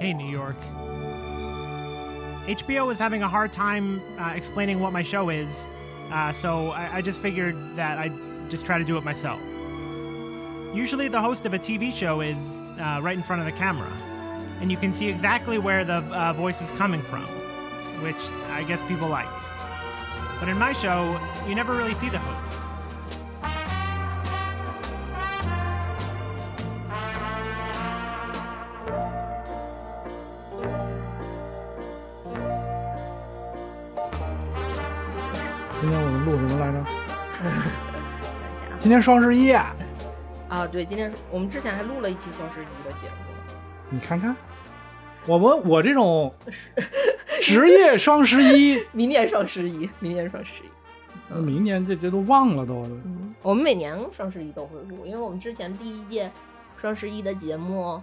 [0.00, 0.56] Hey, New York.
[2.46, 5.66] HBO is having a hard time uh, explaining what my show is,
[6.10, 8.14] uh, so I, I just figured that I'd
[8.48, 9.38] just try to do it myself.
[10.74, 12.38] Usually, the host of a TV show is
[12.80, 13.92] uh, right in front of the camera,
[14.62, 17.26] and you can see exactly where the uh, voice is coming from,
[18.02, 18.16] which
[18.52, 19.28] I guess people like.
[20.38, 22.59] But in my show, you never really see the host.
[38.90, 43.54] 今天双十一，啊，对，今天我们之前还录了一期双十一的节目，
[43.88, 44.34] 你看看，
[45.28, 46.34] 我们我这种
[47.40, 50.66] 职业双十一， 明年双十一，明年双十一。
[51.28, 52.82] 那明年这这都忘了都。
[53.04, 56.28] 嗯，我们每年双十一都会录，因为我们之前第一届
[56.76, 58.02] 双十一的节目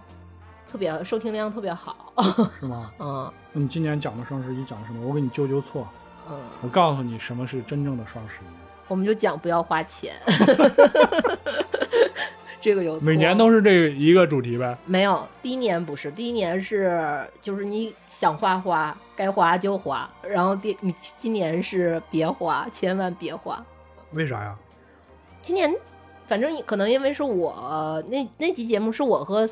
[0.72, 2.14] 特别收听量特别好。
[2.58, 2.90] 是吗？
[2.98, 5.06] 嗯那你今年讲的双十一讲的什么？
[5.06, 5.86] 我给你纠纠错，
[6.30, 8.57] 嗯，我告诉你什么是真正的双十一。
[8.88, 10.14] 我们就讲不要花钱。
[12.60, 14.76] 这个有每年都是这一个主题呗。
[14.84, 23.64] 没有，第一年不是，第一年是就是你想花花，该花就花，然后第你今年是别花，千万别花。
[24.10, 24.56] 为啥呀？
[25.40, 25.72] 今年
[26.26, 29.48] 反正可能因为是我那那期节目是我和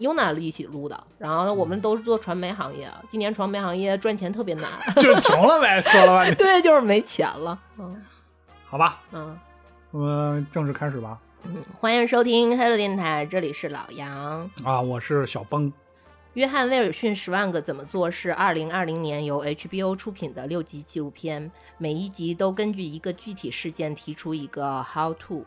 [0.00, 4.64] Yuna 一起录的，然后我们都是做传媒行业，今年传媒行业赚钱特别难，
[5.00, 6.34] 就是穷了呗，说了半天。
[6.34, 7.56] 对，就是没钱了。
[7.78, 8.02] 嗯
[8.72, 9.38] 好吧，嗯
[9.90, 11.20] 我们正式开始吧。
[11.42, 14.50] 嗯，欢迎收听 Hello 电台，这里是老杨。
[14.64, 15.70] 啊，我是小崩。
[16.32, 25.44] 约翰威尔逊《十万个怎么做》是二零二零年由 HBO 出品的六集纪录片，每一集都根据一个具体事件提出一个 How to。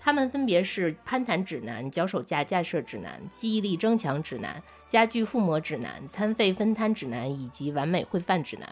[0.00, 8.66] 它们分别是攀谈指南、脚手架架设指南、记忆力增强指南、家具附魔指南、餐费分摊指南以及完美烩饭指南。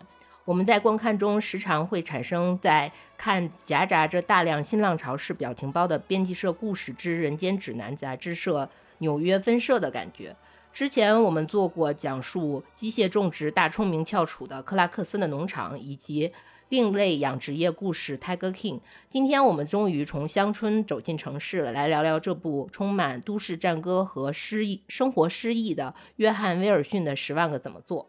[0.44, 8.68] 我们在观看中时常会产生在看夹杂着大量新浪潮式表情包的编辑社故事之人间指南杂志社
[8.98, 10.34] 纽约分社的感觉。
[10.72, 16.32] 之前我们做过讲述机械种植大聪明翘楚的克拉克森的农场，以及
[16.70, 18.78] 另类养殖业故事《Tiger King》。
[19.08, 28.04] 今天我们终于从乡村走进城市，来聊聊这部充满都市战歌和诗意生活诗意的约翰威尔逊的《十万个怎么做》。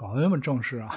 [0.00, 0.88] 搞得那么正式啊！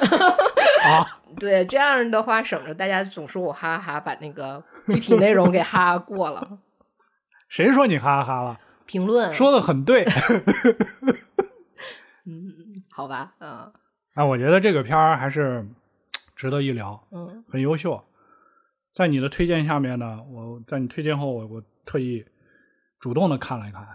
[0.88, 1.04] 啊，
[1.38, 6.60] 对，这样的话省着大家总说我哈哈哈把那个具体内容给哈哈过了。
[7.50, 8.60] 谁说你哈哈哈了？
[8.86, 10.06] 评论说的很对。
[12.26, 13.70] 嗯，好吧，嗯
[14.16, 15.68] 哎，我觉得这个片儿还是
[16.36, 18.02] 值得一聊，嗯很优秀。
[18.96, 22.24] 在你的推荐下面呢，我在你推荐后，我我特意
[23.00, 23.86] 主动的看了一看，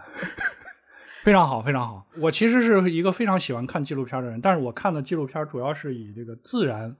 [1.29, 2.03] 非常好，非常好。
[2.17, 6.95] 我其实是一个非常喜欢看纪录片的人，但是我看的纪录片主要是以这个自然、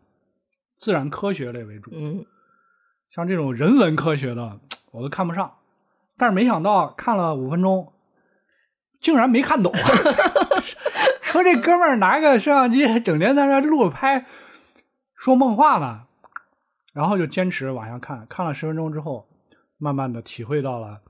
[0.78, 2.24] 自然科学类为主，嗯
[3.10, 4.60] 像这种人文科学的
[4.92, 5.52] 我都看不上。
[6.16, 7.92] 但是没想到看了五分钟，
[9.02, 9.74] 竟然没看懂。
[11.24, 14.28] 说这哥们儿拿个摄像机，整天在那录拍，
[15.16, 16.02] 说梦话呢，
[16.94, 19.28] 然后就坚持往下看，看了十分钟之后，
[19.80, 21.02] 慢慢的体会到了，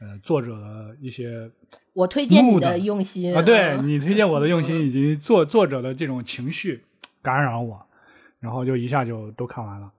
[0.00, 1.50] 呃，作者的一些
[1.92, 6.84] 我推荐你的用心啊，对嗯你推荐我的用心以及作作者的这种情绪
[7.20, 7.86] 感染我，
[8.38, 9.92] 然后就一下就都看完了，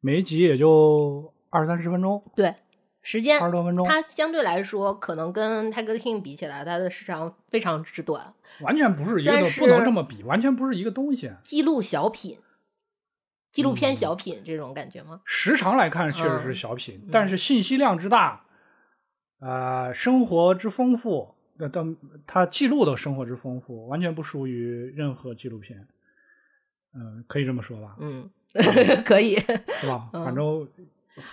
[0.00, 2.52] 每一集也就二三十分钟，对，
[3.00, 8.34] 时间二十多分钟，它相对来说，可能跟 Tiger King 比起来，它的时长非常之短。
[8.60, 11.30] 完全不是一个不能这么比，完全不是一个东西。
[11.44, 12.38] 记录小品、
[13.52, 15.20] 纪录片嗯小品这种感觉吗？
[15.24, 18.44] 时长来看确实是小品，但是信息量之大，
[19.42, 25.88] 呃，生活之丰富，那但他记录的生活之丰富，完全不输于任何纪录片。
[26.94, 28.30] 嗯、可以这么说吧，嗯，
[29.04, 29.36] 可以。
[29.38, 30.08] 是吧？
[30.12, 30.68] 嗯反正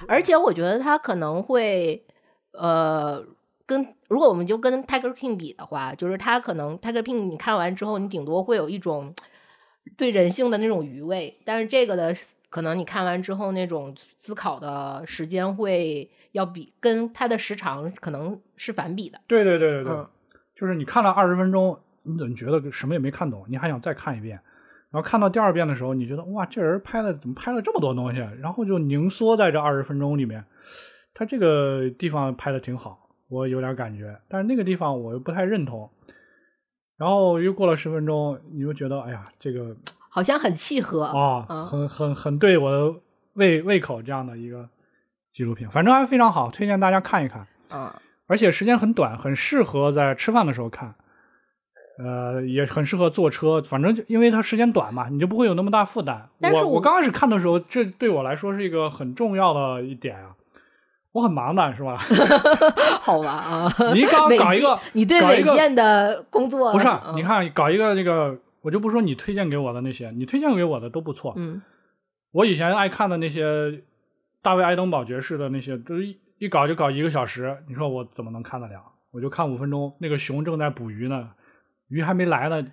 [0.07, 2.03] 而且我觉得他可能会，
[2.51, 3.25] 呃，
[3.65, 9.13] 跟如果我们就跟 Tiger King 比的话，就是他可能 Tiger King 你看完之后，你顶多会有一种
[9.95, 12.13] 对人性的那种余味，但是这个的
[12.49, 19.19] 可能你看完之后那种思考的时间会要比跟它的时长可能是反比的。
[19.27, 20.07] 对对对对对，嗯
[20.55, 23.45] 就是你看了二十分钟，你怎么觉得什么也没看懂？
[23.47, 24.39] 你还想再看一遍？
[24.91, 28.19] 然后看到第二遍的时候，你觉得哇，这人拍的怎么拍了这么多东西？
[28.41, 30.43] 然后就凝缩在这二十分钟里面，
[31.13, 35.87] 他这个地方拍的挺好，我有点感觉，但是那个地方我又不太认同。
[36.97, 39.73] 然后又过了十分钟，你又觉得哎呀，这个
[40.09, 42.93] 好像很契合啊，嗯很很很对我的
[43.33, 44.67] 胃胃口这样的一个
[45.31, 47.47] 纪录片，反正还非常好，推荐大家看一看。
[47.71, 47.91] 嗯
[48.27, 50.93] 而且时间很短，很适合在吃饭的时候看。
[52.01, 56.15] 呃，也很适合坐车，反正就因为它时间短嘛，你就不会有那么大负担。
[56.15, 60.31] 我但是我刚开始看的时候，这对我来说是一个很重要的一点啊。
[61.11, 61.97] 我很忙的是吧？
[63.01, 71.33] 好吧啊，你刚搞一个，你对违建的工作不是你看搞一个那个，我就不说你推荐给我的那些，你推荐给我的都不错。
[71.37, 71.61] 嗯
[72.31, 73.83] 我以前爱看的那些
[74.43, 78.83] 大卫·爱登堡爵士的那些，都是一一搞就搞一个小时，你说我怎么能看得了？
[79.11, 81.31] 我就看五分钟，那个熊正在捕鱼呢，
[81.87, 82.63] 鱼还没来呢，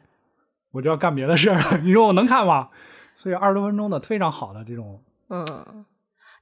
[0.72, 1.78] 我就要干别的事儿了。
[1.82, 2.68] 你说我能看吗？
[3.16, 5.86] 所以二十多分钟的非常好的这种，嗯，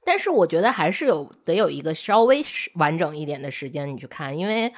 [0.03, 2.43] 但是我觉得还是有得有一个稍微
[2.73, 4.73] 完整一点的时间你去看，因为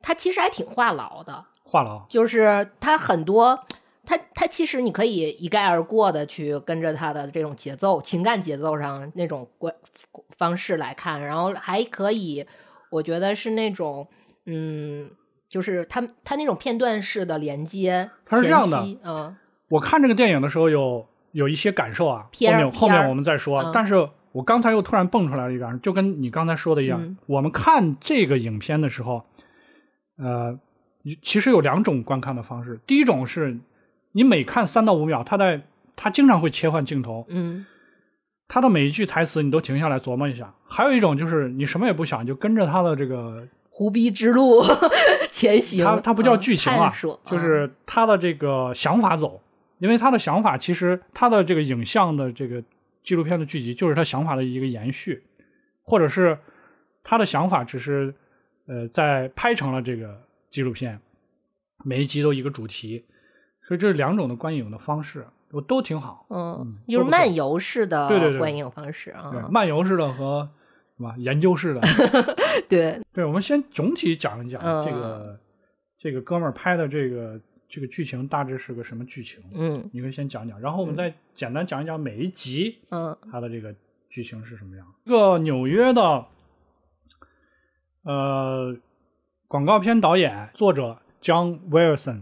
[0.00, 2.06] 它其实还挺话痨的，话痨。
[2.08, 3.66] 就是它很多。
[4.06, 9.74] 它它其实你可以一概而过的去跟着他的这种节奏、情感节奏上那种关
[10.36, 12.44] 方式来看，然后还可以，
[12.90, 14.06] 我觉得是那种
[14.46, 15.10] 嗯，
[15.48, 19.36] 就是他他那种片段式的连接，他是这样的嗯
[19.68, 23.60] 我看这个电影的时候有有一些感受啊，后面后面我们再说。
[23.60, 29.24] 嗯但是我刚才又突然蹦出来了一个，就跟你刚才说的一样，嗯我们看这个影片的时候，
[30.18, 30.58] 呃，
[31.22, 32.78] 其实有两种观看的方式。
[32.86, 33.56] 第一种是
[34.14, 35.60] 你每看三到五秒，他在
[35.94, 37.66] 他经常会切换镜头，嗯。
[38.46, 40.54] 他的每一句台词你都停下来琢磨一下。
[40.68, 44.62] 还有一种就是你什么也不想，就跟着他的这个胡逼之路
[45.32, 46.92] 前行，他他不叫嗯剧情啊
[47.26, 49.40] 就是他的这个想法走，
[49.78, 52.62] 因为他的想法其实他的这个影像的这个
[53.02, 55.24] 纪录片的剧集就是他想法的一个延续，
[55.82, 56.38] 或者是
[57.02, 58.14] 他的想法只是
[58.66, 60.20] 呃在拍成了这个
[60.50, 61.00] 纪录片，
[61.82, 63.04] 每一集都一个主题，
[63.66, 66.26] 所以这是两种的观影的方式，我都挺好。
[66.30, 70.48] 嗯嗯，就是漫游式的对对对观影方式啊，对，漫游式的和
[70.96, 71.80] 什么研究式的，
[72.68, 75.40] 对，对，我们先总体讲一讲嗯这个、
[75.98, 79.42] 这个哥们儿拍的这个这个剧情大致是个什么剧情。
[79.54, 83.74] 嗯你可以先讲讲，然后我们再简单讲一讲每一集嗯它的这个
[84.08, 84.86] 剧情是什么样。
[85.04, 86.26] 一个纽约的
[88.04, 88.76] 呃
[89.48, 92.20] 广告片导演作者 John Wilson，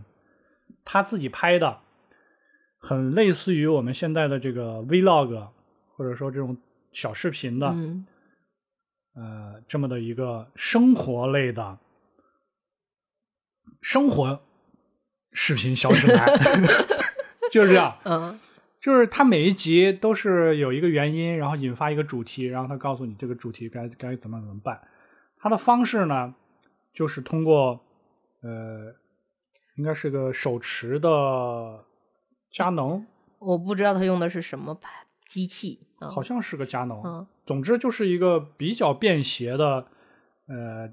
[0.84, 1.80] 他自己拍的，
[2.78, 5.48] 很类似于我们现在的这个 Vlog，
[5.94, 6.56] 或者说这种
[6.92, 8.06] 小视频的，嗯
[9.14, 11.78] 呃，这么的一个生活类的
[13.80, 14.40] 生活
[15.32, 16.26] 视频小指南，
[17.52, 17.96] 就是这样。
[18.04, 18.38] 嗯
[18.82, 24.80] 就是他每一集都是有一个原因，然后引发一个主题，然后他告诉你这个主题该该怎么怎么办。
[25.38, 26.34] 他的方式呢，
[26.92, 27.80] 就是通过
[28.40, 28.92] 呃，
[29.76, 31.84] 应该是个手持的
[32.50, 33.04] 佳能，
[33.38, 37.00] 我不知道他用的是什么牌机器，嗯好像是个佳能。
[37.04, 39.84] 嗯总之就是一个比较便携的
[40.46, 40.88] 呃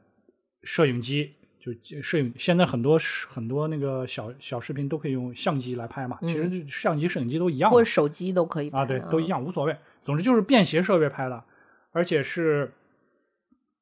[0.63, 1.71] 摄影机，就
[2.01, 2.33] 摄影。
[2.39, 2.97] 现在很多
[3.27, 9.27] 很多那个小小视频都可以用相机来拍嘛，其实就相机、摄影机都一样或者手机都可以啊，对，都一。
[9.27, 9.77] 样，无所谓。
[10.03, 11.43] 总之就是便携设备拍的，
[11.91, 12.73] 而且是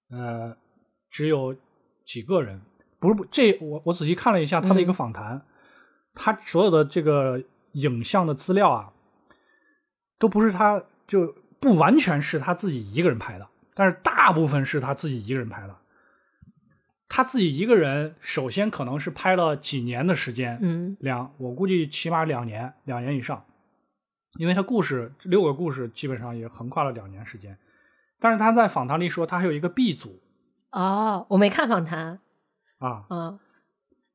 [0.09, 0.53] 呃
[1.09, 1.55] 只有
[2.05, 2.61] 几个人，
[2.99, 5.41] 不是不这我我仔细看了一下他的一个嗯访谈，
[6.13, 7.41] 他所有的这个
[7.73, 8.91] 影像的资料啊，
[10.17, 15.75] 都不是他就不完全是他自己一个人拍的，但是大部分是他自己一个人拍的。
[17.09, 23.45] 他自己一个人，首先可能是拍了几年的时间，嗯两，我估计起码两年，两年以上，
[24.38, 27.57] 因为他故事六个故事基本上也横跨了两年时间。
[28.19, 30.19] 但是他在访谈里说，他还有一个 B 组
[30.72, 32.19] 哦，我没看访谈，
[32.79, 33.39] 啊，嗯。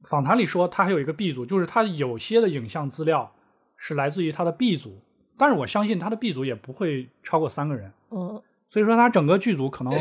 [0.08, 3.32] 访谈里说他还有一个 B 组，就是他有些的影像资料
[3.76, 5.00] 是来自于他的 B 组，
[5.38, 8.42] 但是我相信他的 B 组也不会超过三个人，嗯。
[8.68, 9.92] 所以说他整个剧组可能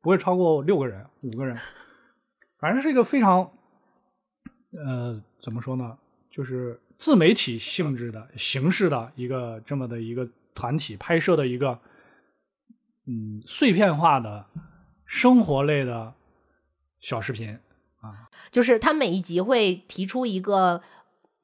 [0.00, 1.56] 不会超过六个人、五个人，
[2.60, 3.40] 反正是一个非常，
[4.86, 5.98] 呃，怎么说呢，
[6.30, 11.78] 就是自媒体性质的形式的一个这么的一个团体拍摄的一个，
[13.08, 14.46] 嗯，碎片化的
[15.04, 16.14] 生活类的
[17.00, 17.58] 小视频
[18.08, 20.80] 啊，就是他每一集会提出一个，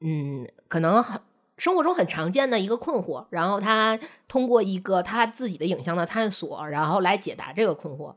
[0.01, 1.19] 嗯，可能很
[1.57, 8.15] 生活中很常见的一个困惑，然后他通过一个他自己的影像的探索，然后来解答这个困惑。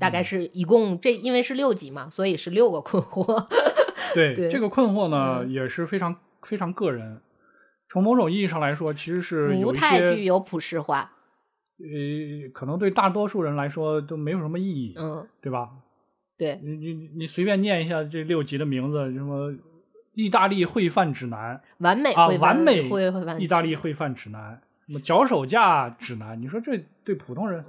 [0.00, 3.46] 大概嗯是一共这因为是六集嘛，所以是六个困惑。
[4.14, 7.20] 对对这个困惑呢，嗯也是非常非常个人。
[7.90, 11.12] 从某种意义上来说，其实是有不太具有普世化。
[11.78, 15.68] 呃，可能对大多数人来说都没有什么意义，嗯，对吧？
[16.38, 19.52] 对，你你你随便念一下这六集的名字，什么
[20.14, 22.88] 意大利烩饭指南啊，完美啊完美
[23.38, 27.64] 意大利烩饭指南，什么脚手架指南，你说这对普通人，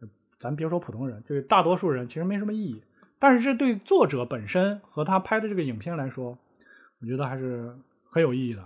[0.00, 0.08] 嗯
[0.40, 2.82] 咱别说普通人，对大多数人其实没什么意义。
[3.18, 6.38] 但是这对作者本身和他拍的这个影片来说，我
[7.00, 7.74] 我觉得还是
[8.10, 8.62] 很有意义的。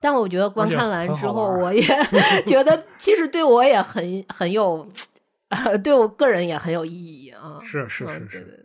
[0.00, 1.82] 但我觉得观看完之后，我也
[2.46, 4.88] 觉得其实对我也很很有，
[5.82, 7.58] 对我个人也很有意义啊。
[7.62, 8.63] 是是嗯是是对对对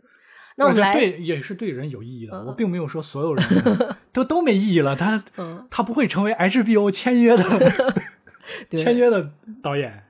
[0.60, 2.36] 那我们来，觉得对也是对人有意义的。
[2.36, 3.42] 嗯我并没有说所有人
[4.12, 7.42] 都都没意义了，他嗯，他不会成为 HBO 签约的
[8.76, 10.04] 签约的导演。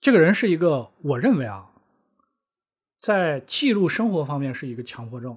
[0.00, 1.66] 这个人是一个，我认为啊，
[3.00, 5.36] 在记录生活方面是一个强迫症，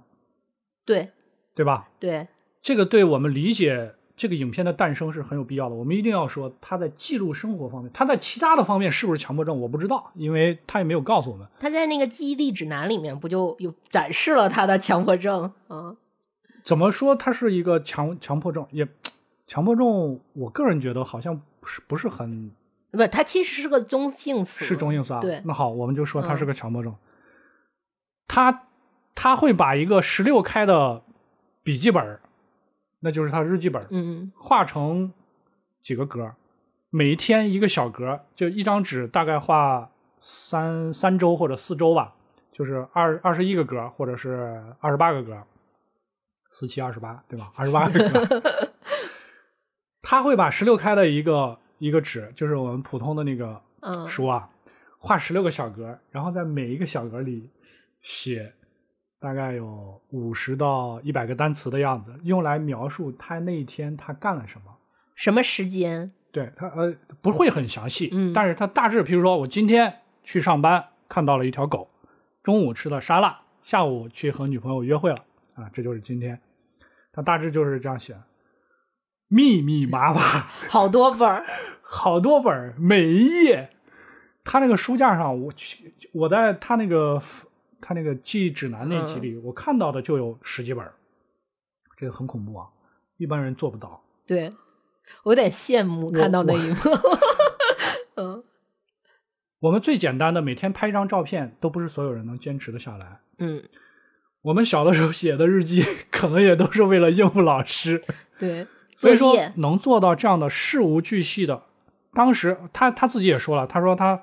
[0.85, 1.09] 对
[1.53, 1.89] 对吧？
[1.99, 2.27] 对，
[2.61, 5.75] 这个对我们理解这个影片的诞生是很有必要的。
[5.75, 11.45] 我们一定要说，他在记录生活方面，他在其他的方面是不是强迫症，我不知道，因为他也没有告诉我们。
[11.59, 15.51] 他在那个记忆力指南里面不就有展示了他的强迫症？
[15.67, 15.95] 啊
[16.63, 18.65] 怎么说他是一个强强迫症？
[18.71, 18.87] 也
[19.45, 22.49] 强迫症，我个人觉得好像不是不是很
[22.91, 25.19] 不，它其实是个中性词，是中性词啊。
[25.19, 26.95] 对那好，我们就说他嗯是个强迫症。
[28.27, 28.63] 他
[29.13, 31.03] 他会把一个十六开的
[31.61, 32.19] 笔记本儿，
[33.05, 35.13] 那就是他的日记本儿，嗯画成
[35.83, 36.33] 几个格，
[36.89, 42.15] 每一天一个小格，就一张纸大概画三三周或者四周吧，
[42.51, 45.39] 就是二二十一个格，或者是二十八个格，
[46.49, 47.51] 四七二十八，对吧？
[47.55, 48.41] 二十八个格。
[50.01, 54.49] 他会把十六开的一个一个纸，就是我们普通的那个嗯书啊，
[54.97, 57.51] 画十六个小格，然后在每一个小格里
[58.01, 58.51] 写
[59.25, 64.65] 大概有五十到一百个单词的样子，用来描述他那一天他干了什么。
[65.15, 66.11] 什么时间？
[66.31, 69.91] 对他呃不会很详细，嗯但是他大致，比如说我今天
[70.23, 71.89] 去上班看到了一条狗，
[72.43, 75.23] 中午吃了沙拉，下午去和女朋友约会了
[75.55, 76.39] 啊，这就是今天。
[77.11, 78.15] 他大致就是这样写，
[79.27, 80.19] 密密麻麻，
[80.69, 81.43] 好多本儿，
[81.81, 83.71] 好多本儿，每一页，
[84.43, 87.19] 他那个书架上，我去我在他那个
[87.87, 90.83] 他那个记忆指南那集里，我看到的就有十几本，
[91.95, 92.67] 这个很恐怖啊，
[93.17, 94.01] 一般人做不到。
[94.25, 94.51] 对
[95.23, 96.75] 我有点羡慕看到那一幕。
[98.17, 98.43] 嗯
[99.59, 103.19] 我们最简单的每天拍一张照片，都不是所有人能坚持的下来。
[103.37, 103.63] 嗯，
[104.41, 108.01] 我们小的时候写的日记， 可能也都是为了应付老师。
[108.39, 108.65] 对，
[108.97, 111.63] 所以说，能做到这样的事无巨细的，
[112.13, 114.21] 当时他他自己也说了，他说他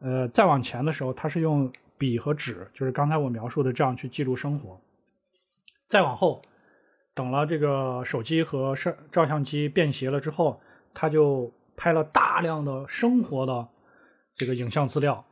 [0.00, 1.70] 呃再往前的时候，他是用
[2.02, 4.80] 笔和纸，就是刚才我描述的这样去记录生活。
[5.88, 6.42] 再往后，
[7.14, 10.60] 等了这个手机和摄照相机便携了之后，
[10.92, 13.68] 他就拍了大量的生活的
[14.34, 15.24] 这个影像资料。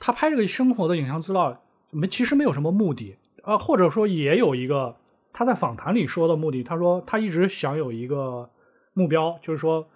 [0.00, 4.96] 他拍这个生活的影像资料没其实没有什么目的，呃，或者说也有一个
[5.32, 6.64] 他在访谈里说的目的。
[6.64, 8.50] 他说他一直想有一个
[8.94, 9.86] 目标，就是说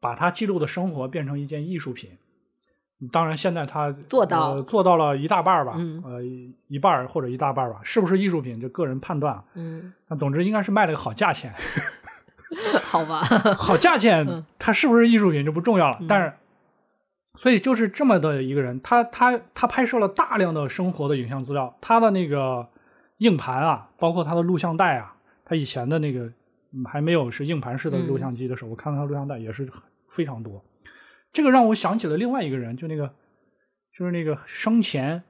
[0.00, 2.18] 把他记录的生活变成一件艺术品。
[3.12, 9.42] 当然，现在他做到呃做到了一大半儿吧，嗯呃，一一半儿或者一大半儿吧，是不是艺术品，就个人判断。
[9.54, 11.52] 嗯，那总之应该是卖了个好价钱，
[12.82, 13.20] 好吧，
[13.58, 15.98] 好价钱嗯，它是不是艺术品就不重要了。
[16.00, 16.32] 嗯但是，
[17.36, 22.66] 所以就是这么的一个人，他他他拍摄了大量的生活的影像资料，他的那个
[23.18, 26.20] 硬盘啊，包括他的录像带啊，他以前的那个
[26.72, 29.68] 嗯还没有是硬盘式的录像机的时候，我看到他录像带也是
[30.08, 30.62] 非常多。
[31.34, 33.14] 这个让我想起了另外一个人，就那个
[33.92, 35.24] 就是那个生前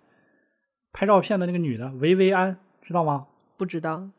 [0.92, 3.26] 拍照片的那个女的维维安，知道吗？
[3.56, 4.10] 不知道，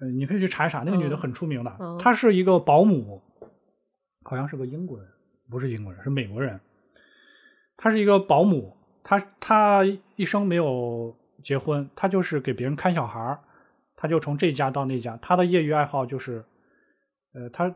[0.00, 3.20] 呃，你可以去查一查，那个女的嗯很出名的，嗯她是一个保姆，
[4.22, 5.08] 好像是个英国人，
[5.50, 6.60] 不是英国人，是美国人。
[7.76, 13.40] 她是一个保姆，她她一生没有结婚，她就是给别人看小孩儿，
[13.96, 15.18] 她就从这家到那家。
[15.20, 16.44] 她的业余爱好就是，
[17.34, 17.74] 呃，她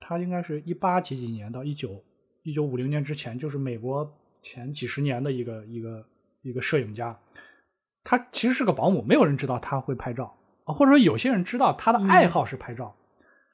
[0.00, 2.02] 她应该是一八几几年到一九
[2.42, 4.10] 一九五零年之前，就是美国
[4.42, 6.04] 前几十年的一个一个
[6.42, 7.16] 一个摄影家。
[8.02, 12.96] 他其实是个保姆，没有人知道他会拍照啊，或者说有些人知道他的爱好是拍照，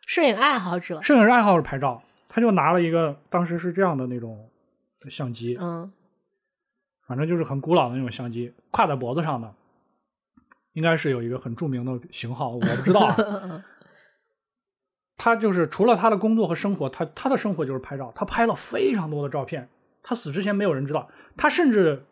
[0.06, 4.48] 摄影爱好者，摄影爱好是拍照，他就拿了一个当时是这样的那种
[5.10, 5.92] 相机，嗯。
[7.08, 9.54] 反正就是很古老的那种相机，挎在脖子上的，
[10.72, 13.16] 应该是有一个很著名的型号，我不知道啊。
[15.26, 19.68] 他就是除了他的工作和生活，他他的生活就是拍照，他拍了非常多的照片。
[20.00, 22.04] 他死之前没有人知道，他甚至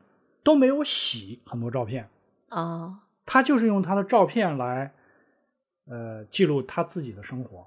[0.42, 2.10] 都没有洗很多照片，
[2.48, 4.92] 哦，他就是用他的照片来，
[5.86, 7.64] 呃，记录他自己的生活。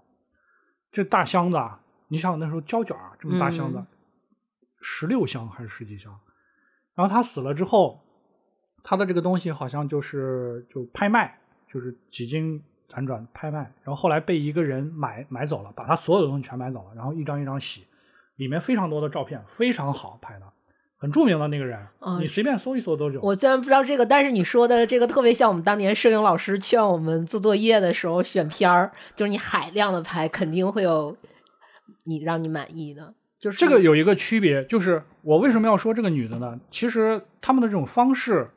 [0.91, 3.87] 这大箱子啊，你想那时候胶卷啊，这么大箱子嗯，
[4.81, 6.13] 十六、箱还是十几箱？
[6.93, 8.01] 然后他死了之后，
[8.83, 11.39] 他的这个东西好像就是就拍卖，
[11.71, 12.61] 就是几经
[12.93, 17.85] 辗转拍卖，然后后来被一个人买买走了，把他所有的东西全买走了，然后一张一张洗，
[18.37, 20.45] 里面非常多的照片，非常好拍的，
[20.97, 23.21] 很著名的那个人，嗯你随便搜一搜都有。
[23.21, 31.15] 我虽然不知道这个，但是你说的这个特别像我们当年摄影老师劝我们做作业的时候选片儿，就是你海量的拍，肯定会有
[32.05, 33.13] 你让你满意的。
[33.39, 36.59] 就是这个有一个区别，就是我为什么要说这个女的呢？
[36.71, 38.49] 其实他们的这种方式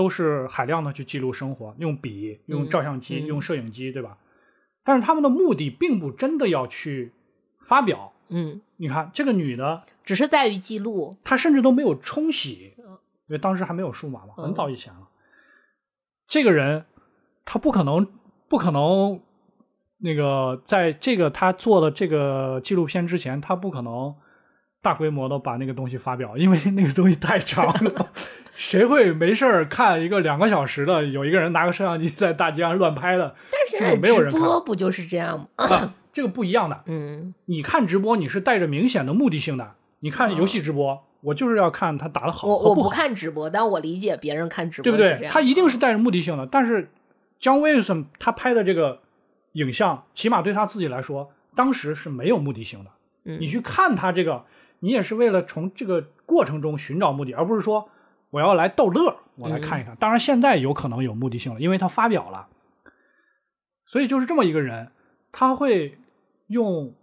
[0.00, 4.16] 都是海量的去记录生活，用笔、用照相机、嗯用摄影机，对吧？
[4.82, 7.12] 但是他们的目的并不真的要去
[7.68, 8.14] 发表。
[8.30, 11.18] 嗯，你看这个女的，只是在于记录。
[11.22, 15.06] 她甚至都没有冲洗，因为当时还没有数码嘛，嗯很早以前了。
[16.26, 16.86] 这个人，
[17.44, 18.06] 他不可能，
[18.48, 19.20] 不可能，
[19.98, 24.14] 那个在这个他做的这个纪录片之前，他不可能
[24.80, 28.10] 大规模的把那个东西发表，因为那个东西太长了。
[28.60, 33.34] 谁会没事儿看一个两个小时的，有一个人拿个摄像机在大街上乱拍的？
[33.50, 35.46] 但是现在这个没有人直播不就是这样吗？
[35.56, 36.78] 啊，这个不一样的。
[36.84, 39.72] 嗯你看直播，你是带着明显的目的性的。
[40.00, 42.90] 你看游戏直播，我就是要看他打的好我我不。
[42.90, 45.26] 看直播，但我理解别人看直播对不对？
[45.30, 46.46] 他一定是带着目的性的。
[46.46, 46.90] 但是
[47.38, 49.00] 姜威森他拍的这个
[49.52, 52.90] 影像，起码对他自己来说，当时是没有目的性的。
[53.24, 54.44] 嗯你去看他这个，
[54.80, 57.88] 你也是为了从这个过程中寻找目的，而不是说
[58.30, 59.96] 我要来逗乐，我来看一看。
[59.96, 62.48] 当然，现在有可能有目的性了，因为他发表了。
[63.86, 64.92] 所以就是这么一个人，
[65.32, 65.98] 他会
[66.46, 66.94] 用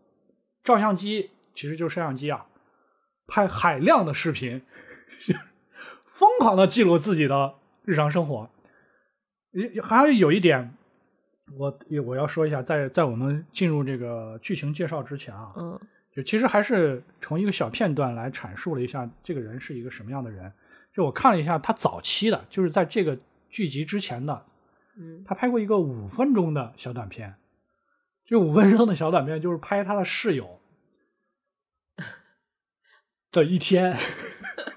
[0.63, 2.45] 照相机，其实就是摄像机啊，
[3.27, 4.61] 拍海量的视频，
[6.09, 8.49] 疯狂的记录自己的日常生活。
[9.51, 10.73] 也还有有一点，
[11.57, 15.79] 我我要说一下，在在我们进入这个剧情介绍之前啊，嗯
[16.15, 20.51] 就其实还是从一个小片段来阐述了一下这个人是一个什么样的人。
[20.97, 23.15] 就我看了一下他早期的，就是在这个
[23.51, 24.45] 剧集之前的，
[24.97, 27.35] 嗯他拍过一个五分钟的小短片。
[28.25, 30.59] 这五分钟的小短片就是拍他的室友
[33.31, 33.95] 的一天，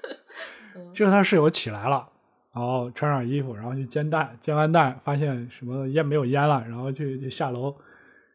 [0.93, 2.07] 就是他室友起来了，
[2.53, 7.75] 然后穿上衣服，然后去煎蛋，煎完蛋发现什么烟没有烟了，然后去去下楼，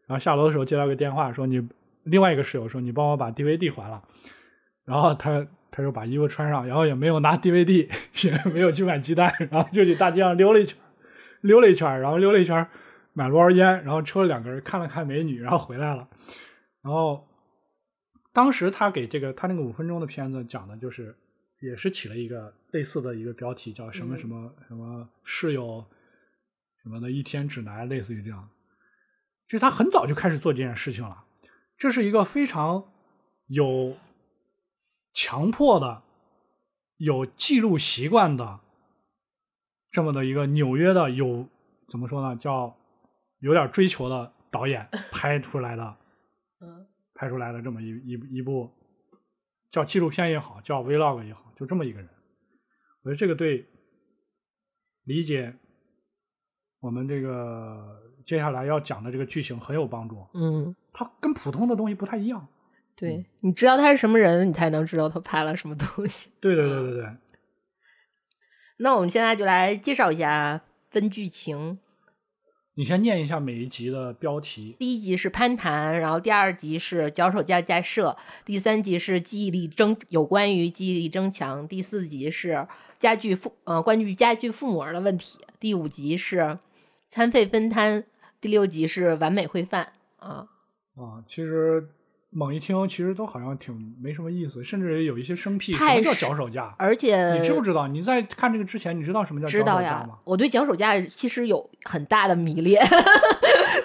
[0.08, 1.70] 然后下楼的时候接到个电话说你
[2.02, 4.04] 另外一个室友说你帮我把 DVD 还了，
[4.86, 7.90] 然后他他就把衣服穿上，然后也没有拿 DVD，
[8.26, 10.78] 也没有去买鸡蛋，然后就去大街上溜了一圈，
[11.42, 12.66] 溜了一圈，然后溜了一圈，
[13.14, 16.08] 买了包烟，然后抽了两根，看了看美女，然后回来了，
[16.82, 17.28] 然后
[18.32, 21.16] 当时他给这个他那个五分钟的片子讲的就是。
[21.62, 25.84] 也是起了一个类似的一个标题，叫什么嗯什么什么室友
[26.84, 28.48] 什么的一天指南，类似于这样。
[29.48, 31.24] 就是他很早就开始做这件事情了，
[31.78, 32.84] 这是一个非常
[33.48, 33.96] 有
[35.16, 36.04] 强迫的、
[36.98, 38.60] 有记录习惯的
[39.92, 41.48] 这么的一个纽约的有
[41.90, 42.76] 怎么说呢，叫
[43.40, 45.98] 有点追求的导演 拍出来的，
[46.60, 48.70] 嗯拍出来的这么一一一部
[49.72, 52.10] 叫纪录片也好，叫 vlog 也好，就这么一个人，
[53.04, 53.66] 我觉得这个对
[55.06, 55.56] 理解
[56.82, 60.28] 我们这个接下来要讲的这个剧情很有帮助。
[60.34, 62.46] 嗯，它跟普通的东西不太一样。
[62.96, 66.30] 对，你知道他是什么人，你才能知道他拍了什么东西。
[66.40, 67.06] 对对对对对，
[68.78, 71.80] 那我们现在就来介绍一下分剧情。
[72.78, 74.76] 你先念一下每一集的标题。
[74.78, 82.68] 第一集是攀谈，然后第二集是脚手架架设，第三集是记忆力增有关于记忆力增强，第四集是
[83.00, 86.60] 家具父呃关于家具父母儿的问题，第五集是
[87.08, 88.04] 餐费分摊，
[88.42, 90.48] 第六集是完美烩饭啊。
[90.98, 91.88] 啊，其实
[92.32, 95.72] 猛一听，其实都好像挺没什么意思，甚至有一些生僻。
[95.74, 96.76] 什么叫脚手架？
[96.78, 97.88] 而且你知不知道？
[97.88, 102.86] 你在看这个之前，你知道什么叫脚手架吗？，我对脚手架其实有很大的迷恋。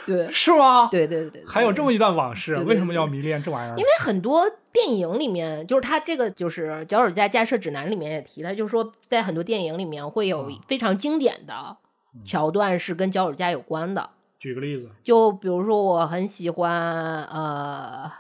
[0.07, 0.89] 对是吗？
[0.91, 3.77] 对对对对，还有这么一段往事，对对为什么要迷恋这玩意儿？
[3.77, 11.77] 因为很多电影里面，就是它这个就是脚手架架设指南里面也提到，就是说在很多电影里面会有嗯非常经典的
[12.25, 14.11] 桥段是跟脚手架有关的。
[14.39, 18.05] 举个例子就比如说，我很喜欢呃《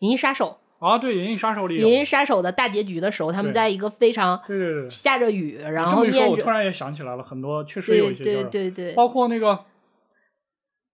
[0.00, 1.78] 银翼杀手啊，对，《银翼杀手》》，里《。
[1.78, 9.66] 银翼杀手》的大结局的时候，他们在一个非常对对对，下着雨，然你这么一说，后突然也想起来了，很多确实有对对一些就是对对，包括那个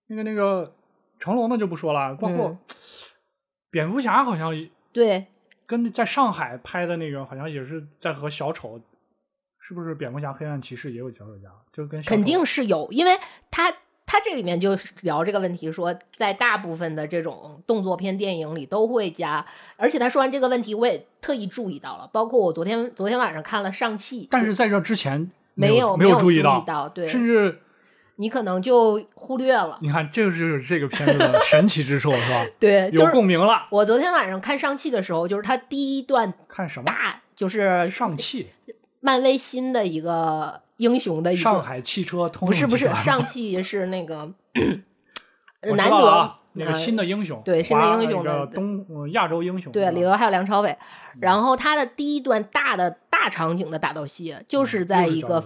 [0.09, 0.75] 那个那个
[1.19, 2.59] 成龙的就不说了，包括嗯
[3.71, 4.53] 蝙蝠侠好像
[4.92, 5.27] 对
[5.66, 8.81] 跟在上海拍的那个，好像也是在和小丑，
[9.61, 11.49] 是不是蝙蝠侠黑暗骑士也有脚手架？
[11.73, 13.12] 就跟小肯定是有，因为
[13.51, 13.73] 他
[14.07, 19.45] 他这里面就聊这个问题，说在大部分的这种动作片电影里都会加，
[19.77, 27.59] 而且他说完这个问题，我也特意注意到了，包括我昨天昨天晚上看了上汽，但是在这之前没有没有注有意到，对，甚至
[28.19, 32.47] 你可能就忽略了，你看，这个就是这个片子的 神奇之处，是吧？
[32.61, 33.66] 对，就有共鸣了。
[33.71, 36.85] 我昨天晚上看上汽的时候，就是他第一段看什么？
[36.87, 38.47] 大就是上汽，
[39.01, 44.33] 漫威新的一个英雄的一个上海汽车通不是不是上汽是那个
[45.62, 50.77] 我知南德、道了啊，那个呃新的英雄，对新的英雄的东呃亚洲英雄，对，里头还有梁朝伟。
[51.21, 55.43] 然后他的第一段大的大场景的打斗戏，就是在一个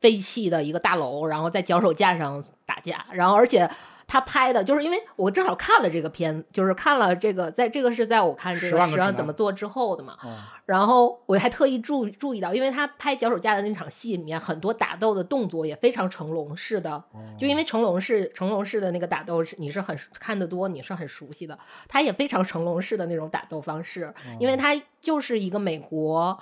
[0.00, 3.70] 废弃的一个大楼，然后在脚手架上打架，然后而且
[4.12, 26.38] 他拍的就是因为我正好看了这个片，就是看了这个，在这个是在我看这个十万怎么做之后的嘛，哦然后我还特意注注意到，因为他拍脚手架的那场戏里面，很多打斗的动作也非常成龙式的，哦就因为成龙式成龙式的那个打斗是你是很看得多，你是很熟悉的，他也非常成龙式的那种打斗方式，因为他就是一个美国。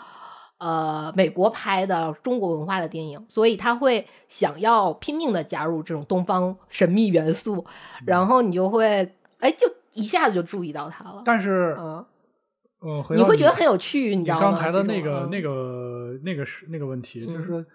[0.60, 7.64] 呃，美国拍的中国文化的电影，所以他会想要拼命的加入这种东方神秘元素，
[8.04, 11.22] 然后你就会，哎，就一下子就注意到他了。
[11.24, 12.04] 但是嗯，
[12.80, 14.42] 呃，你会觉得很有趣，你你知道吗？
[14.42, 17.66] 刚才的那个嗯那个那个是那个问题，就嗯是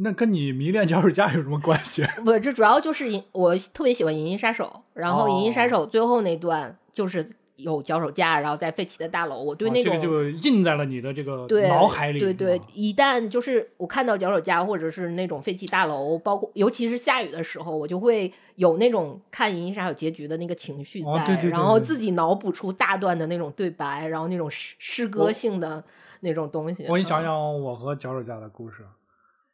[0.00, 2.04] 那跟你迷恋脚手架有什么关系？
[2.22, 12.18] 不，这主要就是银，我特别喜欢《银翼杀手》，然后《银翼杀哦手》最后那段就是有脚手架，然后在废弃的大楼，我对那种、哦这个就印在了你的这个对脑海里。
[12.18, 25.82] 对对一旦就是我看到脚手架或者是那种废弃大楼，包括尤其是下雨的时候，我就会有那种看《银翼杀手》结局的那个情绪在，哦对对对然后自己脑补出大段的那种对白，然后那种诗诗歌性的
[26.20, 26.86] 那种东西。
[26.88, 28.86] 我给你讲嗯讲我和脚手架的故事。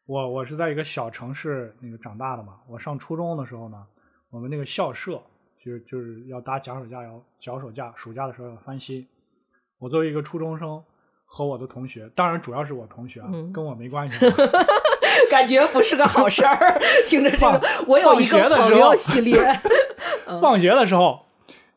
[0.06, 2.56] 我我是在一个小城市那个长大的嘛。
[2.68, 3.82] 我上初中的时候呢，
[4.28, 5.18] 我们那个校舍
[5.64, 9.06] 就是就是要搭脚手架，要脚手架，暑假的时候要翻新。
[9.78, 10.82] 我作为一个初中生，
[11.24, 14.34] 和我的同学，当然主要是我同学啊，嗯跟我没关系 啊。
[15.30, 16.78] 感觉不是个好事儿。
[17.06, 19.40] 听着这个，我有一个朋友系列，
[20.26, 21.24] 嗯放学的时候，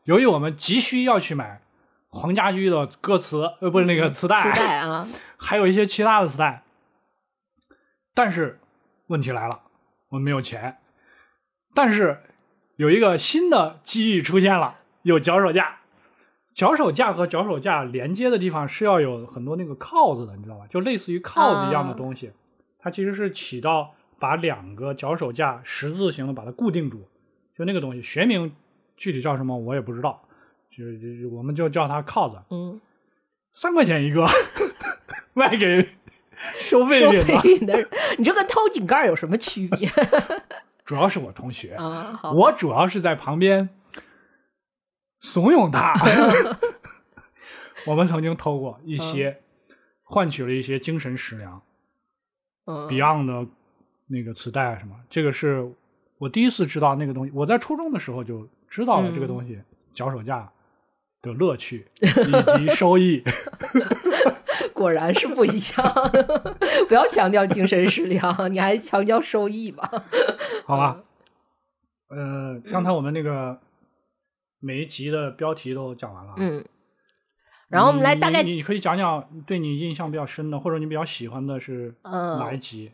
[0.04, 1.62] 由于我们急需要去买
[2.08, 6.62] 黄家驹的歌词，呃，不是那个磁带，磁带啊，还有一些其他的磁带。
[8.14, 8.58] 但是
[9.06, 9.60] 问题来了，
[10.10, 10.76] 我们没有钱。
[11.74, 12.20] 但是
[12.78, 15.80] 有一个新的机遇出现了，有脚手架。
[16.54, 20.64] 脚手架和脚手架连接的地方是要有很多那个铐子的，你知道吧？
[20.70, 22.30] 就类似于铐子一样的东西，
[22.78, 27.00] 它其实是起到把两个脚手架十字形的把它固定住，
[27.56, 28.52] 就那个东西，学名
[28.96, 30.22] 具体叫什么我也不知道，
[30.70, 32.36] 就是就我们就叫它铐子。
[32.50, 32.80] 嗯，
[33.52, 34.24] 三块钱一个，
[35.34, 35.88] 卖给
[36.60, 37.40] 收废收品的。
[37.40, 37.88] 废品的人，
[38.18, 39.88] 你这跟偷井盖有什么区别
[40.88, 42.18] 主要是我同学，啊？
[42.32, 43.68] 我主要是在旁边
[45.20, 45.92] 怂恿他。
[47.84, 49.42] 我们曾经偷过一些，
[50.02, 51.60] 换取了一些精神食粮、
[52.64, 53.50] 嗯 Beyond 的
[54.06, 54.96] 那个磁带啊什么。
[55.10, 55.70] 这个是
[56.16, 59.60] 我第一次知道那个东西，我在初中的时候就知道了这个东西，
[59.92, 60.50] 脚手架
[61.20, 63.22] 的乐趣以及收益。
[64.78, 66.10] 果然是不一样。
[66.88, 69.90] 不要强调精神食粮，你还强调收益吧？
[70.64, 71.02] 好吧，
[72.08, 73.60] 呃，刚才我们那个
[74.60, 76.64] 每一集的标题都讲完了，嗯，
[77.68, 82.92] 然后我们来大概你，你可以讲讲对你印象比较深的，或者你比较喜欢的是呃哪一集，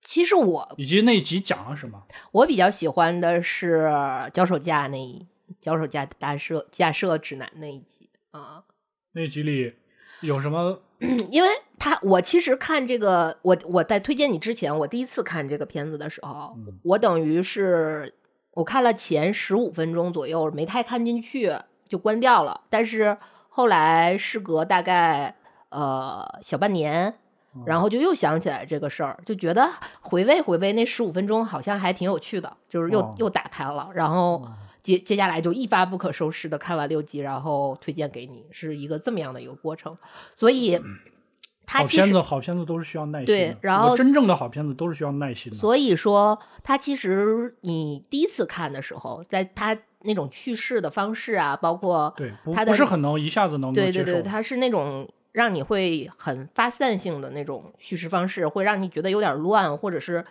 [0.00, 2.02] 其实我以及那一集讲了什么？
[2.32, 3.90] 我比较喜欢的是
[4.34, 5.26] 脚手架那一
[5.60, 8.64] 脚手架搭设架设指南那一集啊。
[9.12, 9.74] 那集里
[10.20, 10.82] 有什么？
[11.30, 18.14] 因为他，我其实看这个，我我在推荐你之前，我第一次看这个片子的时候，嗯我等于是
[18.52, 21.52] 我看了前十五分钟左右，没太看进去，
[21.88, 22.60] 就关掉了。
[22.68, 23.16] 但是
[23.48, 25.34] 后来事隔大概
[25.70, 27.14] 呃小半年，
[27.64, 29.70] 然后就又想起来这个事儿，就觉得
[30.02, 39.96] 回味回味那十五分钟好像还挺有趣的，就是又、哦又打开了，然后哦接接下来就一发不可收拾的看完六集，然后推荐给你，是一个这么样的一个过程。
[40.34, 40.80] 所以
[41.66, 43.32] 它其实好片子，好片子都是需要耐心的。
[43.32, 45.58] 对然后真正的好片子都是需要耐心的。
[45.58, 53.72] 所以说，它其实你第一次看的时候，在它那种叙事的方式啊，包括对，不它的不是很能一下子能。
[53.72, 60.24] 对对对，它是那种让你会很发散性的那种叙事方式，会让你觉得有点乱，或者是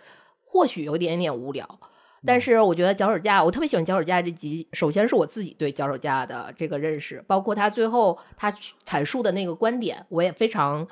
[0.44, 1.78] 或许有一点点无聊。
[2.26, 4.66] 但嗯是我觉得脚手架，我特别喜欢脚手架这集。
[4.72, 8.52] 首先是我自己对脚手架的这个认识，包括他最后他
[8.86, 10.86] 阐述的那个观点，我也非常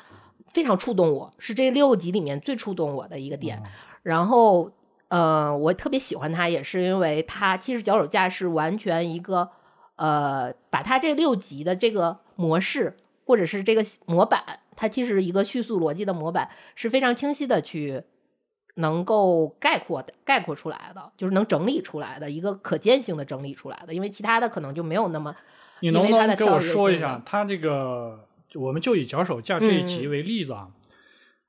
[0.52, 3.58] 非常触动我，是这六集里面最触动我的一个点。
[3.64, 3.70] 嗯
[4.04, 4.70] 然后，
[5.08, 9.50] 呃，我特别喜欢他，也是因为他其实脚手架是完全一个，
[9.96, 18.02] 呃，把他这六集的这个模式或者是这个模板，它其实一个叙述逻辑的模板是非常清晰的去
[18.78, 25.34] 能够概括的概括出来的，就是能整理出来的一个可见性的整理出来的，因为其他的可能就没有那么
[25.80, 30.68] 你能不能给我说一下，他这个我们就以脚手架这一集嗯为例子啊，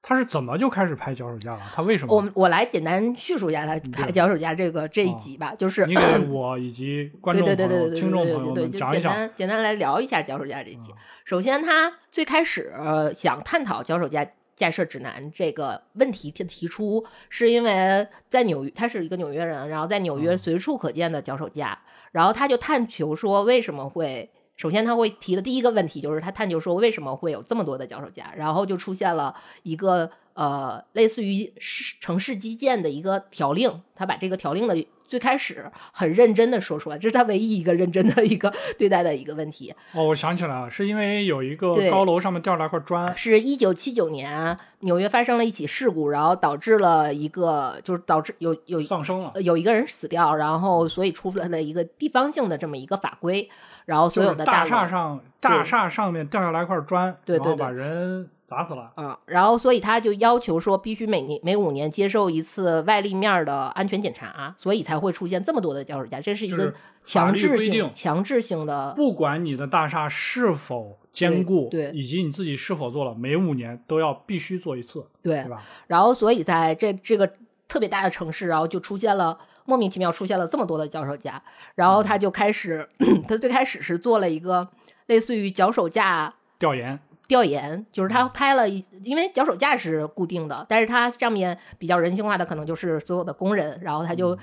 [0.01, 1.61] 他是怎么就开始拍脚手架了？
[1.75, 2.15] 他为什么？
[2.15, 9.13] 我我来简单叙述一下他拍脚手架这个这一集吧，就是你给我以及观众对朋友、听众朋友对对对，就简们讲一讲。
[9.13, 10.97] 单简单来聊一下脚手架这一集嗯。
[11.25, 14.25] 首先，他最开始、呃想探讨脚手架
[14.59, 21.79] 架设指南这个问题提提出，是因为在纽约，他是一个纽约人，然后在纽约嗯随处可见的脚手架，
[22.11, 24.29] 然后他就探求说为什么会。
[24.57, 39.73] 首先，他会提的第一个问题就是他探究说为什么会有这么多的脚手架，然后就出现了一个呃类似于市城市基建的一个条令，他把这个条令的最开始很认真的说出来，这是他唯一一个认真的一个对待的一个问题。
[39.93, 49.41] 哦，我想起来了，是因为有一个对高楼上面掉下来块砖，是一九七九年纽约发生了一起事故，然后导致了一个就是导致有有丧生了呃。
[49.41, 53.49] 有一个人死掉，然后所以出来了一个地方性的这么一个法规，
[53.85, 58.91] 然后所有的就是大厦上，大厦上面掉下来块砖，对对把人砸死了。
[58.95, 68.93] 啊，然后所以他就要求说，必须每年每五年接受一次外立面的安全检查，所以才会出现这么多的脚手架，这是一个强制性、强制性的。
[68.95, 75.61] 不管你的大厦是否坚固，对对以及你自己是否做了，每五年都要必须做一次，对对吧？
[75.87, 77.31] 然后所以在这这个
[77.67, 81.41] 特别大的城市，然后就出现了莫名其妙出现了这么多的脚手架，
[81.75, 82.87] 然后他就开始，
[83.27, 84.67] 他最开始是做了一个
[85.07, 86.99] 类似于脚手架调研，
[87.29, 94.37] 调研，就是他拍了一，因为脚手架是固定的，但是它上面比较人性化的可能就是所有的工人，然后他就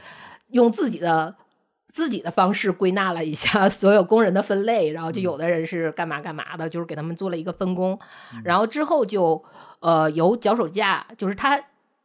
[0.53, 1.35] 用自己的
[1.89, 7.99] 自己的方式归纳了一下 所有工人的分类，然后就有的人是干嘛干嘛的，就是给他们做了一个分工，
[8.43, 9.45] 然后之后就
[9.81, 11.63] 呃由脚手架，就是他。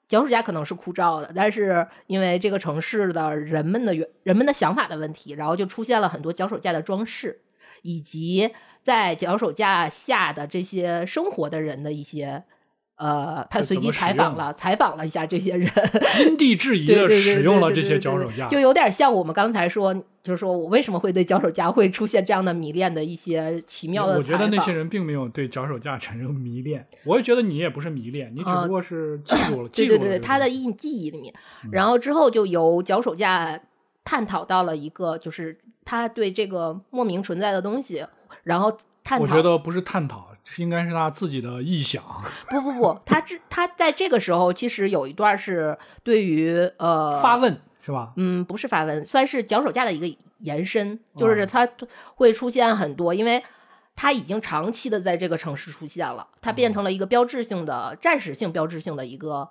[0.08, 7.40] 脚手架可能是枯燥的，但是因为这个城市的人们的原人们的想法的问题，然后就出现了很多脚手架的装饰，
[7.82, 8.52] 以及
[8.84, 12.44] 在脚手架下的这些生活的人的一些，
[12.96, 15.70] 呃，他随机采访了采访了一下这些人，
[16.26, 31.70] 因地制宜的使用了这些脚手架，就有点像我们刚才说，就是说我为什么会对脚手架会出现这样的迷恋的一些奇妙的我觉得那些人并没有对脚手架产生迷恋，我也觉得你也不是迷恋，你只啊不过是记住了，记对对对，他的印记忆里面，嗯。
[31.72, 33.60] 然后之后就由脚手架
[34.04, 38.06] 探讨到了一个，就是他对这个莫名存在的东西，
[38.44, 38.72] 然后
[39.04, 39.24] 探讨。
[39.24, 42.04] 我觉得不是探讨，是应该是他自己的臆想。
[42.50, 48.14] 不不不，他这他在这个时候其实有一段是对于呃发问是吧？
[48.16, 51.68] 嗯，不是发问，算是脚手架的一个延伸，就哦是他
[52.16, 53.44] 会出现很多，因为
[53.96, 59.50] 他已经长期的在这个城市出现了，他变成了一个标志性的、暂时性标志性的一个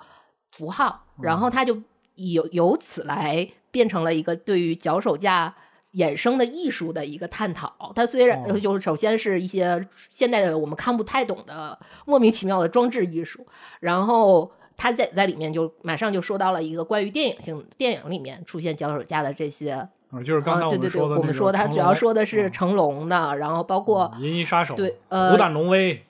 [0.53, 1.83] 符号，然后他就
[2.15, 5.55] 由由此来变成了一个对于脚手架。
[5.95, 13.47] 衍生的艺术的一个探讨，它虽然哦就是首先是一些现代的我们看不太懂的莫名其妙的装置艺术，
[13.81, 26.05] 然后他在在里面就马上就说到了一个关于电影性电影里面出现脚手架的这些，啊，就是刚才啊，对对对，们说的、我们说，他主要说的是成龙的，然后包括《银翼杀手》对呃虎胆龙威，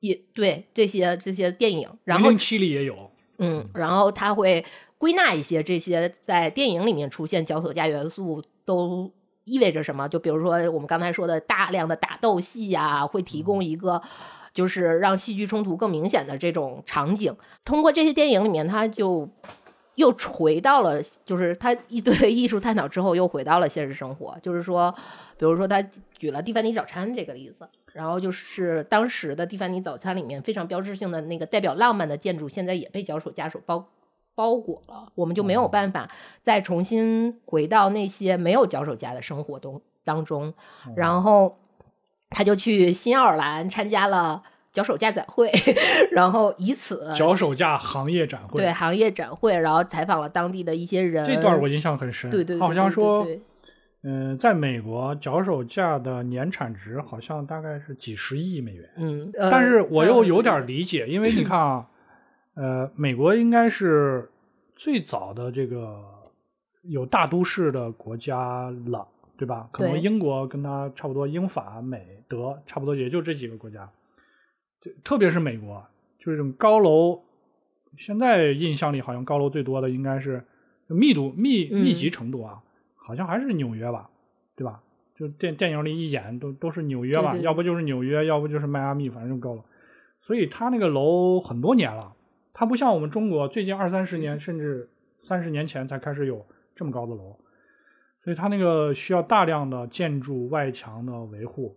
[0.00, 3.10] 也对这些这些电影，然后零零七里也有。
[3.38, 4.64] 嗯，然后他会
[4.96, 9.10] 归纳一些这些在电影里面出现脚手架元素都
[9.44, 10.08] 意味着什么。
[10.08, 14.00] 就比如说我们刚才说的大量的打斗戏呀、会提供一个
[14.52, 17.34] 就是让戏剧冲突更明显的这种场景。
[17.64, 19.28] 通过这些电影里面，他就
[19.94, 24.36] 又回到了，就是他一堆艺术探讨之后，又回到了现实生活。
[24.42, 24.94] 就是说，
[25.38, 25.82] 比如说他
[26.16, 27.68] 举了蒂凡尼早餐这个例子。
[27.92, 33.86] 然后就是当时的蒂凡尼早餐里面非常标志性的那个代表浪漫的建筑，现在也被脚手架手包
[34.34, 36.10] 包裹了，我们就没有办法
[36.42, 40.52] 再重新回到那些没有脚手架的生活中当中。
[40.96, 41.58] 然后
[42.30, 44.42] 他就去新奥尔兰参加了
[44.72, 45.52] 脚手架展会，
[46.10, 51.24] 然后以此脚手架行业展会，对行业展会，然后采访了当地的一些人。
[51.24, 52.28] 这段我印象很深。
[52.30, 53.24] 对对好像说，
[54.02, 58.90] 嗯、在美国脚手架的年产值好像大概是几十亿美元。
[58.96, 61.86] 嗯，呃但是我又有点嗯理解，因为你看啊，
[62.54, 64.30] 呃，美国应该是
[64.76, 66.02] 最早的这个
[66.82, 69.68] 有大都市的国家了，对吧？
[69.72, 73.90] 可能英国跟它差不多，英法美德差不多，也就这几个国家。
[74.80, 75.84] 就特别是美国，
[76.18, 77.20] 就是这种高楼，
[77.98, 80.44] 现在印象里好像高楼最多的应该是
[80.86, 82.62] 密度密嗯密集程度啊，
[82.94, 84.10] 好像还是纽约吧，
[84.54, 84.80] 对吧？
[85.16, 89.64] 就电电影里一演都都是纽约吧，对对对要不就是纽约，要不就是迈阿密，反正就高楼。
[90.20, 92.13] 所以它那个楼很多年了，
[92.54, 94.88] 它不像我们中国最近二三十年甚至
[95.22, 97.36] 三十年前才开始有这么高的楼，
[98.22, 101.76] 所以它那个需要大量的建筑外墙的维护。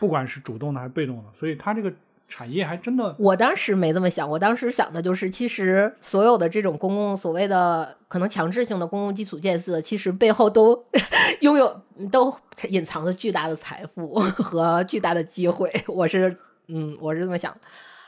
[0.00, 1.92] 不管是主动的还是被动的，所以它这个
[2.26, 10.82] 产业还真的我当时没这么想，我当时想的就是，其实所有的这种公共所谓的可能强制性的公共基础建设，其实背后都
[11.42, 12.34] 拥有都
[12.70, 15.70] 隐藏着巨大的财富和巨大的机会。
[15.86, 16.34] 我是
[16.68, 17.54] 嗯，我是这么想。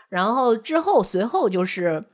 [0.08, 2.04] 然后之后随后就是，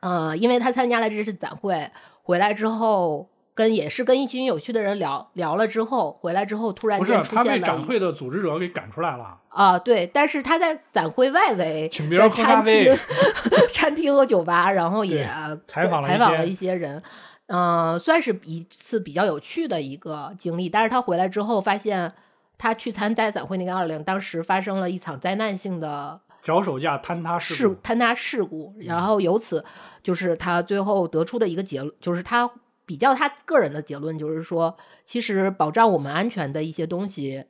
[0.00, 1.90] 呃，因为他参加了这次展会，
[2.22, 9.38] 回来之后跟也是跟一群有趣的人聊聊了之后，回来之后突然不是间出他被现了被展会的组织者给赶出来了。
[9.48, 12.96] 啊，对，但是他在展会外围请别人喝咖餐啡厅、
[13.74, 15.28] 餐厅和酒吧，然后也
[15.66, 17.02] 采访了采访了一些人，
[17.46, 20.68] 嗯、算是一次比较有趣的一个经历。
[20.68, 22.12] 但是他回来之后发现，
[22.56, 29.64] 他去参加展会那个二零，当时发生了一场灾难性的脚手架坍塌事事故，坍塌事故，然后由此
[30.02, 32.50] 就是他最后得出的一个结论，就是他
[32.86, 37.44] 比较他个人的结论，就是说，其实保障我们安全的一些东西，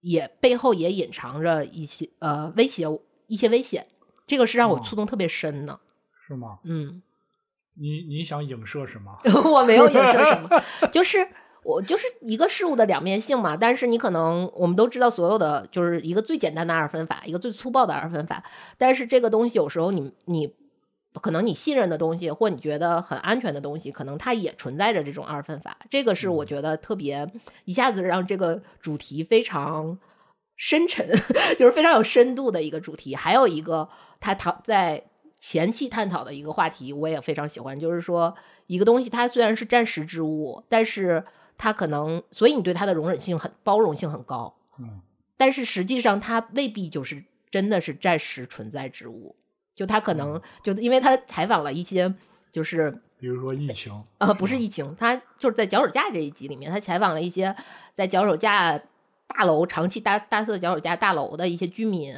[0.00, 2.86] 也背后也隐藏着一些呃威胁
[3.26, 3.86] 一些危险，
[4.26, 5.80] 这个是让我哦触动特别深的。
[6.26, 6.58] 是吗？
[6.64, 7.02] 嗯，
[7.74, 9.18] 你你想影射什么？
[9.50, 10.48] 我没有影射什么，
[10.92, 11.26] 就是
[11.62, 13.56] 我就是一个事物的两面性嘛。
[13.56, 18.42] 但是你可能我们都知道，所有的就是一个最简单的二分法，一个最粗暴的二分法。
[18.78, 20.54] 但是这个东西有时候你你
[21.20, 25.76] 可能你信任的东西，或你觉得很安全的东西，可能它也存在着这种二分法。
[25.88, 27.30] 这个是我觉得特别
[27.64, 29.98] 一下子让这个主题非常。
[30.62, 31.08] 深沉，
[31.58, 33.16] 就是非常有深度的一个主题。
[33.16, 33.88] 还有一个，
[34.20, 35.02] 他讨在
[35.40, 41.24] 前期探讨的一个话题，我也非常喜欢，就是说一个东西它虽然是暂时之物，但是
[41.62, 45.02] 它可能，所以你对他的容忍性很包容性很高，嗯，
[45.36, 49.36] 但是实际上他未必就是真的是暂时存在之物，
[49.74, 52.14] 就他可能就因为他采访了一些
[52.50, 57.54] 就是比如说疫情，呃，不是疫情，他就是在脚手架这一集里面，他采访了一些
[57.94, 58.80] 在脚手架
[59.34, 62.14] 大楼长期搭搭设脚手架大楼的一些居民，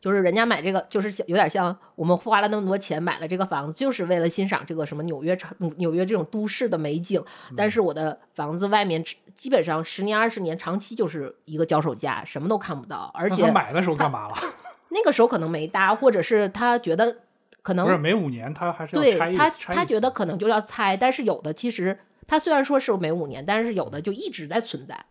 [0.00, 7.22] 就是人家买这个，就是有点像我们花了那么多钱买了这个房子，就是为了欣赏这个什么纽约城纽约这种都市的美景，
[7.56, 14.34] 但是我的房子外面基本上十年二十年长期就是一个脚手架，什么都看不到，而且他买的时候干嘛了？
[14.90, 17.16] 那个时候可能没搭，或者是他觉得
[17.62, 25.04] 可能不是每五年他还是要对拆一他，他觉得可能就要拆，但是有的其实他虽然说是每五年，但是有的就一直在存在，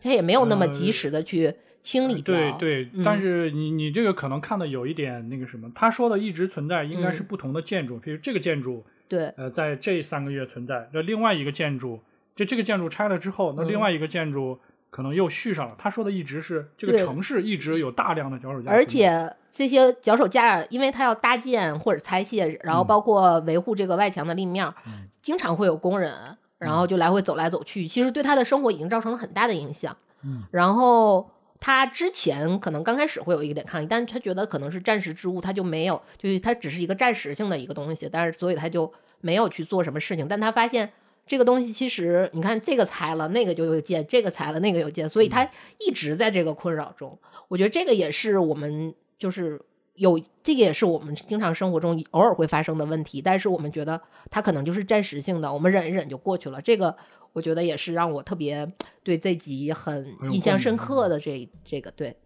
[0.00, 2.34] 他也没有那么及时的去清理掉。
[2.34, 3.02] 呃对对，嗯。
[3.04, 7.26] 但是你你这个可能看的有一点那个什么，他说的一直存在，应该是嗯。
[7.26, 9.26] 不同的建筑，比如这个建筑，对。
[9.36, 12.00] 呃，在这三个月存在，那另外一个建筑，
[12.34, 13.68] 就这个建筑拆了之后，那嗯。
[13.68, 14.58] 另外一个建筑
[14.90, 15.74] 可能又续上了。
[15.78, 25.08] 他说的一直是这个城市一直有大量的脚手架，而且这些脚手架，因为它要搭建或者拆卸，然后包括维护这个外墙的立面，嗯。
[25.22, 29.96] 经常会有工人，然后就来回走来走去，其实对他的生活已经造成了很大的影响。
[30.22, 40.26] 嗯然后他之前可能刚开始会有一点抗议，但是他觉得可能是暂时之物，他就没有，就是他只是一个暂时性的一个东西，但是所以他就没有去做什么事情。
[40.28, 40.90] 但他发现
[41.26, 47.18] 这个东西其实，你看这个拆了，那个就有建，这个拆了，那个有建，所以他一直在这个困扰中。
[47.48, 49.60] 我觉得这个也是我们就是
[49.96, 56.62] 有这个也是我们经常生活中偶尔会发生的问题，但是我们觉得它可能就是暂时性的，我们忍一忍就过去了。
[56.62, 56.96] 这个
[57.32, 58.70] 我觉得也是让我特别
[59.02, 62.16] 对这集很印象深刻的这这个对。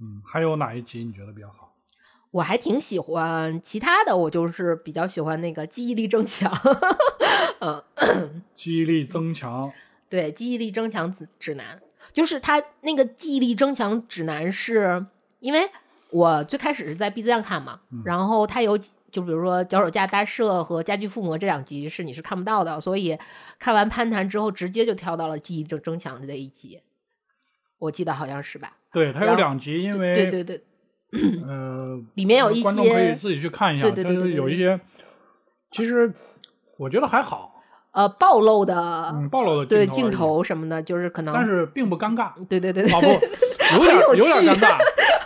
[0.00, 1.74] 嗯，还有哪一集你觉得比较好？
[2.30, 6.52] 我还挺喜欢其他的，我就是比较喜欢那个记忆力增强，
[7.60, 7.82] 嗯，
[8.54, 9.72] 记忆力增强，
[10.10, 11.80] 对，记忆力增强指指南，
[12.12, 15.06] 就是它那个记忆力增强指南是，
[15.40, 15.70] 因为
[16.10, 23.18] 我最开始是在 B 站看嘛，然后它有几就比如说脚手架搭设和家居附魔这两集是你是看不到的，所以
[23.58, 26.80] 看完攀谈之后，直接就跳到了记忆争争强这一集，
[27.78, 28.72] 我记得好像是吧？
[28.92, 30.62] 对，它有两集，因为对对对，
[31.46, 34.78] 呃，里面有一观众可以自己去看一下，对对对对对有一些，
[35.70, 36.12] 其实
[36.76, 43.06] 我觉得还好，呃暴露的、嗯，暴露的对镜镜而已，头什么的，就是可能但是并不尴尬，对对对对啊不，
[43.78, 44.78] 有点有有点尴尬，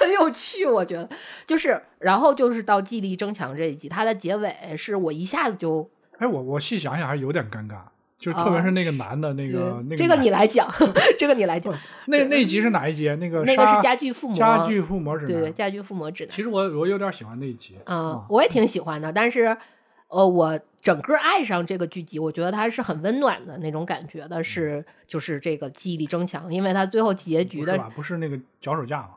[0.02, 1.08] 很有趣，我觉得
[1.46, 7.78] 就是，然后就是到记忆力增强这一集，它的结尾是我一下子就，哎，我我细想想还是有点尴尬，
[8.18, 10.68] 就特别是那个男的那个那个这个你来讲，
[11.18, 11.72] 这个你来讲，
[12.06, 13.08] 那那集是哪一集？
[13.16, 19.56] 那个那个是家具附魔，家具附魔指南对，家具附魔指南，其实我我有点喜欢那一集，嗯啊，我也挺喜欢的，但是。
[20.14, 27.90] 呃，我整个爱上这个剧集，我觉得它是很温暖的那种感觉的，是就是这个记忆力增强，因为它最后结局的不是吧？
[27.96, 29.08] 不是那个脚手架吗？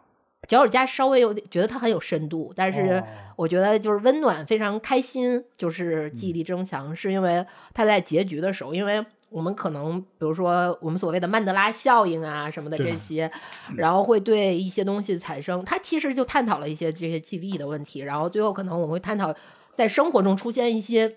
[0.47, 3.03] 脚手架稍微有点觉得它很有深度，但是哦。
[3.37, 13.29] 我觉得就是温暖，非常开心，就是记忆力增强，是因为它在结局的时候，因为我们可能比如说我们所谓的曼德拉效应啊什么的这些，
[13.75, 19.35] 然后会对一些东西产生，它其实就探讨了一些这些记忆力的问题，然后最后可能我们会探讨
[19.75, 21.15] 在生活中出现一些。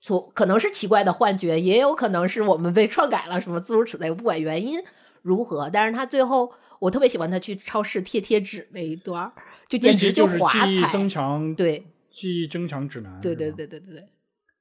[0.00, 4.80] 所可能是奇怪的幻觉，也有可能是我们被篡改了什么诸如此类，不管原因
[5.22, 9.32] 如何，但是他最后我特别喜欢他去超市贴贴纸那一段儿，
[9.68, 11.08] 就简直就是华记忆增。
[11.08, 14.08] 强，对记忆增强指南，对对，对对对对。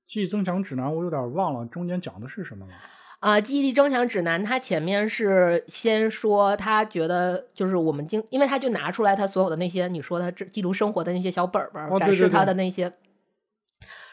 [0.07, 2.73] 记忆增强指南我有点忘了中间讲的是什么了。
[3.21, 12.93] 啊、记忆力增强指南，他前面是先说他觉得就是我们经，因为他就拿出来他所有的那些你说他这记录生活的那些小本本儿，哦对展示他的那些，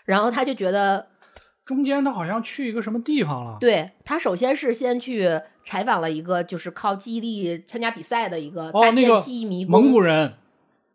[0.06, 1.08] 然后他就觉得
[1.74, 10.34] 中间他好像去一个什么地方了，对他首先是先去采访了一个就是靠记忆力参加比赛的一个哦，搭建那个记忆迷宫、蒙古人，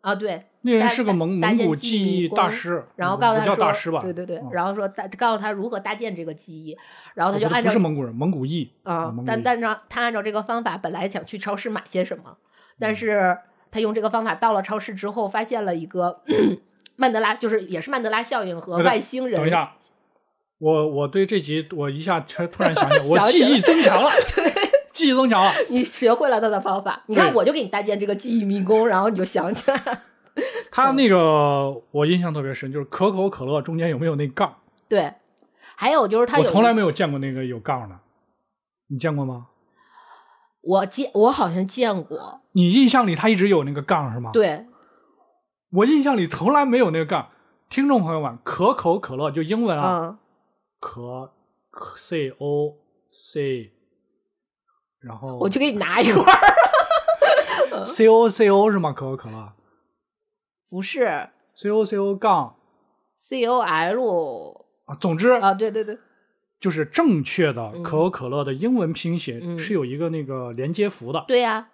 [0.00, 3.98] 啊，对，那人是个蒙蒙古搭记忆大师，然后告诉他说，叫大师吧？
[4.00, 4.50] 对对对，嗯。
[4.52, 6.76] 然后说搭告诉他如何搭建这个记忆，
[7.14, 12.36] 然后他就按照不是蒙古人，蒙古裔啊但但照他按照这个方法，本来想去超市买些什么，嗯。
[12.78, 13.36] 但是
[13.70, 16.20] 他用这个方法到了超市之后，发现了一个
[16.96, 19.38] 曼德拉，就是也是曼德拉效应和外星人。
[19.38, 19.72] 等一下，
[20.58, 24.52] 我我对这集我一下突突然想起来， 我 记忆增强了，对
[24.92, 25.52] 记忆增强了。
[25.68, 30.02] 你学会了他的方法，你看我就给你搭建这个记忆迷宫，然后你就想起来。
[30.70, 34.56] 他那个我印象特别深，就是可口可乐中间有没有那杠？
[34.88, 35.12] 对，
[35.76, 37.96] 还有就是他有我从来没有见过那个有杠的，
[38.88, 39.46] 你见过吗？
[40.60, 44.66] 我见我好像见过，你印象里他一直有那个杠是吗？，对
[45.70, 47.28] 我印象里从来没有那个杠。
[47.70, 50.18] 听众朋友们，可口可乐就英文啊，嗯
[50.80, 51.32] 可
[51.70, 52.76] 可 C O
[53.10, 53.72] C，
[55.00, 58.92] 然后我去给你拿一块儿， C O C O 是吗？
[58.92, 59.52] 可口可乐
[60.70, 61.28] 不是。
[61.54, 62.54] C O C O 杠。
[63.16, 65.98] C O L 啊，总之啊，对对对，
[66.60, 71.24] 就是正确的嗯可口可乐的英文拼写嗯是有一个那个连接符的。
[71.26, 71.70] 对呀、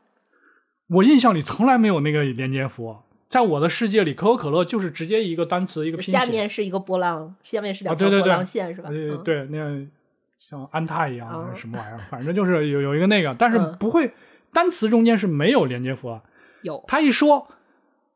[0.89, 2.97] 我印象里从来没有那个连接符，
[3.29, 6.13] 在我的世界里，可口可乐就是直接一个单词一个拼写。
[6.13, 8.89] 下面是一个波浪，下面是两啊对对对条波浪线是吧？
[8.91, 9.91] 对对嗯对，那样
[10.39, 14.13] 像安踏一样嗯什么玩意儿，反正就是有有一个那个， 但是嗯不会
[14.53, 16.21] 单词中间是没有连接符的。
[16.63, 17.47] 有他一说，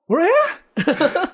[0.06, 0.28] 我说哎，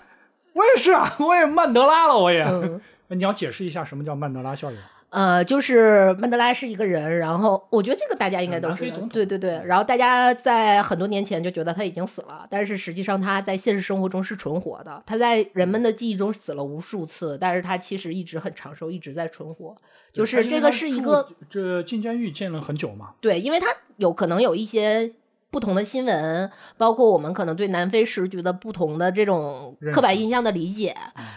[0.55, 2.43] 我也是啊，我也曼德拉了，我也。
[2.45, 4.79] 嗯 你要解释一下什么叫曼德拉效应？
[5.15, 9.63] 呃，就是曼德拉是一个人，然后我觉得这个大家应该都知道南非总，统对对对。
[9.65, 15.01] 然后大家在很多年前就觉得他已经死了，但是实际上他在现实生活中是存活的。
[15.07, 19.77] 他在人们的记忆中死了无数次，但是他其实一直很长寿，一直在存活。
[20.13, 25.13] 就是这个是一个这进监狱进了很久嘛，对，因为他有可能有一些
[25.55, 30.93] 不同的新闻，包括我们可能对南非时局的不同的这种刻板印象的理解，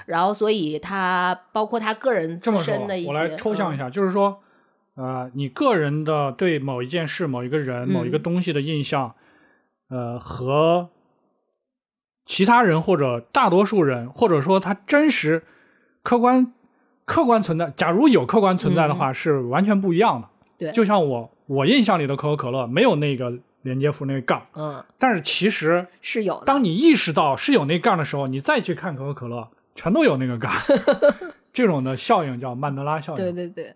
[0.08, 3.78] 然后所以他包括他个人自这么说身的一，些，我来抽象一嗯。
[3.78, 4.40] 下，就是说，
[4.96, 7.90] 呃，你个人的对某一件事、某一个人、嗯。
[7.90, 9.14] 某一个东西的印象，
[9.92, 10.90] 呃，和
[12.26, 15.44] 其他人或者大多数人，或者说他真实、
[16.02, 16.52] 客观、
[17.06, 20.28] 客观存在，假如有客观存在的话，是完全不一样的。
[20.28, 20.72] 嗯对。
[20.72, 23.32] 就像我我印象里的可口可乐没有那个
[23.64, 26.44] 连接符那个杠，嗯但是其实是有。
[26.46, 30.54] 当你意识到是有那杠的时候，你再去看可口可乐，全都有那个杠。
[31.54, 33.18] 这种的效应叫曼德拉效应。
[33.18, 33.74] 对对对，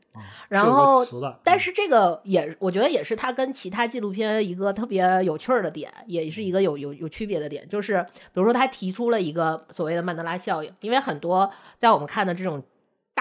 [0.50, 1.04] 然后
[1.44, 12.62] 但是这个也，我觉得也是它跟其他纪录片一个特别有趣儿的点，也是一个有有有区别的点，就是比如说他提出了一个所谓的曼德拉效应，因为很多在我们看的这种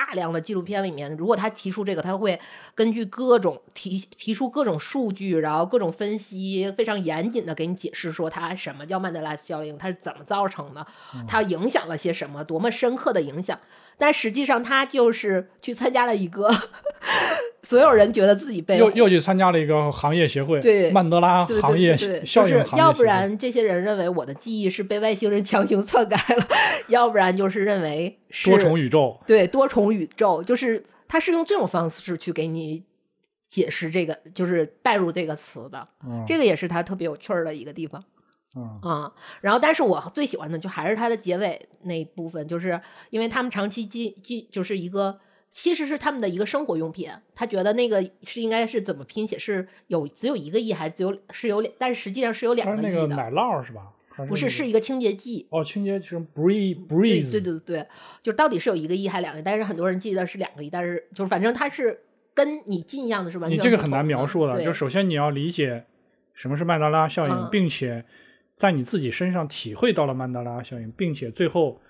[0.00, 2.40] 大量的纪录片里面，如果他提出这个，他会
[2.74, 10.86] 根据各种提提出各种数据，然后各种分析，非常严谨的给你解释说它什么叫曼德拉效应，它是怎么造成的，
[11.28, 13.60] 它影响了些什么，多么深刻的影响。
[14.00, 16.50] 但实际上，他就是去参加了一个
[17.62, 26.48] 所有人觉得自己被又又去参加了一个行业协会，对曼德拉行业效应就是要不然这些人认为我的记忆是被外星人强行篡改了，
[26.88, 32.82] 要不然就是认为是多重宇宙，对多重宇宙，就是他是用这种方式去给你
[33.46, 38.02] 解释这个，就是带入这个词的，嗯这个也是他特别有趣儿的一个地方。
[38.56, 42.80] 嗯啊、然后但是我最喜欢的就还是它的结尾那一部分，就是
[43.10, 45.18] 因为他们长期记记就是一个。
[45.52, 53.88] 其实是他们的一个生活用品，他觉得那个是应该是怎么拼写，是有只有一个亿还是只有是有两，但是实际上是有两个亿的，是那个奶酪是吧？
[54.10, 55.48] 还不是是一个清洁剂。
[55.50, 57.84] 哦，清洁是 breathe breathe 对对对，
[58.22, 62.00] 就到底是有一个亿还是两个亿，但是很多人记得是两个亿，但是就是反正它是
[62.32, 64.64] 跟你进一样的是完全你这个很难描述的。
[64.64, 65.84] 就首先你要理解
[66.32, 68.04] 什么是曼德拉效应，嗯并且
[68.60, 71.80] 在你自己身上体会到了曼德拉效应，并且最后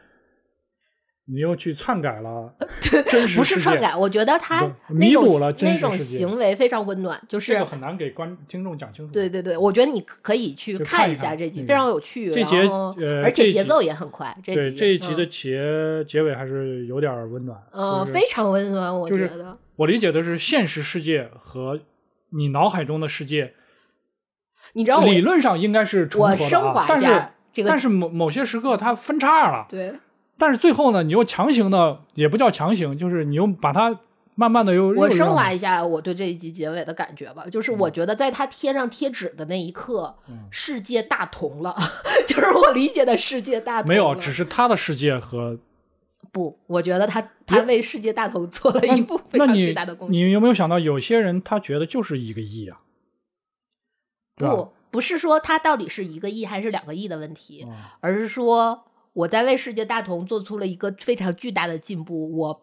[1.27, 2.55] 你又去篡改了
[3.11, 9.13] 真实不是篡改，我觉得他弥补了真那种行为非常温暖，就是这个很难给观听众讲清楚。
[9.13, 12.31] 对对对，我觉得你可以去看看一下这集，那个非常有趣。
[12.31, 12.61] 这节
[13.25, 14.37] 而且节奏也很快。
[14.45, 17.61] 这对集这一集的嗯结结尾还是有点温暖。
[17.73, 19.59] 呃就是非常温暖，我就是觉得。
[19.75, 21.81] 我理解的是现实世界和
[22.31, 23.55] 你脑海中的世界，
[24.73, 29.95] 你知道我理论上应该是重合的、啊、我升华但是一下这个但是某某些时刻它分叉了，对
[30.39, 33.99] 但是最后呢，你又强行的，也不叫强行，就是你又把它
[34.37, 41.77] 慢慢的又我升华一下我对这一集结尾的感觉吧，就是我觉得在他贴上贴纸的那一刻，嗯世界大同了，
[42.27, 43.89] 就是我理解的世界大同。
[43.89, 45.59] 没有，只是他的世界和
[46.33, 50.17] 不，我觉得他他为世界大同做了一步非常巨大的贡献。
[50.17, 52.79] 你有没有想到，有些人他觉得就是一个亿啊？
[54.49, 57.75] 不，不是说它到底是一个亿还是两个亿的问题，嗯。
[58.01, 58.83] 而是说
[59.13, 62.37] 我在为世界大同做出了一个非常巨大的进步。
[62.37, 62.63] 我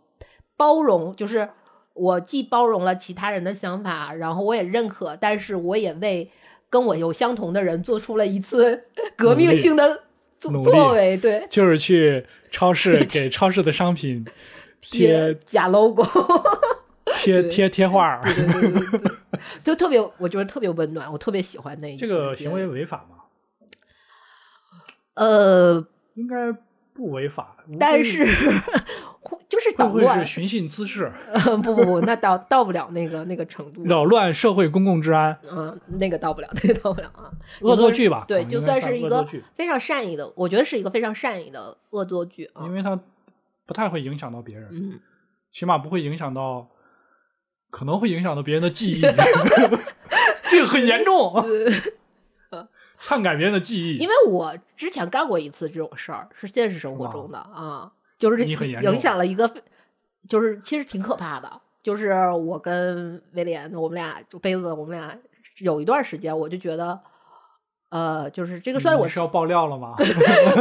[0.55, 1.49] 包容，就是
[1.93, 6.29] 我既包容了其他人的想法，然后我也认可，但是我也为
[6.69, 10.03] 跟我有相同的人做出了一次 革命性的
[10.39, 14.25] 作作为，对，就是去超市 给超市的商品
[14.81, 16.03] 贴假 logo，
[17.17, 19.11] 贴贴贴画儿，对对对对对，
[19.63, 23.15] 就特别，我觉得特别温暖，我特别喜欢那一这个行为违法吗？
[25.15, 26.51] 呃，应该
[26.93, 28.25] 不违法，但是
[29.49, 31.11] 就是会捣乱不会是，寻衅滋事，
[31.63, 33.83] 不不不，那到到不了那个那个程度。
[33.85, 35.35] 扰乱社会公共治安？
[35.51, 37.31] 嗯，那个到不了，那个到不了啊。
[37.61, 38.25] 恶作剧吧？
[38.27, 42.73] 对，啊就算算是一个恶作剧非常善意的，我觉得是一个非常善意的恶作剧啊因。
[42.73, 42.99] 为它
[43.65, 44.99] 不太会影响到别人，嗯，
[45.51, 46.67] 起码不会影响到，
[47.69, 49.01] 可能会影响到别人的记忆，
[50.49, 51.33] 这个很严重，
[52.99, 53.97] 篡改别人的记忆。
[53.97, 59.51] 因为我之前干过一次这种事儿，是现实生活中的啊，就是影响了一个，
[60.27, 61.61] 就是其实挺可怕的。
[61.83, 65.17] 就是我跟威廉，我们俩就杯子，我们俩
[65.59, 66.99] 有一段时间，我就觉得，
[67.89, 69.95] 呃，就是这个算我你是要爆料了吗？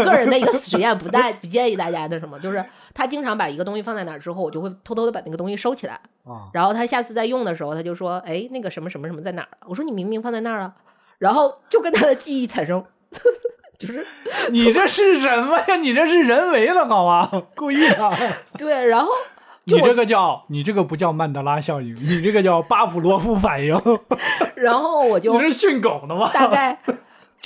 [0.04, 2.64] 个人的一个实验，不带不建议大家那什么，就是
[2.94, 9.48] 他经常把一个东西放在哪儿之后，我就会偷偷的把那个东西收起来，啊，然后他下次再用的时候，他就说，哎，那个什么什么什么在哪儿？
[9.66, 10.72] 我说你明明放在那儿了，
[11.18, 12.84] 然后就跟他的记忆产生，
[13.78, 14.06] 就是
[14.50, 15.76] 你这是什么呀？
[15.76, 17.28] 你这是人为的好吗？
[17.56, 18.12] 故意的。
[18.56, 19.10] 对，然后
[19.64, 23.74] 你这个叫你这个不叫曼德拉效应，你这个叫巴甫洛夫反应。
[24.54, 26.30] 然后我就你是训狗的吗？
[26.32, 26.78] 大概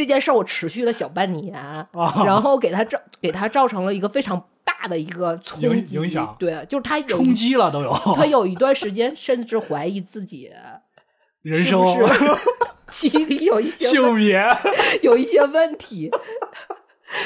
[0.01, 1.87] 这件事儿我持续了小半年， 啊
[2.25, 10.51] 然后给他造给他造成了一个非常大的一个冲击影响对，就是他冲击了都有他有一段时间甚至怀疑自己
[11.43, 12.25] 人生是不是
[12.89, 14.43] 记忆里有一些性别。
[15.03, 16.11] 有一些问题，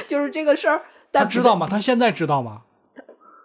[0.09, 1.69] 就是这个事儿，他知道吗？
[1.71, 2.63] 他现在知道吗？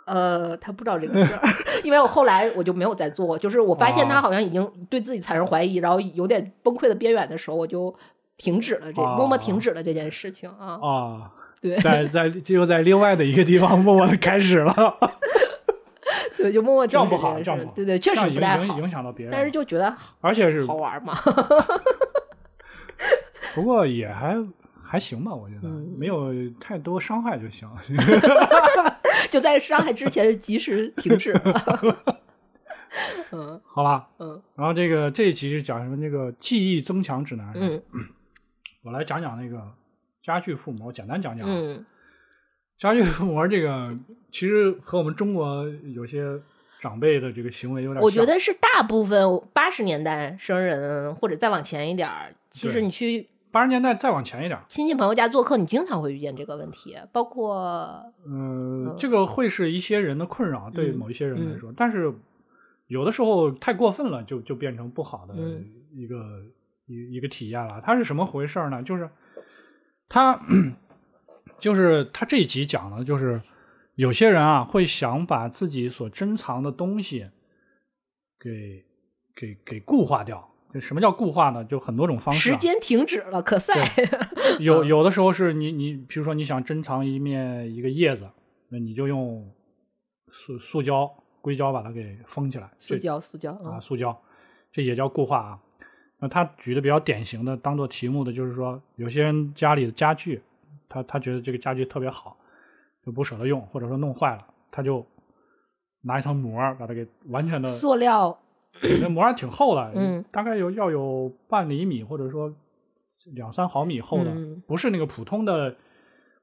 [0.05, 1.41] 呃，他不知道这个事儿，
[1.84, 7.93] 因为我后来我就没有再做，就是我发现他啊好像已经对自己产生怀疑，然后有点崩溃的边缘的时候，我就
[8.39, 10.79] 停止了这啊默默停止了这件事情啊。
[10.81, 11.31] 啊，
[11.61, 14.97] 对在在又在另外的一个地方默默的开始了，
[16.37, 17.73] 对，就默默停止这样不好，件这样不好。
[17.75, 19.31] 对对，确实不太好影响到别人。
[19.31, 21.13] 但是就觉得而且是好玩嘛。
[23.53, 24.35] 不过也还
[24.81, 26.31] 还行吧，我觉得、嗯没有
[26.61, 27.67] 太多伤害就行。
[29.29, 31.95] 就在伤害之前及时停止了。
[33.31, 35.97] 嗯好吧，嗯然后这个这一集是讲什么？
[36.01, 37.51] 这个记忆增强指南。
[37.55, 37.81] 嗯
[38.84, 39.61] 我来讲讲那个
[40.23, 41.47] 家具附魔，简单讲讲。
[41.47, 41.86] 嗯
[42.77, 43.93] 家具附魔这个
[44.32, 46.39] 其实和我们中国有些
[46.80, 48.01] 长辈的这个行为有点像。
[48.01, 49.21] 我觉得是大部分
[49.51, 62.13] 八十年代生人或者再往前一点儿，其实你去八十年代再往前一点，亲戚朋友家做客，你经常会遇见这个问题，包括呃，这个会是一些人的困扰，对嗯某一些人来说，但是
[62.88, 66.15] 有的时候太过分了，就就变成不好的嗯一个、
[66.89, 67.81] 一一个体验了。
[67.85, 68.83] 它是什么回事呢？
[68.83, 69.09] 就是
[70.09, 70.37] 它
[71.59, 73.41] 就是它这一集讲的，就是
[73.95, 77.29] 有些人啊会想把自己所珍藏的东西
[78.39, 78.83] 给
[79.35, 80.45] 给给固化掉。
[80.71, 81.65] 就什么叫固化呢？
[81.65, 82.53] 就很多种方式、啊。
[82.53, 83.73] 时间停止了，可赛。
[84.59, 88.29] 有有的时候是你你，比如说你想珍藏一面一个叶子，
[88.69, 89.51] 那你就用
[90.31, 91.11] 塑塑胶、
[91.41, 92.69] 硅胶把它给封起来。
[92.77, 94.15] 塑胶塑胶啊，塑胶，
[94.71, 95.59] 这也叫固化啊。
[96.20, 100.41] 那他举的比较典型的，当做题目的就是说，有些人家里的家具，
[100.89, 102.38] 他他觉得这个家具特别好，
[103.05, 105.05] 就不舍得用，或者说弄坏了，他就
[106.01, 108.38] 拿一层膜把它给完全的塑料
[109.01, 112.53] 那膜还挺厚的，嗯，大概有要有半厘米或者说
[113.34, 115.76] 两三毫米厚的，嗯不是那个普通的，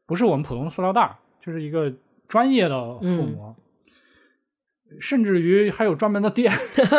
[0.07, 1.93] 不是我们普通的塑料袋，就是一个
[2.29, 3.55] 专业的附魔，
[5.01, 6.53] 甚至于还有专门的店，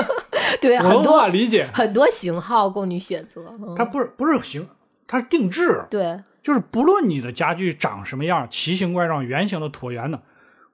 [0.62, 1.68] 对， 很多法理解。
[1.74, 3.54] 很多型号供你选择。
[3.60, 4.68] 嗯它不是不是型，
[5.08, 10.22] 它是定制，对，就是不论你的家具长什么样，奇形怪状、圆形的、椭圆的，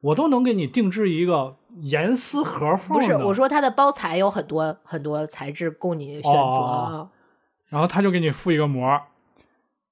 [0.02, 3.02] 我都能给你定制一个严丝合缝的。
[3.02, 7.10] 不是我说它的包材有很多很多材质供你选择哦啊。
[7.70, 9.02] 然后他就给你附一个膜，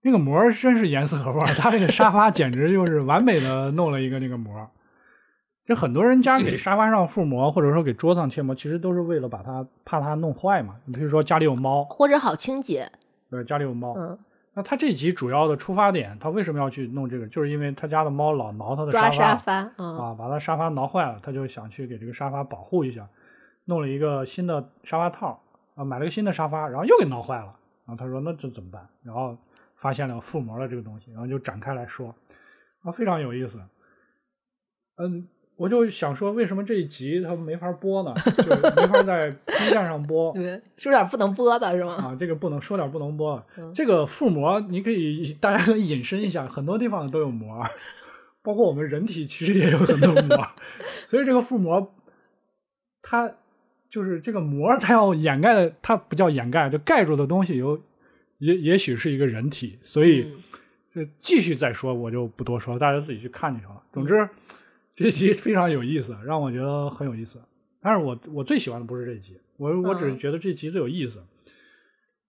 [0.04, 4.54] 那个膜真是严丝合缝，他这个沙发简直就是完美的弄了一个那个膜
[5.64, 5.68] 儿。
[5.68, 10.76] 就很多人家给沙发上覆膜，或者说给桌子上贴膜，其实都是为了把它怕它弄坏嘛。
[10.86, 12.92] 你比如说家里有猫，或者好清洁，
[13.30, 14.18] 对，家里有猫，嗯，
[14.54, 17.28] 那他这集主要的出发点，他为什么要去弄这个？
[17.28, 23.08] 就是因为他家的猫老挠他的抓沙沙发，嗯，啊，把他沙发挠坏了，他就想去给这个沙发保护一下，
[23.66, 25.42] 弄了一个新的沙发套
[25.76, 27.56] 啊，买了个新的沙发，然后又给挠坏了。
[27.86, 28.86] 然后他说那这怎么办？
[29.04, 29.38] 然后
[29.76, 32.14] 发现了覆膜的这个东西，然后就展开来说，
[32.84, 33.58] 啊，非常有意思。
[34.98, 35.28] 嗯，
[35.62, 38.12] 我就想说，为什么这一集它没法播呢？
[38.36, 40.34] 就是没法在 B 站上播。
[40.34, 41.94] 对，说点不能播的是吗？
[41.94, 43.46] 啊，这个不能说点不能播。
[43.58, 47.64] 嗯这个腹膜，你可以大家可以引申一下，很多地方都有膜，
[48.42, 50.48] 包括我们人体其实也有很多膜，
[51.06, 51.94] 所以这个腹膜，
[53.04, 53.32] 它
[53.88, 57.80] 就是这个膜，它要掩盖的，它不叫掩盖，就盖住的东西有，
[58.40, 60.26] 也也许是一个人体，所以
[60.96, 63.84] 嗯就继续再说，我就不多说了，大家自己去看就行了。
[63.94, 64.28] 总之，
[64.96, 67.42] 这集非常有意思，让我觉得很有意思。
[67.82, 71.24] 但是我我最喜欢的不是这集，我我只是嗯觉得这集最有意思。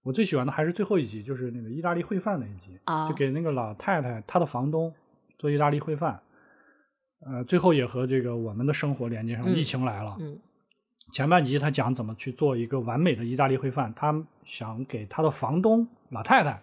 [0.02, 4.92] 我最喜欢的还是最后一集，就是那个意大利烩饭那一集，啊就给那个老太太她的房东
[5.38, 6.20] 做意大利烩饭。
[7.24, 10.16] 呃，最后也和这个我们的生活连接上，嗯疫情来了。
[10.18, 10.38] 嗯
[11.12, 16.62] 前半集他讲怎么去做一个完美的意大利烩饭，他想给他的房东老太太，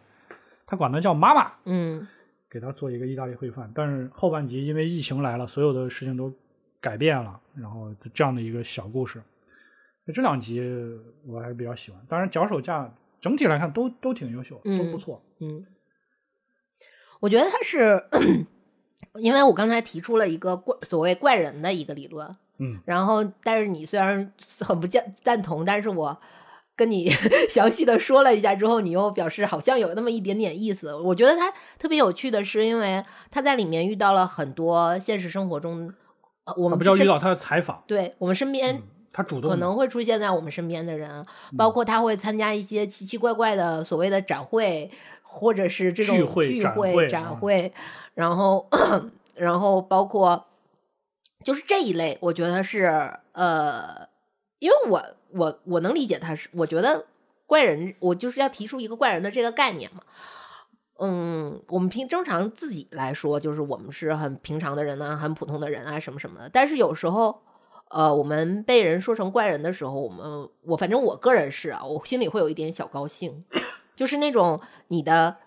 [0.66, 2.08] 他管她叫妈妈，嗯
[2.50, 3.72] 给他做一个意大利烩饭。
[3.76, 6.34] 但是后半集因为疫情来了，所有的事情都
[6.82, 9.22] 改变了，然后就这样的一个小故事。
[10.12, 10.60] 这两集
[11.28, 12.92] 我还是比较喜欢，当然脚手架
[13.22, 15.22] 整体来看都都挺优秀，都嗯不错。
[15.40, 15.64] 嗯，
[17.20, 18.04] 我觉得他是，
[19.16, 22.28] 因为我刚才提出了一个怪所谓怪人的一个理论，
[22.58, 26.20] 嗯，然后但是你虽然很不赞赞同，但是我
[26.80, 27.10] 跟你
[27.50, 30.96] 详细的说了一下之后，你又表示好像有那么一点点意思。
[30.96, 35.94] 我觉得他特别有趣的是，因为他在里面遇到了很多现实生活中，
[36.46, 41.12] 呃我他们身不叫遇到他的采访，对我们身边嗯，他主动可能会出现在我们身边的人，
[41.52, 44.90] 嗯包括他会参加一些奇奇怪怪的所谓的展会，
[45.22, 47.74] 或者是这种聚会聚展会展啊会，
[48.14, 48.66] 然后
[49.36, 50.46] 然后包括
[51.44, 54.09] 就是这一类，我觉得是呃，
[54.60, 57.06] 因为我我我能理解他是，我觉得
[57.46, 60.04] 怪人，我就是要提出一个怪人的这个概念嘛。
[61.02, 66.50] 嗯，我们平正常自己来说，就是我们是很平常的人啊，很普通的人啊，什么什么的。
[66.50, 67.42] 但是有时候，
[67.90, 73.46] 呃，我们被人说成怪人的时候，我们我反正我个人是啊，我心里会有一点小高兴，
[73.96, 75.38] 就是那种你的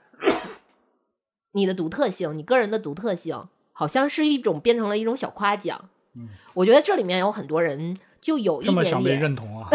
[1.53, 5.91] 你的独特性，你个人的独特性，好像是一种变成了一种小夸奖。
[6.15, 9.68] 嗯，我觉得这里面有很多人就有一点这么想被点，认同啊。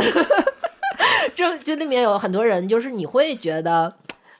[1.35, 3.93] 这就里面有很多人，就是你会觉得，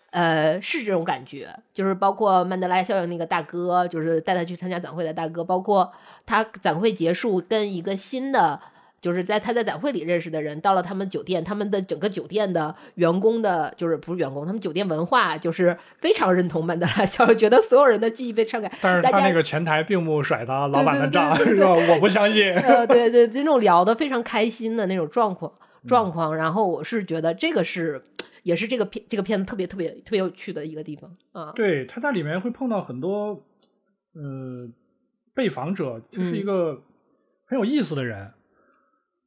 [0.09, 5.93] 呃，是这种感觉，就是包括曼德拉效应那个大哥，就是带他去参加展会的大哥，包括
[6.25, 8.59] 他展会结束跟一个新的。
[8.99, 18.71] 就是在他在展会里认识的人，到了他们酒店，他们的整个酒店的员工的，就是不是员工，他们酒店文化就是非常认同曼德拉效应， 觉得所有人的记忆被篡改。
[18.81, 21.31] 但是他那个前台并不甩他老板的账？
[21.31, 22.51] 我不相信。
[22.57, 25.51] 呃，对对，那种聊得非常开心的那种状况
[25.83, 26.35] 嗯状况。
[26.35, 28.01] 然后我是觉得这个是，
[28.41, 31.51] 也是这个片这个片子特别特别特别有趣的一个地方啊。
[31.55, 33.43] 对，他在里面会碰到很多，
[34.15, 34.67] 呃，
[35.35, 36.81] 被访者，就是一嗯个
[37.45, 38.31] 很有意思的人。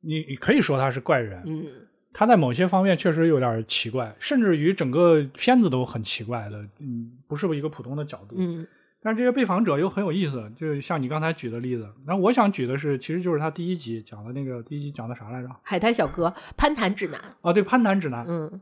[0.01, 1.65] 你你可以说他是怪人，嗯
[2.13, 8.35] 他在某些方面确实有点奇怪，甚至于整个片子都很奇怪的，嗯，不是一个普通的角度。
[8.39, 8.67] 嗯
[9.03, 11.89] 但是这些被访者又很有意思，就像你刚才举的例子。
[12.07, 15.49] 然后我想举的是，其实就是他第一集讲的那个，第一集讲的啥来着？
[15.63, 18.27] 海滩小哥攀谈指南，啊，对，攀谈指南。
[18.29, 18.61] 嗯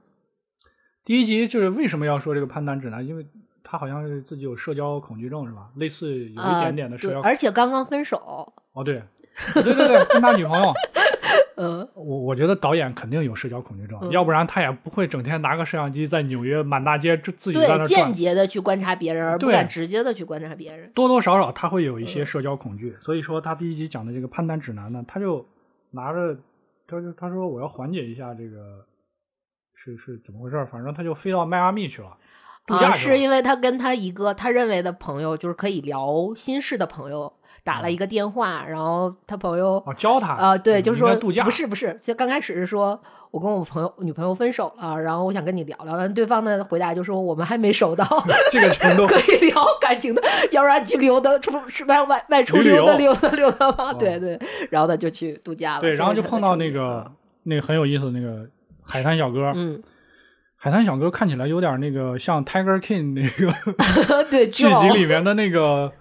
[1.05, 3.05] 第一集就是为什么要说这个攀谈指南？
[3.05, 3.26] 因为
[3.64, 5.70] 他好像是自己有社交恐惧症，是吧？
[5.74, 7.20] 类似有一啊点点的社对，交。
[7.22, 9.03] 而且刚刚分手，哦，对，
[9.55, 10.72] 对对对，跟他女朋友。
[11.61, 18.12] 嗯我我觉得导演肯定有社交恐惧症，嗯要不然他也不会整天拿个摄像机在纽约满大街自自己在那对，间。
[18.12, 20.89] 接的去观察别人，而不敢直接的去观察别人。
[20.95, 25.45] 多多少少他会有一嗯些社交恐惧，所以说他第一集讲的这个判断指南呢，他就
[25.91, 26.36] 拿着，
[26.86, 28.84] 他就他说我要缓解一下这个
[29.74, 32.16] 是是怎么回事，反正他就飞到迈阿密去了，
[32.66, 37.32] 啊，是因为他跟他一个他认为的朋友，就是可以聊心事的朋友
[37.69, 42.99] 打了一个电话，然后他朋友哦，教他啊，对，就是说度假不是不是，就刚开始是说
[43.31, 48.07] 我跟我朋友女朋友分手了，然后我想跟你聊聊，但对方的回答就说我们还没熟到
[48.51, 54.41] 这个程度可以聊感情的，要不然去溜达出是外外外出旅溜达游溜达溜达吧，哦对对，
[54.71, 57.05] 然后他就去度假了，对，然后就碰到那个
[57.43, 58.49] 那个很有意思的那个
[58.83, 59.79] 海滩小哥，嗯，
[60.57, 65.93] 海滩小哥看起来有点那个像 Tiger King 那个 对，剧集里面的那个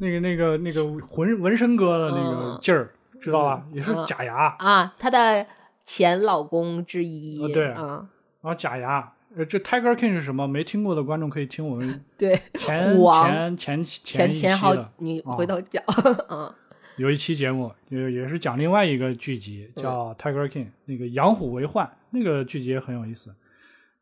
[0.00, 2.90] 那个那个那个浑纹身哥的那个嗯劲儿，
[3.20, 3.64] 知道吧？
[3.72, 5.46] 也是嗯假牙，啊，她的
[5.84, 8.08] 前老公之一，呃对啊，
[8.40, 9.12] 然后假牙。
[9.36, 10.48] 呃，这 Tiger King 是什么？
[10.48, 15.80] 没听过的观众可以听我们 对，前虎王前前前一期前好的，你啊回头讲，
[16.28, 16.52] 嗯
[16.96, 23.32] 有一期节目，也也是讲另外一个剧集，嗯叫《Tiger King》，那个养虎为患，那个剧集也很有意思。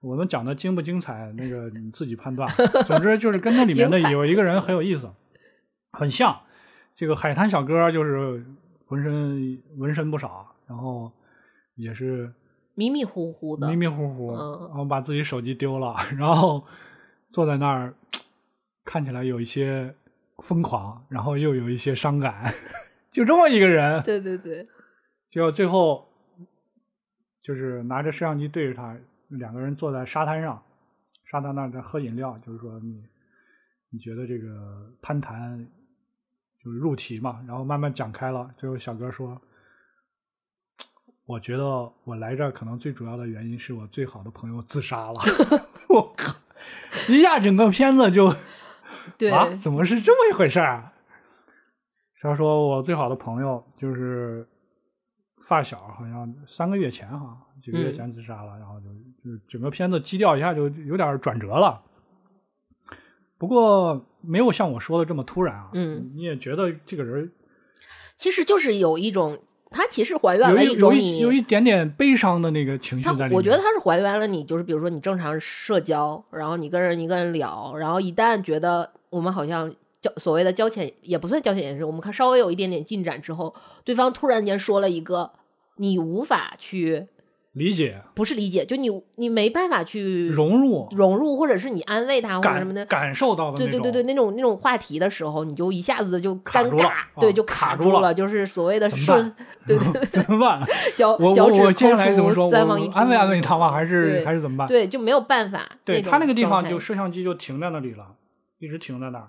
[0.01, 2.49] 我们讲的精不精彩，那个你自己判断。
[2.86, 5.11] 总之就是跟那里面的有一个人很有意思，
[5.93, 6.39] 很像
[6.97, 8.45] 这个海滩小哥，就是
[8.86, 11.11] 浑身纹身不少，然后
[11.76, 12.32] 也是
[12.74, 16.64] 迷迷糊糊的迷，迷糊糊，嗯然后把自己手机丢了，然后
[17.32, 17.95] 坐在那儿，
[18.84, 19.95] 看起来有一些
[20.39, 22.53] 疯狂，然后又有一些伤感，
[23.11, 24.66] 就这么一个人，对对对，
[25.30, 26.07] 就最后
[27.43, 28.97] 就是拿着摄像机对着他，
[29.28, 30.62] 两个人坐在沙滩上，
[31.30, 33.03] 沙滩那儿在喝饮料，就是说你
[33.91, 35.77] 你觉得这个攀谈就是
[36.70, 39.40] 入题嘛，然后慢慢讲开了，最后小哥说。
[41.26, 41.64] 我觉得
[42.04, 45.20] 我来这儿可能最主要的原因是我最好的朋友自杀了，
[45.90, 46.34] 我靠！
[47.06, 48.32] 一下整个片子就
[49.18, 50.92] 对，啊，怎么是这么一回事儿啊？
[52.22, 54.48] 他说我最好的朋友就是
[55.46, 58.86] 发小，好像三个月前哈，几个月嗯前自杀了，然后就
[59.22, 61.82] 就整个片子基调一下就有点转折了。
[63.36, 67.30] 不过没有像我说的这么突然啊，嗯，你也觉得这个人
[68.16, 69.38] 其实就是有一种，
[69.70, 73.32] 他其实还原了一种你有一点点悲伤的那个情绪在里面。
[73.32, 83.54] 我觉得他是还原了你，就是比如说你正常社交，然后你跟人一个人聊，然后一旦觉得我们好像交所谓的交浅也不算交浅言深，我们看稍微有一点点进展之后，
[83.84, 85.30] 对方突然间说了一个
[85.76, 87.06] 你无法去
[87.53, 92.84] 理解不是理解，就你你没办法去融入融入，或者是你安慰他或者什么的。
[92.86, 100.61] 感感受到的对对对对，那种那种话题的时候，你就一下子就尴尬，对，啊就卡住了就是所谓的顺办，对对， 怎么办？
[100.94, 102.46] 脚我脚趾我我接下抠来怎么说？
[102.46, 103.72] 出三房一我安慰安慰他吗？
[103.72, 104.68] 还是还是怎么办？
[104.68, 105.59] 对，就没有办法。
[105.59, 108.07] 种对他那个地方就摄像机就停在那里了，
[108.61, 109.28] 一直停在那儿。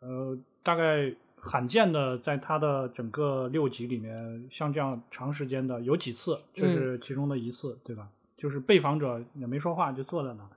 [0.00, 1.12] 呃，大概
[1.42, 8.08] 罕见的在他的整个六集里面，像这样长时间的有几次，这嗯是其中的一次，对吧？
[8.36, 10.48] 就是被访者也没说话，就坐在那儿，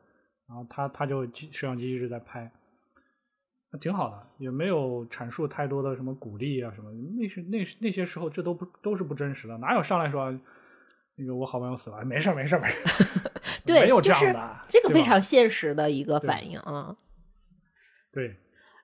[0.47, 2.51] 然后他他就摄像机一直在拍，
[3.71, 6.91] 那挺好的，也没有阐述太多的什么鼓励啊什么。
[7.17, 10.31] 那是那那些时候，这都不都是不真实的，哪有上来说
[11.15, 13.19] 那个我好朋友死了，哎没事没事没事，
[13.65, 16.95] 对，没有这就是样的，这个非常现实的一个反应啊。
[18.11, 18.37] 对。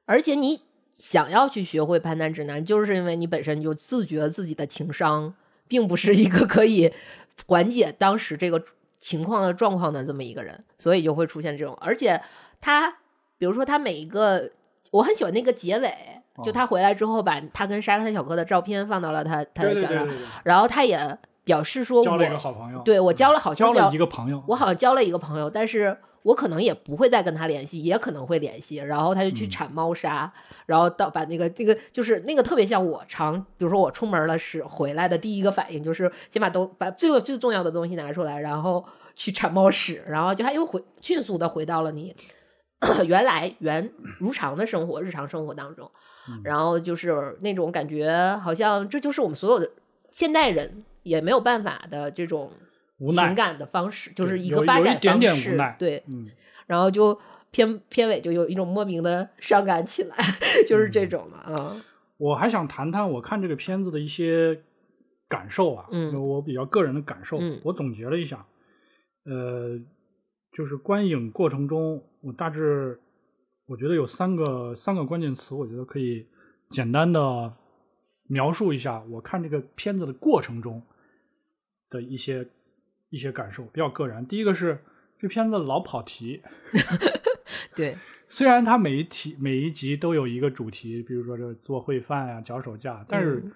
[0.05, 0.59] 而且你
[0.99, 5.33] 想要去学会攀谈指南，就是因为你本身就自觉自己的情商
[5.67, 6.93] 并不是一个可以
[7.47, 8.61] 缓解当时这个
[8.99, 11.75] 情况的状况的这么一个人，所以就会出现这种。
[11.79, 12.21] 而且
[12.59, 12.97] 他，
[13.37, 14.51] 比如说他每一个，
[14.91, 15.89] 我很喜欢那个结尾，
[16.43, 20.07] 就哦他回来之后把他跟沙滩小哥的照片放到了他他的脚上，
[20.43, 28.77] 然后他也表示说交了一个好朋友，对我交了好像交了一个朋友，我好像交了一个朋友，但是我可能也不会再跟他联系，也可能会联系。
[28.77, 30.31] 然后他就去嗯铲猫砂，
[30.65, 42.15] 然后到把那个这个就是那个特别像我常，比如说我出门了时回来的第一个反应就是先把都把最最重要的东西拿出来，然后去铲猫屎，然后就他又回迅速的回到了你
[43.05, 45.89] 原来原如常的生活日常生活当中，
[46.29, 49.69] 嗯然后就是那种感觉，好像这就是我们所有的
[50.11, 52.51] 现代人也没有办法的这种
[52.99, 56.29] 无奈情感的方式，就是一个发展有一点点方式无奈对，嗯，
[56.67, 57.19] 然后就
[57.51, 60.15] 片片尾就有一种莫名的伤感起来，
[60.67, 61.75] 就是这种的啊，
[62.17, 64.61] 我还想谈谈我看这个片子的一些
[65.27, 67.59] 感受啊，嗯我比较个人的感受，嗯。
[67.63, 68.45] 我总结了一下，
[69.25, 69.79] 呃，
[70.51, 72.99] 就是观影过程中，我大致
[73.67, 76.25] 我觉得有三个三个关键词，我觉得可以
[76.71, 77.53] 简单的
[78.27, 80.81] 描述一下我看这个片子的过程中
[81.89, 82.47] 的一些
[83.09, 84.25] 一些感受，比较个人。
[84.27, 84.83] 第一个是
[85.19, 86.41] 这片子老跑题，
[87.75, 87.97] 对，
[88.27, 93.51] 虽然它每一题每一集都有一个主题，比如说这个做烩饭呀、脚手架，但是嗯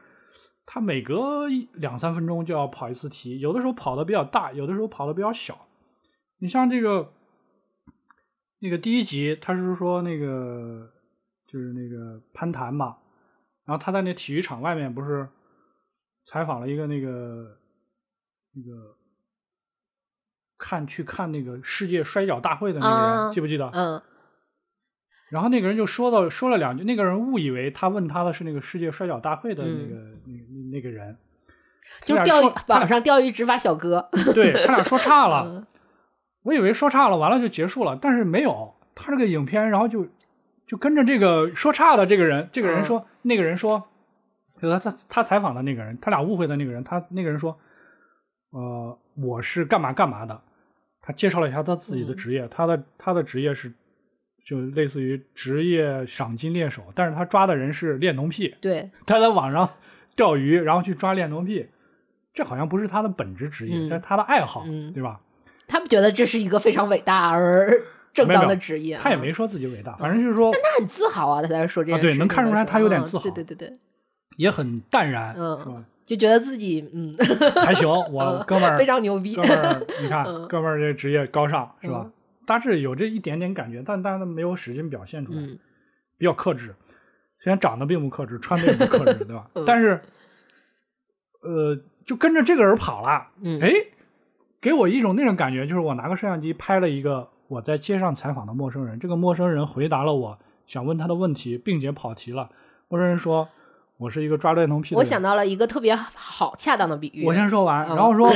[0.66, 5.68] 它每隔一两三分钟就要跑一次题，有的时候跑的比较大，有的时候跑的比较小。
[6.40, 7.14] 你像这个
[8.60, 10.90] 那个第一集，他是说那个
[11.48, 12.98] 就是那个攀谈嘛，
[13.66, 15.28] 然后他在那体育场外面不是
[16.26, 17.58] 采访了一个那个
[18.56, 18.98] 那个
[20.64, 23.70] 看去看那个世界摔跤大会的那个人，啊记不记得？
[23.74, 24.02] 嗯。
[25.30, 29.96] 然后那个人就说到说了两句，那个人误以为他问他的是那个世界摔跤大会的那个、
[30.26, 31.18] 那那那个人，嗯
[32.06, 35.68] 就是钓鱼网上钓鱼执法小哥，对他俩说岔了， 嗯。
[36.44, 40.08] 我以为说岔了，完了就结束了，但是没有，他这个影片，然后就
[40.68, 43.84] 就跟着这个说岔的这个人，这个人说，那个人说，
[44.62, 47.58] 就他他他采访的那个人，他俩误会的那个人，他那个人说，
[48.52, 50.42] 呃，我是干嘛干嘛的，
[51.06, 53.72] 他介绍了一下他自己的职业，他的他的职业是
[54.46, 59.70] 就类似于职业赏金猎手，但是他抓的人是恋童癖，对，他在网上
[60.16, 61.68] 钓鱼，然后去抓恋童癖，
[62.34, 65.20] 这好像不是他的本职职业，嗯这是他的爱好，嗯对吧？
[65.68, 67.70] 他们觉得这是一个非常伟大而
[68.14, 73.78] 正当的职业，啊他也没说自己伟大，反正就是说但他很自豪啊，他在这说这个啊对能看出来他有点嗯自豪对对对对，
[74.38, 75.84] 也很淡然，嗯是吧？
[76.06, 77.16] 就觉得自己嗯
[77.66, 82.12] 还行，我哥们儿非常牛逼哥，们儿， 你看嗯哥们儿这职业高尚是吧嗯？
[82.46, 85.58] 大致有这一点点感觉，但但是没有使劲表现出来，嗯
[86.18, 86.76] 比较克制。
[87.40, 89.64] 虽然长得并不克制，穿的也不克制，对吧 嗯？
[89.68, 90.02] 但是，
[91.42, 93.70] 呃，就跟着这个人跑了，嗯，哎，
[94.62, 102.50] 给我一种那种感觉，就是我拿个摄像机拍了一个我在街上采访的陌生人，这个陌生人回答了我想问他的问题，并且跑题了。
[102.88, 103.50] 陌生人说
[103.98, 108.32] ：“我是一个抓恋童癖的人。”我想到了一个特别好恰当的比喻，我先说完，嗯然后说，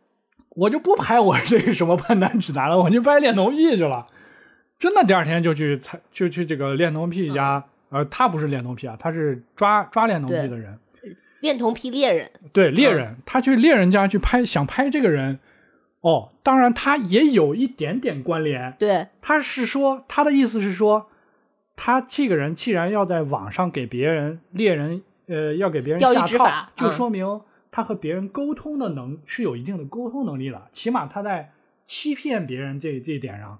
[0.56, 4.06] 我就不拍我这个什么判断指南了，我就拍恋童癖去了。
[4.78, 10.78] 真的，第二天就去采，就去这个恋童癖家，呃，他不是恋童癖啊，他是抓抓恋童癖的人，
[11.40, 15.38] 恋童癖猎人，对猎人，他去猎人家去拍，想拍这个人。
[16.00, 21.08] 哦，当然他也有一点点关联，对，他是说他的意思是说，
[21.80, 31.52] 他这个人既然要在网上给别人猎人，呃，要给别人下套，就嗯说明他和别人沟通的能是有一定的沟通能力的，起码他在
[31.86, 33.56] 欺骗别人这这一点上，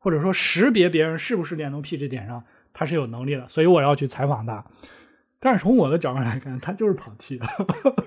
[0.00, 2.42] 或者说识别别人是不是恋童癖这点上，
[2.74, 4.64] 他是有能力的，所以我要去采访他。
[5.38, 7.46] 但是从我的角度来看，他就是跑题了。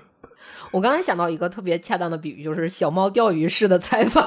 [0.72, 4.26] 我刚才想到一个特别恰当的比喻，就是小猫钓鱼式的采访，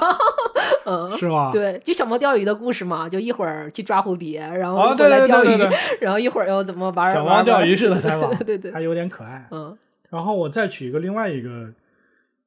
[0.86, 1.18] 嗯。
[1.18, 1.50] 是吗？
[1.52, 5.68] 对，就小猫钓鱼的故事嘛，就一会儿去抓蝴蝶，然后对对钓鱼，对对。
[5.70, 9.48] 对， 然后一会儿又怎么玩小猫钓鱼式的采访， 对对还有点可爱。
[9.52, 9.78] 嗯。
[10.10, 11.70] 然后我再举一个另外一个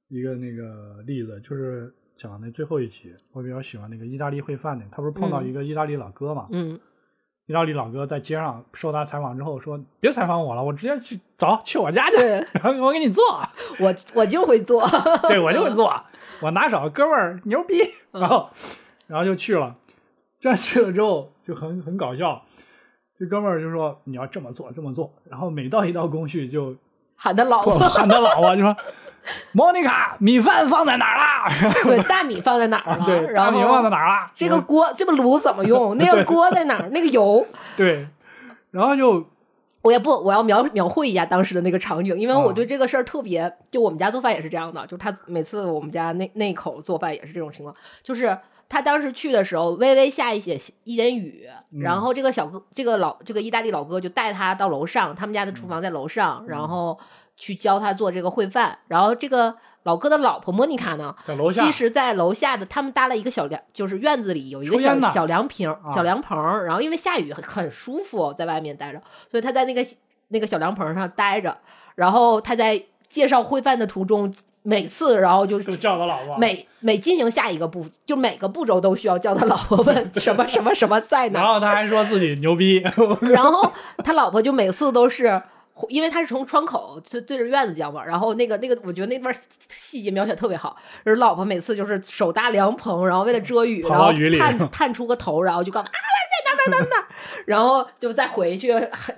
[0.09, 5.49] 一个那个例子，就是讲那最后一集，我比较喜欢那个意大利烩饭那个，他不是碰到嗯。
[5.49, 6.47] 一个意大利老哥嘛？
[6.53, 6.79] 嗯。
[7.47, 12.47] 意大利老哥在街上受他采访之后说：“别采访我了，我直接去走去我家去，对。
[12.53, 13.25] 然后我给你做，
[13.81, 14.89] 我我就会做，
[15.27, 15.93] 对我就会做，
[16.41, 17.83] 我拿手，哥们儿牛逼。”
[18.13, 18.51] 嗯然后
[19.07, 19.75] 然后就去了，
[20.41, 22.43] 这去了之后就很很搞笑。
[23.19, 26.75] 这哥们儿就说：“你要这么做，这么做。”然后每到一道工序就
[27.15, 28.77] 喊他老婆，喊他老婆就说：
[29.53, 31.45] “莫妮卡，米饭放在哪儿啦？
[31.85, 33.05] 对，大米放在哪儿了？
[33.05, 34.33] 对，然大米放在哪儿啦？
[34.35, 35.97] 这个锅，这个炉怎么用？
[35.99, 36.89] 那个锅在哪儿？
[36.91, 38.09] 那个油，对，
[38.71, 39.29] 然后就
[39.83, 48.37] 我也不，我要描描绘一下当时的那个场景，因为啊我对这个事儿特别，就我们家做饭也是这样的，就是他每次我们家那那口做饭也是这种情况，就是
[48.69, 56.49] 他当时去的时候，微微下一些一点雨，嗯然后这个小哥，这个老这个意大利老哥就带他到楼上，他们家的厨房在楼上，嗯。
[56.49, 56.99] 然后
[57.41, 69.85] 去教他做这个烩饭，然后这个老哥的老婆莫妮卡呢，在楼下其实，在楼下的他们搭了一个小凉，就是院子里有一个小小凉亭、啊小凉棚儿，然后因为下雨很很舒服，在外面待着，所以他在那个
[70.29, 71.57] 那个小凉棚上待着，
[71.95, 74.31] 然后他在介绍烩饭的途中，
[74.63, 82.85] 每次然后就就叫他老婆，每每进行下一个步，就每个步骤都需要叫他老婆问 什么什么什么在哪，然后他还说自己牛逼，
[83.23, 83.73] 然后
[84.05, 85.41] 他老婆就每次都是。
[85.89, 89.35] 因为他是从窗口就对着院子讲嘛，然后那个那个，我觉得那段
[89.69, 90.77] 细节描写特别好。
[91.05, 96.03] 就是老婆每次就是手搭凉棚，然后为了遮雨，然后探探出个头，然后就告诉他啊
[96.45, 97.07] 在哪儿哪儿哪哪，
[97.47, 98.69] 然后就再回去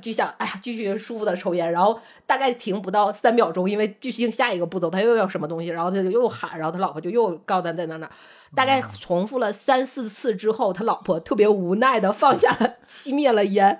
[0.00, 8.10] 就想哎呀继续舒服的抽烟，然后大概停不到三秒钟，因为继续下一个步骤他又要什么东西，然后他就又喊，然后他老婆就又告诉他在哪哪。
[8.54, 13.78] 大概重复了三四次之后，他老婆特别无奈的放下了，熄灭了烟，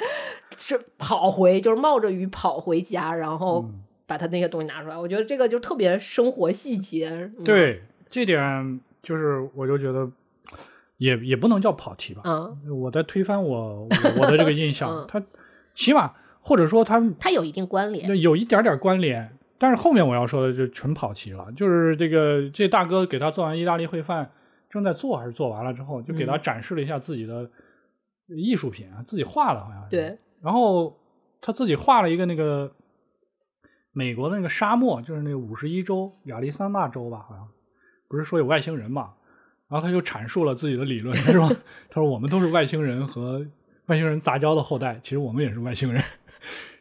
[0.57, 4.97] 是跑回，就是冒着雨跑回家，然后嗯把他那些东西拿出来。
[4.97, 7.11] 我觉得这个就特别生活细节。
[7.39, 10.11] 嗯，对这点就是我就觉得
[10.99, 13.89] 也也不能叫跑题吧，嗯，我在推翻我我
[14.21, 15.23] 我的这个印象 嗯，他
[15.75, 18.21] 起码或者说他它有一定关联。
[18.21, 24.31] 有一点点关联，但是后面我要说的就纯跑题了，就是这个这大哥给他做完意大利烩饭，
[24.71, 27.51] 正在做还是做完了之后，就给他嗯展示了一下自己的
[28.29, 29.91] 艺术品啊，自己画的好像是。
[29.91, 30.97] 对，然后
[31.41, 32.73] 他自己画了一个那个
[33.93, 37.49] 美国的那个沙漠，就是那个五十一州亚利桑那州吧，好像
[38.09, 39.15] 不是说有外星人嘛？
[39.73, 41.49] 然后他就阐述了自己的理论，他说
[41.89, 43.43] ：“他说我们都是外星人和
[43.87, 46.05] 外星人杂交的后代，其实我们也是外星人。”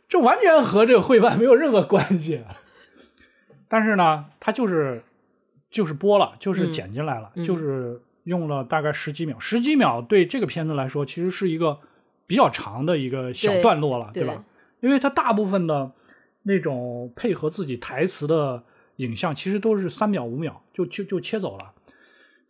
[0.09, 2.41] 这完全和这个绘漫没有任何关系。
[3.69, 5.01] 但是呢，他就是
[5.69, 11.79] 就是播了，就是嗯剪进来了，嗯就是用了大概十几秒，十几秒对这个片子来说，其实是一个
[12.27, 14.43] 比较长的一个小段落了，对吧？
[14.81, 15.89] 因为它大部分的
[16.43, 18.61] 那种配合自己台词的
[18.97, 21.71] 影像，其实都是三秒五秒就就就切走了，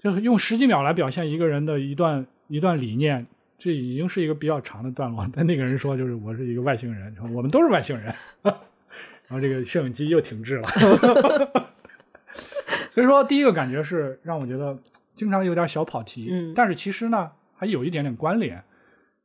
[0.02, 3.26] 就是用十几秒来表现一个人的一段一段理念，
[3.60, 5.28] 这已经是一个比较长的段落。
[5.34, 8.14] 但那个人说，就是我是一个外星人，我们都是外星人。
[8.44, 10.68] 然后这个摄影机又停滞了，
[12.92, 14.78] 所以说第一个感觉是让我觉得
[15.16, 18.62] 经常有点小跑题，嗯但是其实呢还有一点点关联，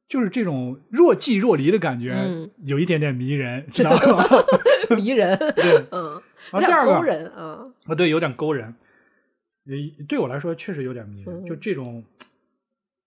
[0.08, 3.98] 就是这种若即若离的感觉，嗯有一点点迷人，知 道吗？
[4.96, 6.22] 迷人，对，嗯，
[6.60, 8.72] 第二个勾人啊，啊，对，有点勾人，
[9.66, 12.04] 呃，对我来说确实有点迷就这种，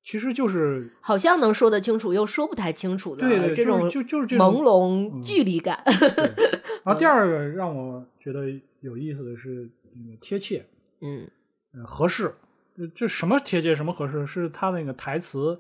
[0.04, 5.82] 其实就是好像能说得清楚，又说不太清楚的对对，这种就就就是这种朦胧嗯距离感。
[5.86, 6.50] 对
[6.84, 8.46] 然后第二个让我觉得
[8.82, 10.66] 有意思的是那个贴切，
[11.02, 11.30] 嗯
[11.74, 12.34] 呃，合适，
[12.76, 14.26] 这这什么贴切什么合适？
[14.26, 15.60] 是他那个台词，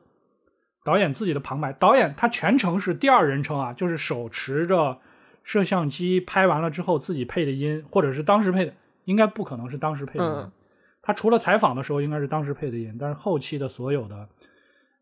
[0.83, 4.97] 导演自己的旁白，导演他全程是第二人称啊，就是手持着
[5.43, 8.73] 摄像机拍完了之后自己配的音，或者是当时配的，
[9.05, 10.31] 应该不可能是当时配的音。
[10.31, 10.51] 嗯
[11.09, 14.29] 他除了采访的时候应该是当时配的音，但是后期的所有的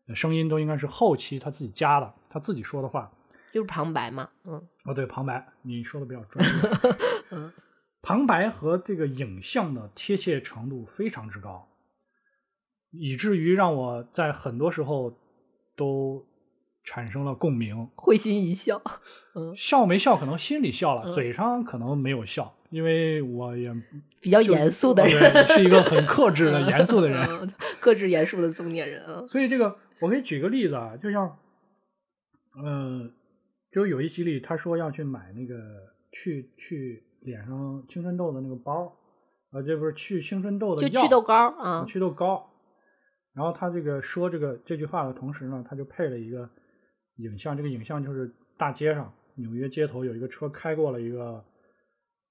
[0.06, 3.12] 呃声音都应该是后期他自己加的，他自己说的话。
[3.52, 4.54] 就是旁白嘛，嗯
[4.84, 6.52] 哦，对，旁白，你说的比较专业。
[7.30, 7.52] 嗯
[8.00, 11.68] 旁白和这个影像的贴切程度非常之高，
[12.90, 15.14] 以至于让我在很多时候
[15.76, 16.26] 都
[16.82, 17.86] 产生了共鸣。
[17.94, 18.80] 会心一笑。
[19.34, 23.74] 嗯笑没笑，可能心里笑了，嗯嘴上可能没有笑，因为我也
[24.20, 27.18] 比较严肃的哦人，对是一个很克制的、严肃的人。
[27.28, 27.50] 嗯，
[27.80, 29.26] 克制严肃的中年人啊。
[29.28, 31.38] 所以这个我可以举个例子啊，就像，
[32.62, 33.10] 呃，
[33.72, 35.54] 就有一集里他说要去买那个
[36.12, 38.94] 去去脸上青春痘的那个包，
[39.50, 42.50] 啊，这不是去青春痘的药就祛痘膏啊，祛痘膏。
[43.34, 46.48] 然后他这个说这个这句话的同时呢，他就配了一个
[47.16, 51.44] 影像，这个影像就是大街上纽约街头有一个车开过了一个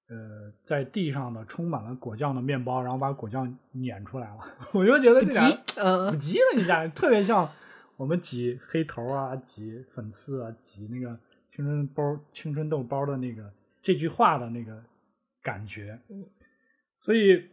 [0.08, 4.40] 呃在地上的充满了果酱的面包，然后把果酱碾出来了。
[4.72, 7.50] 我就觉得这俩急，嗯普及了一下，特别像
[7.96, 11.18] 我们挤黑头啊、挤粉刺啊、挤那个
[11.50, 13.52] 青春包、青春痘包的那个
[13.82, 14.82] 这句话的那个
[15.42, 15.98] 感觉。
[16.08, 16.24] 嗯
[17.00, 17.48] 所以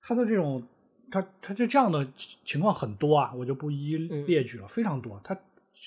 [0.00, 0.62] 他的这种，
[1.10, 2.06] 他他就这样的
[2.44, 5.20] 情况很多啊，我就不一一嗯列举了，非常多。
[5.24, 5.36] 他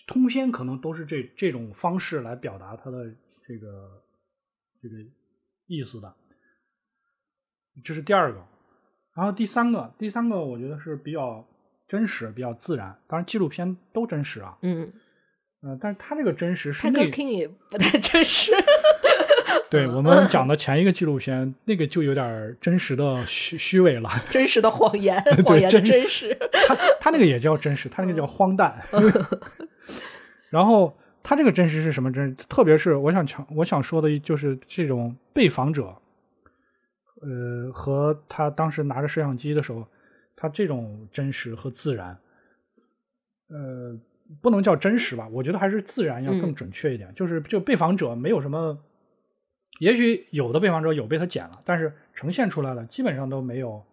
[0.07, 3.09] 通篇可能都是这这种方式来表达他的
[3.47, 4.01] 这个
[4.81, 4.95] 这个
[5.67, 6.13] 意思的。
[7.83, 8.39] 这是第二个，
[9.15, 11.47] 然后第三个，第三个我觉得是比较
[11.87, 12.97] 真实、比较自然。
[13.07, 14.91] 当然，纪录片都真实啊，嗯
[15.61, 18.51] 呃、但是他这个真实是那 King 也不太真实。
[19.69, 24.09] 对我们 讲的前一个纪录片，那个就有点真实的虚虚伪了。
[24.29, 26.35] 真实的谎言， 谎言的真真实。
[26.67, 28.81] 他他那个也叫真实，他那个叫荒诞。
[30.49, 32.35] 然后他这个真实是什么真实？
[32.47, 35.95] 特别是我想强我想说的就是这种被访者，
[37.21, 39.85] 呃，和他当时拿着摄像机的时候，
[40.35, 42.17] 他这种真实和自然，
[43.49, 43.99] 呃，
[44.41, 45.27] 不能叫真实吧？
[45.27, 47.13] 我觉得还是自然要更嗯准确一点。
[47.15, 48.77] 就是就被访者没有什么，
[49.79, 53.83] 也许有的被访者有被他剪了，但是呈现出来的基本上都没有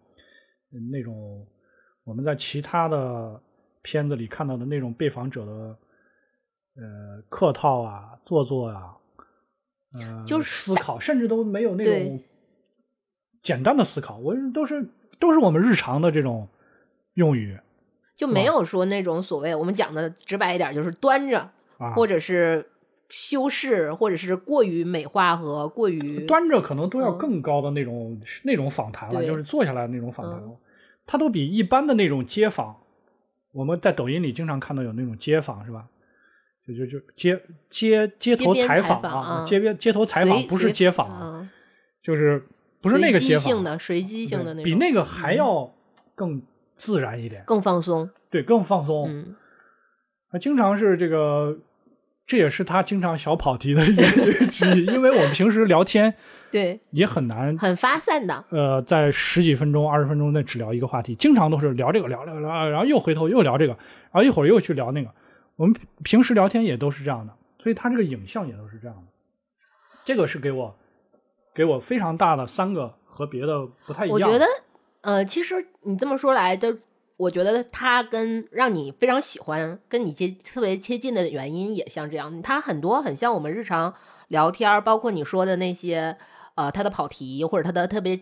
[0.73, 1.45] 嗯那种
[2.03, 3.41] 我们在其他的
[3.81, 5.77] 片子里看到的那种被访者的
[6.77, 8.95] 呃客套啊、做作啊，
[9.93, 12.21] 呃，就是思考，甚至都没有那种
[13.41, 14.87] 简单的思考，我都是
[15.19, 16.47] 都是我们日常的这种
[17.15, 17.59] 用语
[18.15, 22.67] 就没有说那种所谓我们讲的直白一点，就是端着，啊，或者是
[23.09, 30.41] 修饰，或者是过于美化和过于端着可能都要嗯更高的那种、那种访谈了，就是坐下来的那种访谈
[31.05, 32.75] 它都比一般的那种街访，
[33.53, 35.87] 我们在抖音里经常看到有那种街访是吧？
[36.67, 37.39] 就就就街
[37.69, 41.47] 街街头采采访访啊，啊街边街头采访不是街访
[42.03, 42.45] 就是
[42.81, 45.73] 不是那个随机街访性的、随机性的那种，比那个还嗯要
[46.13, 46.41] 更
[46.75, 48.09] 自然一点，更放松。
[48.29, 49.35] 对，更放松。
[50.39, 51.57] 经常是这个，
[52.25, 54.03] 这也是他经常小跑题的原因
[54.51, 56.13] 之一，因为我们平时聊天
[56.51, 58.43] 对，也很难很发散的。
[58.51, 63.73] 呃，在十几分钟、二十分钟内只聊一个话题，经常都是聊这个聊聊聊，然后又回头又聊这个，
[64.11, 65.09] 然后一会儿又去聊那个。
[65.57, 69.03] 我们平时聊天也都是这样的，所以他这个影像也都是这样的。
[70.05, 70.75] 这个是给我
[71.53, 74.13] 给我非常大的三个和别的不太一样。
[74.13, 74.45] 我觉得，
[75.01, 76.77] 呃，其实你这么说来，的
[77.17, 83.93] 我觉得他跟让你非常喜欢，跟你接特别接近的原因也像这样，他很多很像我们日常
[84.29, 86.17] 聊天，包括你说的那些。
[86.57, 88.19] 呃，他的跑题或者他的特别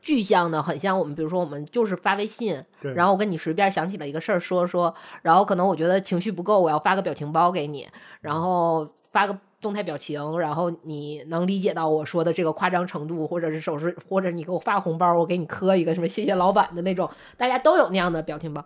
[0.00, 7.86] 具象的，很像我们，比如说我们就是发微信，然后我跟你随便想起了一个事儿说说，然后可能我觉得情绪不够，我要发个表情包给你，
[8.22, 18.64] 然后发个动态表情，然后你能理解到我说的这个夸张程度，或者是手势，或者你给我发红包，我给你磕一个什么谢谢老板的那种，大家都有那样的表情包。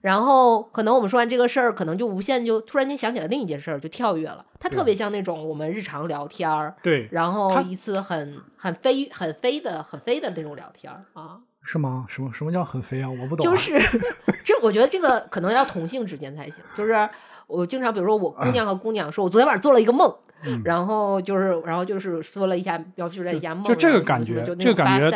[0.00, 4.44] 然后可能我们说完这个事儿，可能就无限就突然间想起了另一件事儿，就跳跃了。
[4.58, 11.38] 它特别像那种我们日常聊天儿，对，然后一次很很飞很飞的很飞的那种聊天儿啊。
[11.62, 12.06] 是吗？
[12.08, 13.08] 什么什么叫很飞啊？
[13.10, 13.44] 我不懂。
[13.44, 13.78] 就是
[14.42, 16.64] 这，我觉得这个可能要同性之间才行。
[16.74, 17.08] 就是
[17.46, 20.10] 我经常比如说我姑娘和姑娘说，我昨天晚上做了一个梦，
[20.64, 25.10] 然后就是然后就是说了一下描述了一下梦，就这个感觉，就这感觉，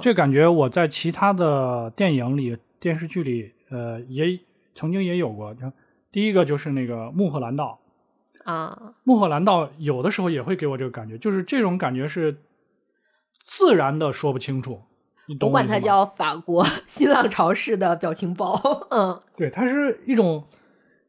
[0.00, 3.52] 这感觉我在其他的电影里、电视剧里。
[3.70, 4.38] 呃，也
[4.74, 5.72] 曾经也有过，就
[6.12, 7.80] 第一个就是那个穆赫兰道
[8.44, 12.36] 啊，穆赫兰道有的时候也会给我这个感觉，就是这种感觉是
[13.42, 14.80] 自然的说不清楚，
[15.26, 18.54] 你懂我管它叫法国 新浪潮式的表情包，
[18.90, 20.44] 嗯，对，它是一种，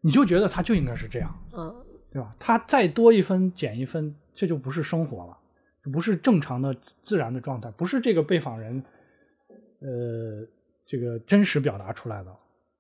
[0.01, 1.76] 你就觉得它就应该是这样，嗯，
[2.12, 2.34] 对吧？
[2.39, 5.38] 它再多一分减一分，这就不是生活了，
[5.91, 8.84] 不是正常的自然的状态，不是这个被访人
[9.82, 10.47] 呃
[10.86, 12.36] 这个真实表达出来的。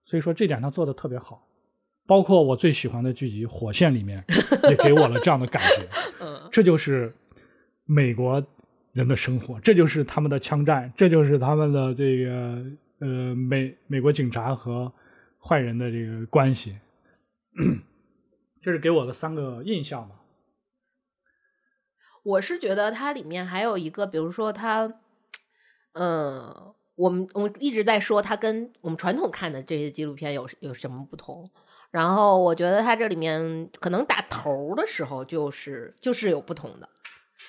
[0.05, 1.47] 所以说这点他做的特别好，
[2.05, 4.23] 包括我最喜欢的剧集《火线》里面
[4.69, 5.87] 也给我了这样的感觉。
[6.21, 7.11] 嗯，这就是
[7.85, 8.45] 美国
[8.93, 12.63] 人的生活，这就是他们的枪战，这就是他们的这个
[12.99, 14.93] 呃美美国警察和
[15.39, 16.77] 坏人的这个关系。
[18.61, 20.15] 这是给我的三个印象吧。
[22.23, 24.93] 我是觉得它里面还有一个，比如说它，
[25.93, 26.73] 嗯。
[26.95, 31.49] 我们我们一直在说它跟我们传统看的这些纪录片有有什么不同，
[31.91, 36.87] 然后我觉得它这里面可能打头的时候就是就是有不同的，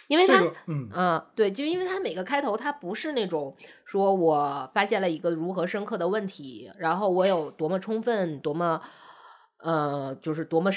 [0.08, 8.80] 因为它嗯嗯对，就因为它每个开头它不是那种说我发现了一个如何深刻的问题，然后我有多么充分多么
[9.58, 10.70] 呃就是多么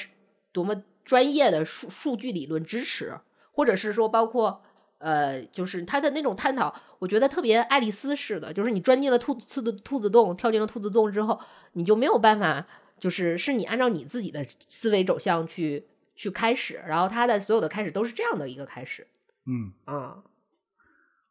[0.51, 3.20] 多么专业的数数据理论支持，
[3.51, 4.61] 或者是说包括。
[5.00, 11.39] 呃，就是他的那种探讨，我觉得特别爱丽丝式的，就是你钻进了兔子的兔子洞，跳进了兔子洞之后，
[11.74, 12.68] 你就没有办法，
[13.00, 15.86] 就是是你按照你自己的思维走向去
[16.16, 19.08] 去开始，然后他的所有的开始都是这样的一个开始。
[19.45, 20.22] 嗯啊，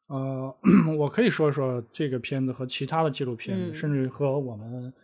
[0.06, 0.56] 呃，
[0.98, 4.94] 我可以说说这个片子和其他的纪录片，甚至和我们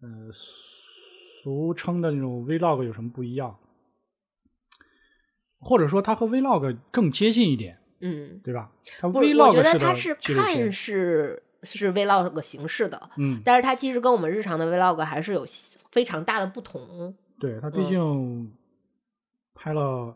[0.00, 3.56] 呃俗称的那种 vlog 有什么不一样，
[5.60, 7.78] 或者说它和 vlog 更接近一点。
[8.02, 8.68] 嗯，对吧？
[9.00, 15.46] 不，我觉得它是看是是 vlog 形式的，嗯，但是它其实跟我们日常的 vlog 还是有
[15.90, 17.14] 非常大的不同。
[17.38, 18.52] 对，它毕竟
[19.54, 20.14] 拍了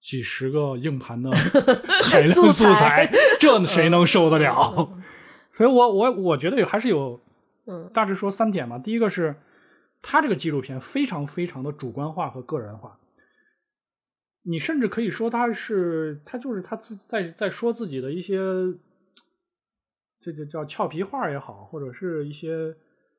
[0.00, 1.30] 几十个硬盘的
[2.04, 3.10] 海量素材，
[3.40, 4.88] 这谁能受得了？
[5.52, 7.20] 所以我我我觉得有还是有，
[7.66, 8.78] 嗯，大致说三点嘛。
[8.78, 9.36] 第一个是，
[10.02, 12.98] 它这个纪录片非常非常的主观化和个人化。
[14.46, 18.36] 你甚至可以说他是他就是他自在在说自己的一些，
[20.20, 22.76] 这个叫俏皮话也好，或者是一些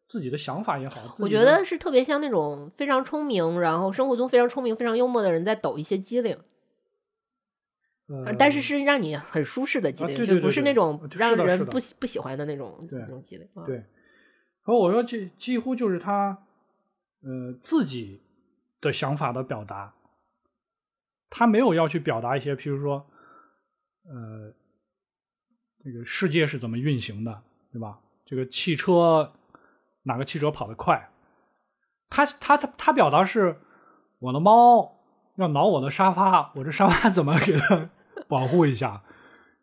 [0.07, 1.15] 自己的想法也好。
[1.17, 6.37] 我觉得是特别像那种非常聪明，然后生活中非常聪明、非常幽默的人在抖一些机灵，
[8.37, 13.47] 但是是让你很舒适的机灵，就不是那种让人不不喜欢的那种那种机灵。
[13.65, 13.83] 对，
[14.61, 16.37] 和我说几几乎就是他
[17.23, 18.21] 呃自己
[18.79, 19.91] 的想法的表达。
[21.29, 23.05] 他没有要去表达一些，譬如说，
[24.03, 24.53] 呃，
[25.83, 27.41] 这个世界是怎么运行的，
[27.71, 27.99] 对吧？
[28.25, 29.33] 这个汽车
[30.03, 31.09] 哪个汽车跑得快？
[32.09, 33.59] 他他他他表达是，
[34.19, 34.97] 我的猫
[35.35, 37.89] 要挠我的沙发，我这沙发怎么给它
[38.27, 39.03] 保护一下？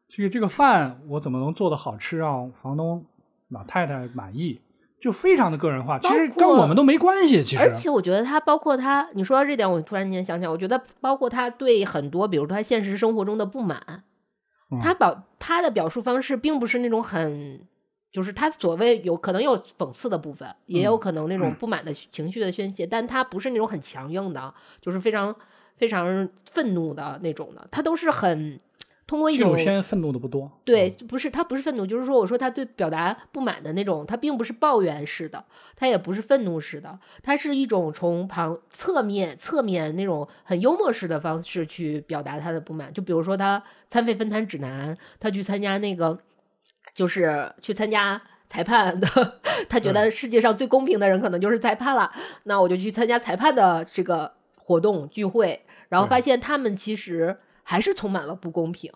[0.09, 3.07] 这个这个饭我怎么能做的好吃，让房东
[3.49, 4.61] 老太太满意？
[5.03, 7.43] 就非常的个人化，其实跟我们都没关系。
[7.43, 14.05] 其实，而且我觉得他包括他，你说到这点，我突然间想起来，我觉得包括他对很多，比如说他现实生活中的不满，
[14.81, 17.67] 他表他的表述方式并不是那种很，
[18.13, 25.35] 就是他所谓有可能有讽刺的部分，也有可能那种不满的情绪的宣泄，但他不是那种很强硬的，就是非常
[25.77, 28.57] 非常愤怒的那种的，他都是很
[29.07, 30.51] 通过一种纪录片愤怒的不多。
[30.65, 35.45] 对，嗯不是他不是愤怒，就是说我说他对表达不满的那种，他并不是抱怨式的，
[35.77, 42.93] 他也不是愤怒式的，他是一种从旁侧面侧面那种很幽默式的方式去表达他的不满。
[42.93, 46.19] 就比如说他餐费分摊指南，他去参加那个
[46.95, 48.21] 就是去参加。
[48.53, 49.09] 裁判的，
[49.67, 52.13] 他觉得世界上最公平的人可能就是裁判了。
[52.43, 55.59] 那我就去参加裁判的这个活动聚会，
[55.89, 58.91] 然后发现他们其实还是充满了不公平。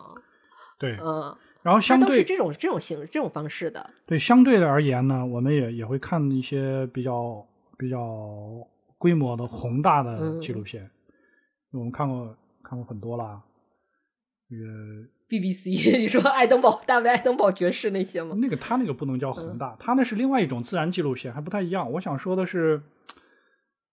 [0.78, 3.88] 对，嗯，然后相对都是对这种这种形这种方式的。
[4.06, 7.47] 对相对的而言呢，我们也也会看一些比较
[7.78, 7.98] 比较
[8.98, 10.90] 规模的宏大的嗯纪录片，
[11.72, 13.43] 我们看过看过很多啦。
[14.48, 14.62] 这个
[15.28, 18.36] BBC，你说爱登堡大卫爱登堡爵士那些吗？
[18.38, 21.90] 那个他那个不能叫嗯宏大，他那是另外一种自然纪录片，还不太一样。
[21.93, 22.80] 我想说的是，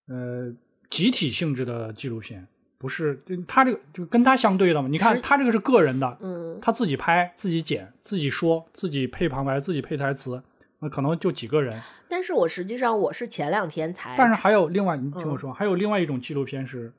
[0.06, 0.54] 呃，
[0.90, 2.46] 集体性质的纪录片，
[2.78, 4.88] 不是就他这个就跟他相对的嘛。
[4.88, 10.42] 你看他这个是个人的，嗯他自己拍、自己剪、自己说、自己配旁白、自己配台词，
[10.80, 11.80] 那可能就几个人。
[12.08, 16.92] 但是我实际上我是前两天才，但是还有另外，你听嗯我说，还有另外一种纪录片是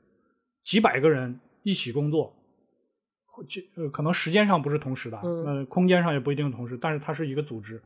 [0.64, 2.34] 几百个人一起工作，
[3.48, 7.80] 就呃可能时间上不是同时的，嗯呃空间上也不一定同时，但是它是一个组织，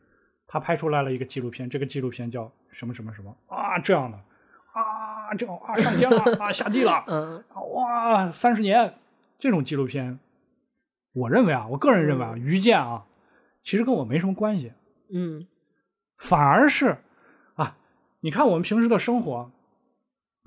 [0.47, 4.19] 他拍出来了一个纪录片，这个纪录片叫什么什么什么啊这样的
[5.31, 7.41] 啊这种啊上天了啊下地了 嗯。
[7.73, 8.93] 哇三十年
[9.39, 10.19] 这种纪录片，
[11.13, 12.39] 我认为啊，我个人认为啊，嗯。
[12.41, 13.05] 于建啊，
[13.63, 14.73] 其实跟我没什么关系，
[15.13, 15.47] 嗯。
[16.17, 16.97] 反而是
[17.55, 17.77] 啊，
[18.19, 19.49] 你看我们平时的生活，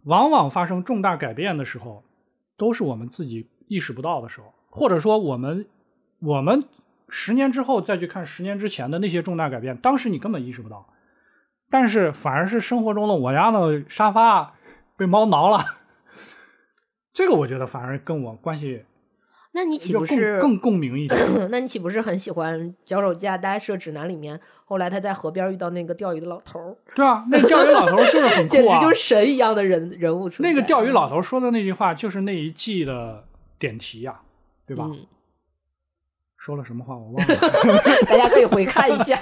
[0.05, 2.05] 往往发生重大改变的时候，
[2.59, 5.67] 都是我们自己意识不到的时候，或者说我们
[6.21, 6.63] 我们
[7.09, 10.87] 十年之后再去看十年之前的那些重大改变，当时你根本意识不到，
[11.71, 14.55] 但是反而是生活中的我家的沙发
[14.97, 15.59] 被猫挠了，
[17.13, 18.85] 这个我觉得反而跟我关系
[19.53, 21.21] 那你岂不是更共鸣一点。
[21.49, 30.29] 那你岂不是很喜欢《脚手架搭设指南》里面，后来他在河边遇到那个钓鱼的老头，对啊，那钓鱼老头就是很 酷啊，简直就是神一样的人人物。
[30.41, 33.25] 那个钓鱼老头说的那句话，就是那一季的
[33.57, 34.21] 点题呀、
[34.67, 34.89] 对吧？
[34.91, 35.07] 嗯，
[36.37, 37.37] 说了什么话我忘了。
[38.11, 39.17] 大家可以回看一下。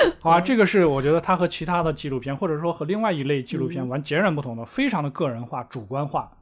[0.20, 6.32] 好啊，这个是我觉得它和其他的纪录片，或者说和另外一类纪录片嗯完截然不同的，非常的个人化、主观化。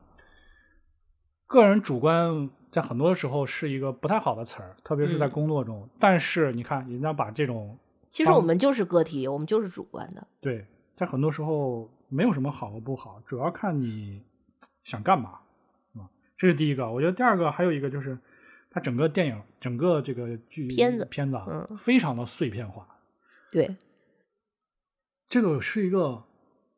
[1.47, 5.89] 个人主观在很多时候是一个不太好的词儿，特别是在嗯工作中。
[5.99, 7.79] 但是你看，人家把这种
[8.11, 10.27] 其实我们就是个体，我们就是主观的。
[10.41, 10.67] 对，
[10.97, 14.23] 在很多时候没有什么好和不好，主要看你
[14.83, 15.39] 想干嘛，
[15.95, 16.91] 啊，这是第一个。
[16.91, 18.19] 我觉得第二个还有一个就是，
[18.71, 22.87] 它整个电影、整个这个剧片子片子啊，嗯非常的碎片化。
[23.57, 23.75] 对，
[25.31, 26.23] 这个是一个，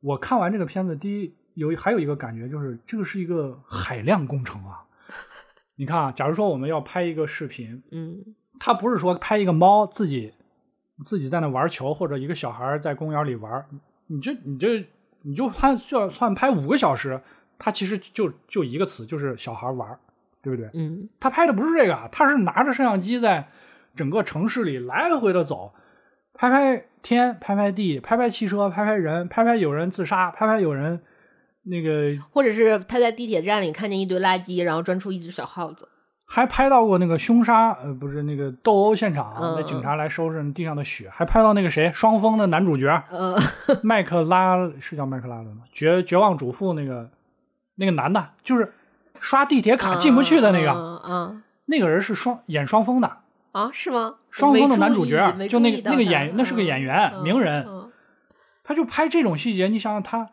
[0.00, 4.84] 我看完这个片子，第一有还有一个感觉就是，这个是一个海量工程啊。
[5.74, 8.24] 你看啊，假如说我们要拍一个视频，嗯
[8.60, 10.32] 它不是说拍一个猫自己
[11.05, 13.66] 自己在那玩球，或者一个小孩在公园里玩，
[14.06, 14.86] 你这你这
[15.22, 17.20] 你就算算算拍五个小时，
[17.59, 19.98] 它其实就就一个词，就是小孩玩，
[20.40, 20.70] 对不对？
[20.74, 23.48] 嗯他拍的不是这个，他是拿着摄像机在
[23.96, 25.74] 整个城市里来回的走，
[26.39, 31.01] 拍拍天，拍拍地，拍拍汽车，拍拍人，拍拍有人自杀，拍拍有人
[31.65, 35.89] 那个或者是他在地铁站里看见一堆垃圾，然后钻出一只小耗子。
[36.31, 43.36] 还拍到过那个凶杀，呃，不是那个斗殴现场，嗯那警察来收拾地上的血，还拍到那个谁，双峰的男主角呃，
[43.82, 45.65] 麦克拉是叫麦克拉伦吗？
[45.73, 47.10] 绝绝望主妇那个
[47.77, 48.73] 那个男的，就是
[49.19, 53.10] 刷地铁卡进不去的那个，嗯嗯那个人是双演双峰的，
[53.59, 54.16] 啊，是吗？
[54.30, 55.16] 双峰的男主角
[55.48, 57.90] 就那个那个演那是个演员嗯名人嗯。
[58.62, 60.28] 他就拍这种细节，你想想他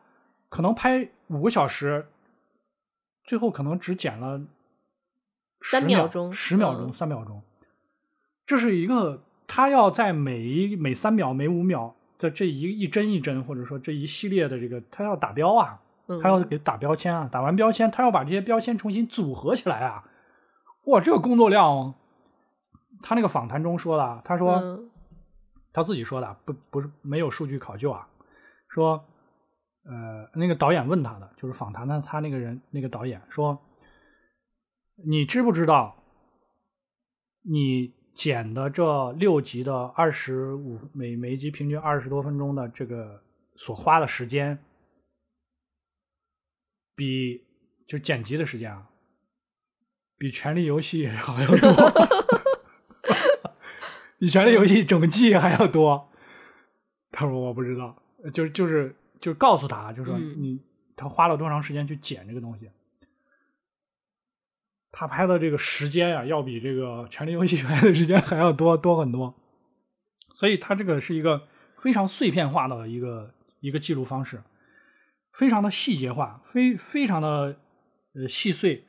[0.49, 2.07] 可能拍五个小时，
[3.23, 4.41] 最后可能只剪了
[5.61, 7.41] 三秒秒钟十秒钟、嗯三秒钟，
[8.45, 20.03] 这是一个他要在每一每三秒、每五秒的这一一帧一帧，或者说这一系列的这个，他要打标啊，嗯他要给打标签啊，打完标签，他要把这些标签重新组合起来啊，
[20.83, 21.95] 哇，这个工作量，
[23.01, 24.53] 他那个访谈中说的啊，他说。
[24.55, 24.91] 嗯
[25.75, 28.07] 他自己说的，不不是没有数据考究啊，
[28.69, 28.91] 说，
[29.83, 33.61] 呃，那个导演问他的，就是访谈的他那个人那个导演说，
[35.05, 36.01] 你知不知道，
[37.41, 43.21] 你剪的这六集的二十五每每一集平均二十多分钟的这个
[43.57, 44.57] 所花的时间，
[46.95, 47.45] 比
[47.85, 48.89] 就剪辑的时间啊，
[50.17, 52.24] 比《权力游戏》 还要多。
[54.17, 56.09] 比《权力游戏》整季还要多。
[57.11, 58.01] 他说我不知道，
[58.33, 60.61] 就就是就告诉他，就说嗯你
[60.95, 62.69] 他花了多长时间去剪这个东西。
[64.97, 69.35] 他拍的这个时间呀、要比这个《权力游戏》拍的时间还要多多很多，
[70.35, 74.41] 所以他这个是一个非常碎片化的一个一个记录方式，
[75.33, 77.57] 非常的细节化，非非常的
[78.13, 78.85] 呃细碎。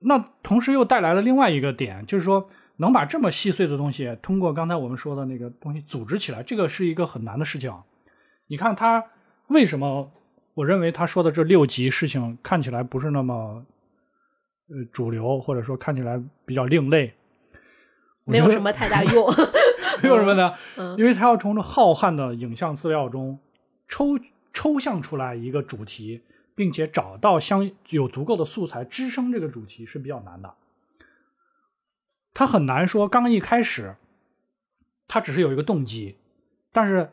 [0.00, 7.72] 那同时又带来了另外一个点，就是说能把这么细碎的东西通过刚才我们说的那个东西组织起来，这个是一个很难的事情。
[8.48, 9.04] 你看他
[9.48, 10.12] 为什么？
[10.54, 13.62] 我认为他说的这六集事情看起来不是那么
[14.70, 17.12] 呃主流，或者说看起来比较另类，
[18.24, 19.28] 没有什么太大用。
[20.02, 20.54] 没有什么呢？
[20.78, 23.38] 嗯因为他要从这浩瀚的影像资料中
[23.86, 24.18] 抽
[24.54, 26.22] 抽象出来一个主题，
[26.54, 30.54] 并且找到相有足够的素材支撑这个主题是比较难的。
[32.36, 33.96] 他很难说刚一开始，
[35.08, 36.18] 他只是有一个动机，
[36.70, 37.10] 但是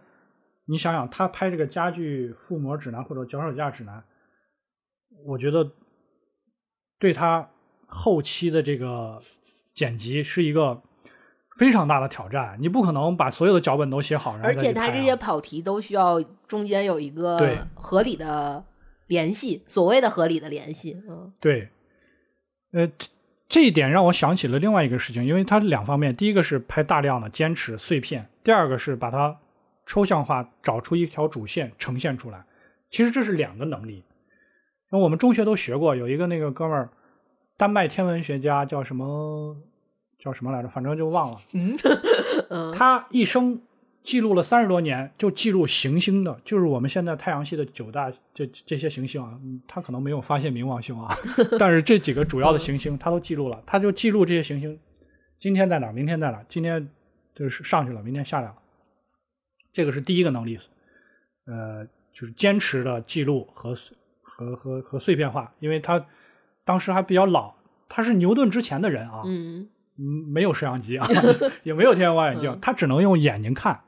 [0.66, 4.04] 你想想，他拍这个家具覆膜指南或者脚手架指南，
[5.26, 5.72] 我觉得
[7.00, 7.50] 对他
[7.88, 9.18] 后期的这个
[9.74, 10.82] 剪辑是一个
[11.58, 12.58] 非常大的挑战。
[12.60, 18.62] 你不可能把所有的脚本都写好，然后而且再去拍啊它这些跑题都需要中间有一个合理的
[19.08, 21.02] 联系，所谓的合理的联系。
[21.08, 21.70] 嗯对，
[22.74, 22.92] 呃，
[23.54, 29.38] 这这一点让我想起了另外一个事情，因为它两方面，第一个是拍大量的坚持碎片，第二个是把它
[29.86, 32.44] 抽象化，找出一条主线呈现出来。
[32.90, 34.04] 其实这是两个能力。
[34.90, 36.90] 那我们中学都学过，有一个那个哥们儿，
[37.56, 39.56] 丹麦天文学家叫什么
[40.20, 41.38] 叫什么来着，反正就忘了。
[41.54, 41.78] 嗯
[42.50, 43.62] 嗯他一生
[44.04, 51.16] 记录了三十多年，就记录行星的，就是我们现在太阳系的九大这这些行星啊，嗯他可能没有发现冥王星啊，
[51.58, 54.78] 但是这几个主要的行星他都记录了，他就记录这些行星
[55.40, 56.86] 今天在哪儿，明天在哪儿，今天
[57.34, 58.56] 就是上去了，明天下来了，
[59.72, 60.60] 这个是第一个能力，
[61.48, 63.74] 呃，就是坚持的记录和
[64.22, 66.06] 和和和碎片化，因为他
[66.66, 67.54] 当时还比较老，
[67.88, 69.70] 他是牛顿之前的人啊，嗯。
[69.96, 70.04] 嗯，
[70.34, 71.08] 没有摄像机啊，
[71.62, 73.80] 也没有天文望远镜嗯，他只能用眼睛看，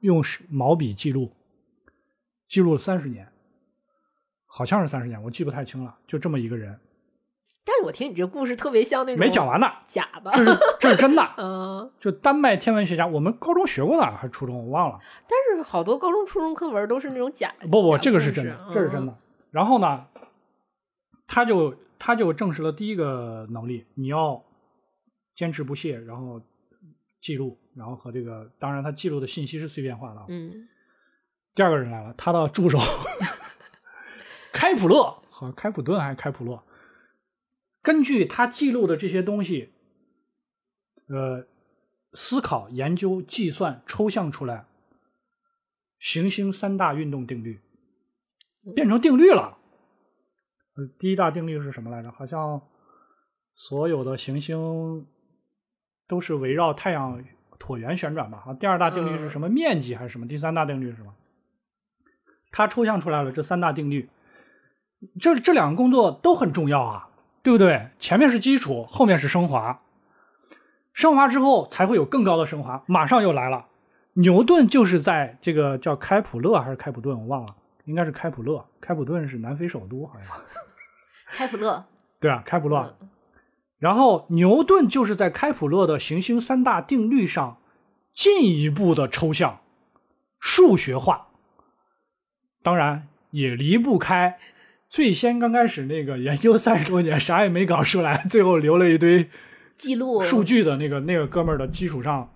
[0.00, 1.30] 用毛笔记录，
[2.48, 3.30] 记录了三十年，
[4.46, 5.96] 好像是三十年，我记不太清了。
[6.06, 6.78] 就这么一个人，
[7.64, 10.30] 但是我听你这故事特别像那种没讲完呢，假的。
[10.32, 11.22] 这是这是真的。
[11.36, 14.98] 嗯，就丹麦天文学家，我们高中学过的还是初中，我忘了。
[15.28, 17.54] 但是好多高中、初中课文都是那种假。
[17.70, 19.14] 不不，这个是真的，这是真的。。
[19.50, 20.06] 然后呢，
[21.26, 24.42] 他就他就证实了第一个能力，你要
[25.34, 26.40] 坚持不懈，然后
[27.20, 30.26] 记录，然后和这个，当然他记录的信息是碎片化的啊。
[30.28, 30.68] 嗯
[31.54, 32.78] 第二个人来了，他的助手
[34.52, 36.62] 开普勒和开普敦还是开普勒，
[37.82, 39.72] 根据他记录的这些东西，
[41.08, 41.46] 呃，
[42.14, 44.66] 思考、研究、计算、抽象出来
[45.98, 47.60] 行星三大运动定律，
[48.74, 49.58] 变成定律了。
[50.76, 52.12] 呃，第一大定律是什么来着？
[52.12, 52.62] 好像
[53.56, 55.06] 所有的行星
[56.10, 57.22] 都是围绕太阳
[57.60, 58.42] 椭圆旋转吧？
[58.44, 59.48] 啊，第二大定律是什么？
[59.48, 60.26] 面积还是什么？
[60.26, 61.14] 第三大定律是什么？
[62.50, 64.10] 它抽象出来了这三大定律，
[65.20, 67.08] 这这两个工作都很重要啊，
[67.44, 67.90] 对不对？
[68.00, 69.82] 前面是基础，后面是升华，
[70.92, 72.82] 升华之后才会有更高的升华。
[72.88, 73.66] 马上又来了，
[74.14, 77.54] 牛顿就是在这个叫开普勒还是开普顿，我忘了，
[77.84, 78.66] 应该是开普勒。
[78.80, 80.26] 开普顿是南非首都，好像
[81.38, 81.84] 开普勒。
[82.18, 82.96] 对啊，开普勒。
[83.00, 83.08] 嗯
[83.80, 87.58] 然后牛顿就是在开普勒的行星三大定律上
[88.14, 89.60] 进一步的抽象、
[90.38, 91.28] 数学化，
[92.62, 94.38] 当然也离不开
[94.90, 99.30] 最先刚开始那个研究三十多年啥也没搞出来，最后留了一堆
[99.78, 102.30] 记录数据的那个那个哥们儿的基础上，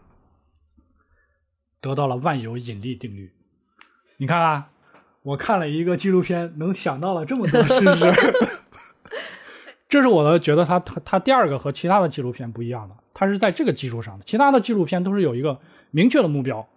[1.82, 3.30] 得到了万有引力定律。
[4.16, 4.70] 你看啊，
[5.22, 8.12] 我看了一个纪录片，能想到了这么多知识。
[9.94, 14.24] 这是我的觉得他他他第二个和其他的纪录片不一样的，他是在这个基础上的。
[14.26, 15.56] 其他的纪录片都是有一个
[15.92, 16.68] 明确的目标，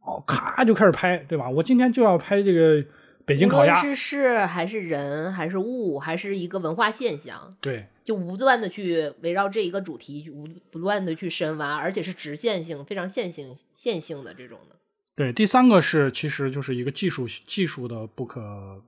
[0.00, 1.48] 哦，咔就开始拍，对吧？
[1.48, 2.84] 我今天就要拍这个
[3.24, 14.74] 北京无烤鸭，论是事还是人还是物还是一个文化现象，对就不断的去围绕这一个主题，无不断的去深挖，而且是直线性、非常线性、线性的这种的。
[15.14, 15.32] 对。
[15.32, 18.82] 第三个是其实就是一个技术技术的不可，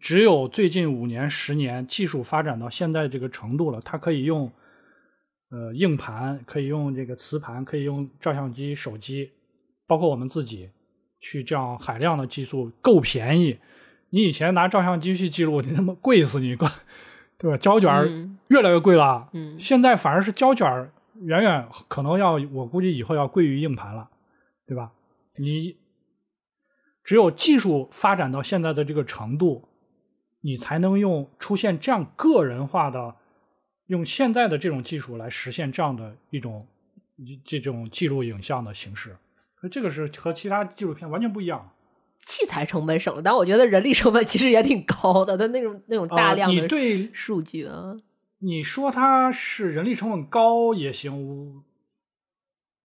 [0.00, 4.50] 只有最近五年十年技术发展到现在这个程度了，它可以用
[5.50, 9.30] 呃硬盘，可以用这个磁盘，可以用照相机、手机，
[9.86, 10.68] 包括我们自己
[11.20, 13.58] 去这样海量的技术，够便宜。
[14.10, 16.56] 你以前拿照相机去记录，你他妈贵死你，
[17.38, 17.56] 对吧？
[17.58, 20.90] 胶卷越来越贵了，嗯现在反而是胶卷
[21.20, 24.08] 远远可能要，我估计以后要贵于硬盘了，
[24.66, 24.90] 对吧？
[25.36, 25.76] 你
[27.08, 29.66] 只有技术发展到现在的这个程度，
[30.42, 33.16] 你才能用出现这样个人化的
[33.86, 36.66] 用现在的这种技术来实现这样的一种
[37.46, 39.16] 这种记录影像的形式，
[39.58, 41.70] 所以这个是和其他纪录片完全不一样。
[42.26, 45.38] 器材成本省了，但我觉得人力成本其实也挺高的。
[45.38, 46.68] 它那种那种大量的
[47.14, 47.96] 数据啊，
[48.40, 51.64] 你说它是人力成本高也行，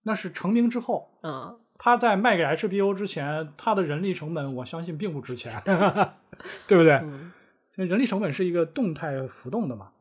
[0.04, 1.10] 那是成名之后。
[1.24, 5.62] 嗯，他在卖给 HBO 之前，他的人力成本我相信并不值钱，
[6.66, 6.94] 对不对？
[6.94, 7.34] 嗯
[7.76, 9.92] 人力成本是一个动态浮动的嘛。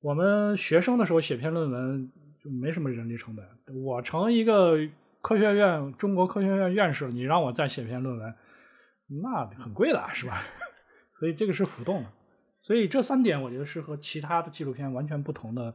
[0.00, 2.10] 我们学生的时候写篇论文
[2.42, 3.46] 就没什么人力成本。
[3.84, 4.76] 我成一个
[5.20, 8.34] 科学院中国科学院院士，你让我再写篇论文，
[9.22, 10.42] 那很贵的是吧？
[11.20, 12.10] 所以这个是浮动的。
[12.62, 15.72] 所以这三点我觉得是和其他的纪录片完全不同的，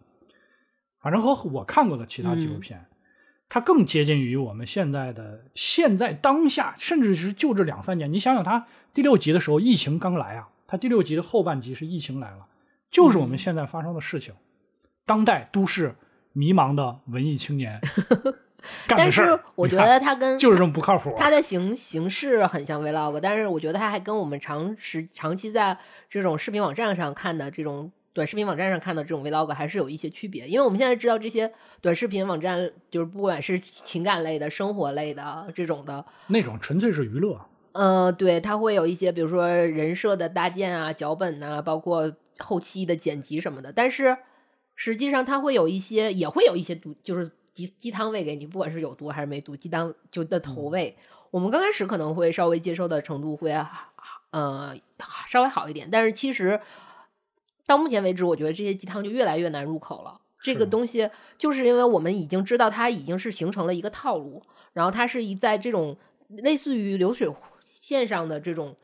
[1.01, 2.83] 反正和我看过的其他纪录片，
[3.49, 8.11] 它更接近于我们现在的现在当下，甚至是就这两三年。
[8.11, 12.47] 你想想，它第六集的时候疫情刚来啊，它第六集的后半集是疫情来了，
[12.89, 14.33] 就是我们现在发生的事情。
[15.05, 15.95] 当代都市
[16.31, 17.79] 迷茫的文艺青年
[18.87, 21.13] 但是我觉得它跟就是这么不靠谱。
[21.17, 25.77] 它的形形式很像 vlog，但是我觉得它还跟我们长时长期在
[26.09, 37.39] 这种视频网站上看的这种短视频网站上看到这种 vlog 还是有一些区别，因为我们现在知道这些短视频网站就是不管是情感类的、生活类的这种的，那种纯粹是娱乐，
[37.71, 44.15] 呃，对，它会有一些比如说人设的搭建啊、脚本啊，包括后期的剪辑什么的，但是
[44.75, 50.95] 实际上它会有一些，也会有一些毒，就是鸡鸡汤喂给你，不管是有毒还是没毒，鸡汤就的投喂。
[51.31, 53.51] 我们刚开始可能会稍微接受的程度会
[54.29, 54.75] 呃
[55.27, 56.59] 稍微好一点，但是其实
[57.65, 60.19] 到目前为止，我觉得这些鸡汤就越来越难入口了。
[60.41, 65.95] 这个东西就是因为我们已经知道它已经是形成了一个套路，然后它是一在这种
[66.27, 67.33] 类似于流水
[67.65, 68.75] 线上的这种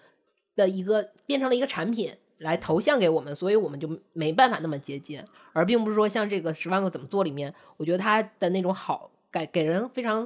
[0.55, 10.25] 的一个变成了一个产品来投向给我们，所以我们就没办法那么接近，而并不是说像这个十万个怎么做里面，我觉得它的那种好给给人非常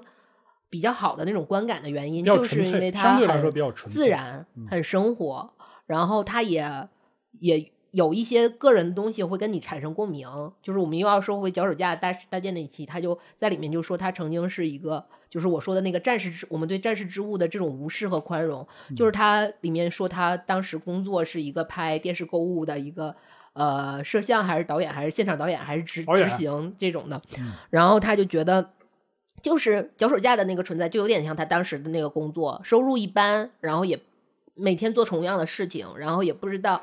[0.69, 5.51] 比较好的那种观感的原因，就是因为它很自然嗯、很生活，
[5.87, 6.87] 然后它也
[7.39, 7.73] 也。
[7.93, 10.27] 有一些个人的东西会跟你产生共鸣，
[10.61, 23.15] 就是我们又要说回脚手架搭搭建那一期，他就在里面就说他曾经是一个，就是我说的那个战士之，我们对战士之物的这种无视和宽容，就是他里面说他当时工作是一个拍电视购物的一个
[23.53, 28.71] 呃摄像还是导演还是现场导演还是执执行这种的嗯，然后他就觉得。
[29.41, 33.99] 就是脚手架的那个存在，就有点像他当时的那个工作，收入一般，然后也
[34.53, 36.81] 每天做同样的事情，然后也不知道，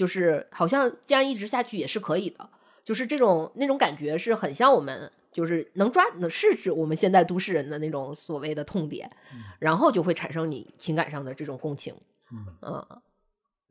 [0.00, 2.48] 就是好像这样一直下去也是可以的，
[2.82, 9.14] 就是这种那种感觉是很像我们，就是能抓能是指我们现在都市人的那种所谓的痛点，
[9.58, 11.94] 然后就会产生你情感上的这种共情，
[12.32, 13.02] 嗯，嗯。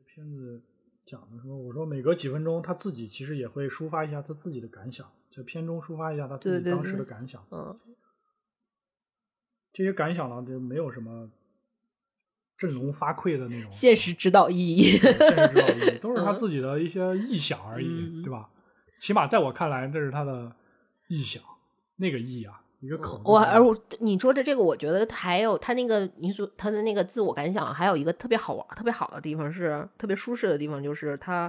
[0.06, 0.62] 片子
[1.04, 7.44] 讲的时候，我说每隔几分钟，他自己其实也会抒发一下他自己的感想，在片中抒发一下他自己当时的感想。
[7.50, 7.76] 嗯。
[9.72, 11.28] 这些感想呢，就没有什么
[12.60, 18.50] 振聋发聩的那种现实指导意义，现实指导意义， 都是他自己的一些臆想而已，嗯对吧？
[19.00, 20.52] 起码在我看来，这是他的
[21.08, 21.42] 臆想，
[21.96, 23.22] 那个臆啊，一个口。
[23.24, 31.48] 我而我你说的这个，我觉得还有他那个你所他的那个自我感想，还有一个特别好玩、特别好的地方是特别舒适的地方，就是他，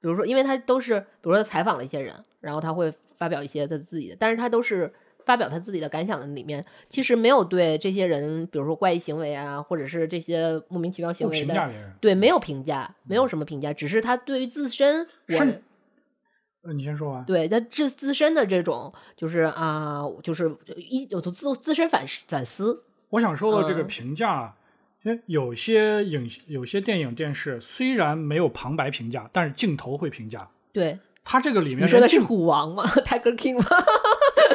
[0.00, 4.90] 比如说，因为他都是，比如说采访了一些人，然后他会发表一些他自己的，但是他都是
[5.26, 11.70] 发表他自己的感想的里面，其实没有对这些人，比如说怪异行为啊，或者是这些莫名其妙行为的。
[12.00, 15.06] 对，没有评价，没有什么评价，只是他对于自身，
[16.62, 17.24] 我你先说完。
[17.24, 24.54] 对他自自身的这种，就是啊、就是一有自自身反反思，我想说的这个嗯评价，
[25.02, 30.48] 因为有些影有些电影电视虽然没有旁白评价，但是镜头会评价。
[30.72, 32.84] 对，他这个里面你说的是虎王吗？
[33.06, 33.66] Tiger King 吗？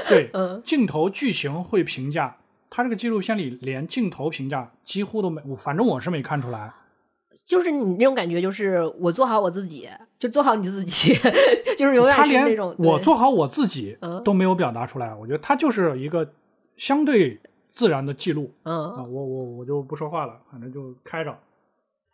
[0.10, 2.38] 对嗯镜头剧情会评价。
[2.74, 6.72] 他这个纪录片里连镜头评价几乎都没，我反正我是没看出来。
[7.46, 11.14] 就是你那种感觉，就是我做好我自己，就做好你自己，
[11.78, 15.14] 就是永远是那种我做好我自己嗯都没有表达出来。
[15.14, 16.30] 我觉得他就是一个
[16.78, 17.38] 相对
[17.72, 18.72] 自然的记录啊。
[18.72, 21.32] 嗯我我我就不说话了，反正就开着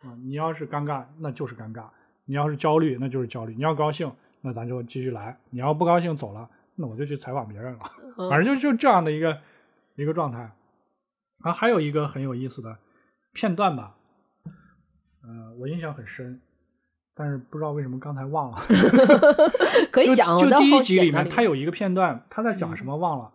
[0.00, 0.16] 啊。
[0.24, 1.82] 你要是尴尬，那就是尴尬；
[2.24, 4.10] 你要是焦虑，那就是焦虑；你要高兴，
[4.40, 6.48] 那咱就继续来；你要不高兴走了，
[6.78, 7.78] 那我就去采访别人了。
[8.16, 9.38] 嗯 反正就就这样的一个
[9.96, 10.52] 一个状态。
[11.40, 12.76] 啊，还有一个很有意思的
[13.32, 13.94] 片段吧，
[15.22, 16.40] 呃，我印象很深，
[17.14, 18.58] 但是不知道为什么刚才忘了。
[19.92, 20.36] 可以讲。
[20.36, 23.32] 就就第一集里面，他有一个片段，他在讲嗯什么忘了。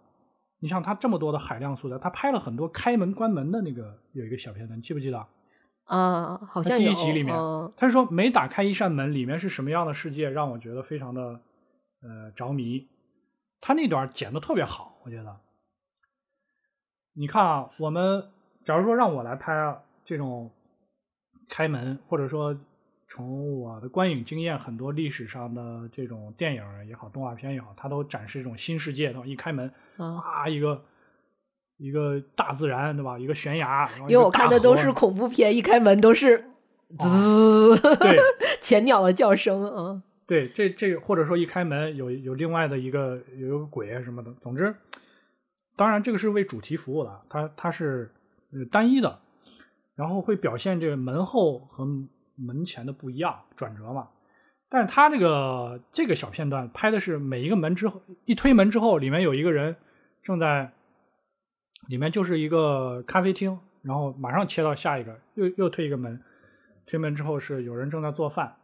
[0.60, 5.26] 你像他这么多的海量素材，他拍了很多开门关门的那个有一个小片段，你记不记得？
[5.86, 11.40] 啊，好像第一集里面嗯他说每打开一扇门，里面是什么样的世界，让我觉得非常的
[12.02, 12.86] 呃着迷。
[13.66, 15.38] 他那段剪的特别好，我觉得。
[17.14, 18.22] 你看啊，我们
[18.66, 19.54] 假如说让我来拍
[20.04, 20.52] 这种
[21.48, 22.54] 开门，或者说
[23.08, 29.16] 从我的观影经验，很多历史上的这种电影也好，动画片也好，它都展示一种新世界。
[29.26, 30.84] 一开门，啊，啊，一个
[31.78, 33.18] 一个大自然，对吧？
[33.18, 36.52] 一个悬崖，因为我看的都是恐怖片，一开门都是
[37.00, 38.18] 滋，对
[38.60, 40.04] 前鸟的叫声啊。
[40.26, 44.74] 对，这这或者说一开门有有另外的一个有一个鬼什么的，总之，
[45.76, 48.10] 当然这个是为主题服务的，它它是
[48.54, 49.20] 呃单一的，
[49.96, 51.86] 然后会表现这个门后和
[52.38, 54.08] 门前的不一样转折嘛。
[54.70, 59.76] 但是它这个这个小片段拍的是每一个门之后一推门之后，里面有一个人
[60.24, 60.72] 正在，
[61.90, 66.20] 里面就是一个咖啡厅，然后马上切到下一个，又又推一个门，
[66.88, 68.56] 推门之后是有人正在做饭。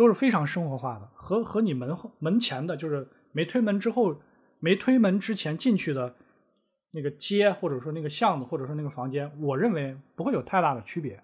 [0.00, 4.16] 都是非常生活化的，和和你门后门前的，就是没推门之后，
[4.58, 6.14] 没推门之前进去的
[6.92, 11.22] 那个街，或者说那个巷子，或者说那个房间，我认为不会有太大的区别。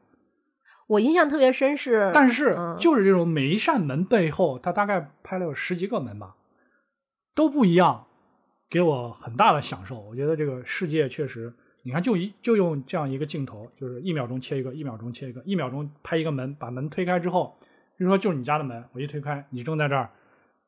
[0.89, 6.37] 我印象特别深是，但是嗯就是这种每一扇门背后，他大概拍了有十几个门吧，
[7.35, 8.05] 都不一样，
[8.69, 9.99] 给我很大的享受。
[10.01, 11.51] 我觉得这个世界确实，
[11.83, 17.57] 你看就一就用这样一个镜头，就是一秒钟切一个，一秒钟切一个，一秒钟拍一个门，把门推开之后。
[17.97, 20.11] 比如说，就是你家的门，我一推开，你正在这儿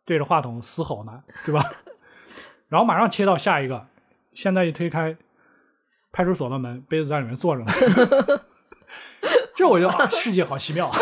[0.05, 1.63] 对着话筒嘶吼呢，对吧？
[2.69, 3.87] 然后马上切到下一个，
[4.35, 5.17] 现在一推开
[6.13, 7.73] 派出所的门，杯子在里面坐着呢。
[9.55, 10.91] 这我觉得，世界好奇妙。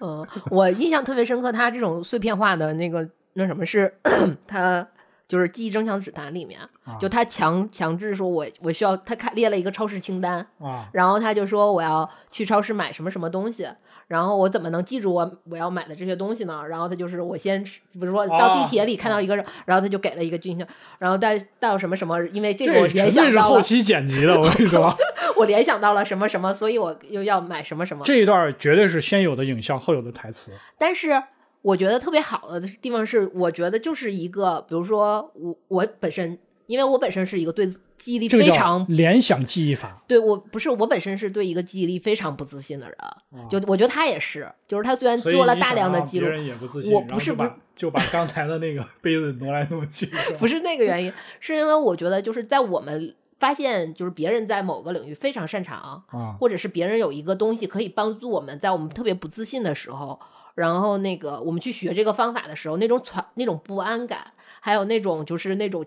[0.00, 3.92] 嗯，我印象特别深刻，他这种碎片化的那个那什么是，
[4.46, 4.86] 他
[5.32, 6.60] 就是记忆增强指南里面，
[7.00, 13.66] 就他强强制说我我需要他开列了一个超市清单，啊，然后他就说我要去超市买什么什么东西，
[14.08, 16.62] 然后我怎么能记住我我要买的这些东西呢？
[16.68, 20.66] 然后他就是我先，比如说到地铁里看到一个人，然后他就给了一个剧情，
[20.98, 24.94] 然后带到什么什么，因为这个我联想到了，是后期剪辑的，我跟你说，
[25.38, 28.04] 我联想到了什么什么，所以我又要买什么什么。
[28.04, 30.52] 这一段绝对是先有的影像，后有的台词。
[30.76, 31.22] 但是
[31.62, 37.66] 我觉得特别好的地方是，我觉得就是一个，比如说我我本身，因为我本身是一个对
[37.96, 40.02] 记忆力非常联想记忆法。
[40.08, 47.44] 对我不是我本身是对一个记忆力非常不自信的人，就我觉得他也是，就是他虽然做了大量的记录别，人也不自信，我不是不
[47.76, 50.10] 就把 刚才的那个杯子挪来挪去。
[50.38, 60.18] 不是那个原因，是因为我觉得就是在我们发现就是别人在某个领域非常擅长，啊，或者是别人有一个东西可以帮助我们在我们特别不自信的时候，
[60.54, 65.84] 然后那个我们去学这个方法的时候，那种喘那种不安感，还有那种就是那种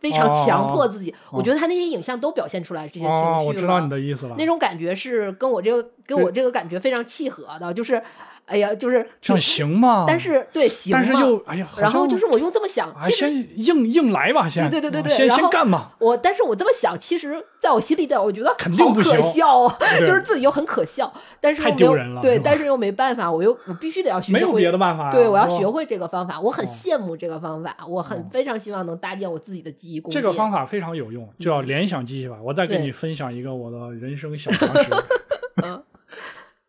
[0.00, 3.38] 非常强迫自己，我觉得他那些影像都表现出来这些情绪了。
[3.38, 4.34] 哦，我知道你的意思了。
[4.36, 8.02] 那种感觉是跟我这个跟我这个感觉非常契合的，就是
[8.48, 10.04] 哎呀，就是这样行吗？
[10.08, 15.92] 但是对行但是又哎呀，然后就是我又这么想，啊，其实先硬硬来吧，先对对对对啊先先干嘛。
[15.98, 30.22] 我，但是我这么想，其实在我心里的，我觉得肯定不好可行笑啊，就是自己又很可笑，但是太又没有丢人了对，但是又没办法，我又我必须得要学没有会别的办法呀对，我要学会这个方法，我很哦羡慕这个方法，我很非常希望能搭建我自己的记忆宫这。
[30.22, 32.36] 个方法非常有用，叫联想记忆法。
[32.42, 34.90] 我再给你分享一个我的人生小常识，
[35.64, 35.82] 嗯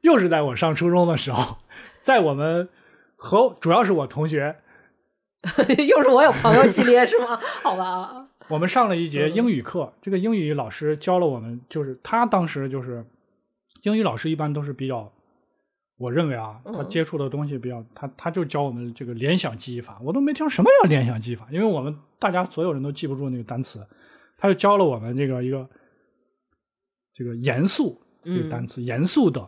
[0.10, 1.57] 又是在我上初中的时候，
[2.02, 2.68] 在我们
[3.15, 4.56] 和主要是我同学，
[5.88, 7.40] 又是我有朋友系列是吗？
[7.61, 9.36] 好吧，我们上了一节嗯。
[9.36, 13.06] 英语课，这个英语老师教了我们，就是他当时就是
[13.84, 15.11] 英语老师一般都是比较，
[15.98, 23.86] 我认为啊，他嗯接触的东西比较，他他就教我们这个联想记忆法，我都没听说什么叫联想记忆法，因为我们大家所有人都记不住那个单词，
[24.40, 25.69] 他就教了我们这个一个
[27.14, 29.48] 这个严肃这个单词，严肃的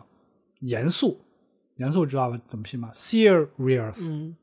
[0.62, 1.20] 严肃，
[1.76, 2.40] 严肃知道吧？
[2.48, 4.36] 怎么拼吗？serious，、嗯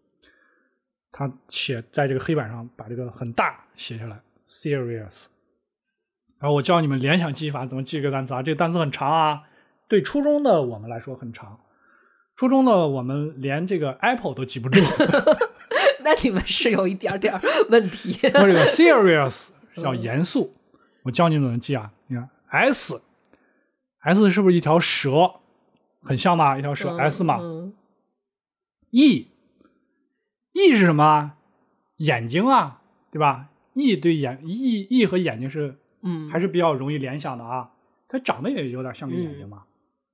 [1.12, 5.26] 他写在这个黑板上，把这个很大写下来，serious。
[6.38, 9.42] 然后我教你们联想记忆法怎么记这个单词啊，这个单词很长啊，
[9.88, 11.60] 对初中的我们来说很长。
[12.36, 14.80] 初中的我们连这个 apple 都记不住，
[16.06, 17.38] 那你们是有一点点
[17.70, 18.16] 问题。
[18.28, 20.56] 我这个 serious 叫严肃。
[21.04, 21.92] 我教你们怎么记啊？
[22.08, 23.02] 你看 s，s
[24.30, 25.10] 是不是一条蛇？
[26.02, 27.38] 很像吧，一条蛇、s 嘛。
[27.42, 27.74] 嗯
[28.92, 31.36] e，e 是什么啊？
[31.98, 32.82] 眼睛啊，
[33.12, 37.72] 对吧？e 对眼 e e 和眼睛是嗯，还是比较容易联想的啊。
[38.08, 39.64] 它长得也有点像个眼睛嘛，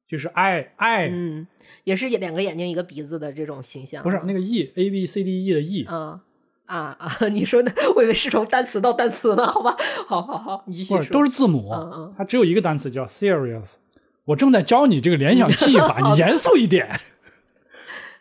[0.09, 1.47] 就是 i i、嗯，
[1.85, 4.03] 也是两个眼睛一个鼻子的这种形象。
[4.03, 6.21] 不是那个 e a b c d e 的 e，、啊
[6.65, 7.27] 啊啊！
[7.31, 9.45] 你说的，我以为是从单词到单词呢。
[9.47, 11.13] 好吧，好好好，你继续不是说。
[11.13, 13.67] 都是字母，嗯嗯它只有一个单词叫 serious。
[14.25, 16.99] 我正在教你这个联想记忆法， 你严肃一点。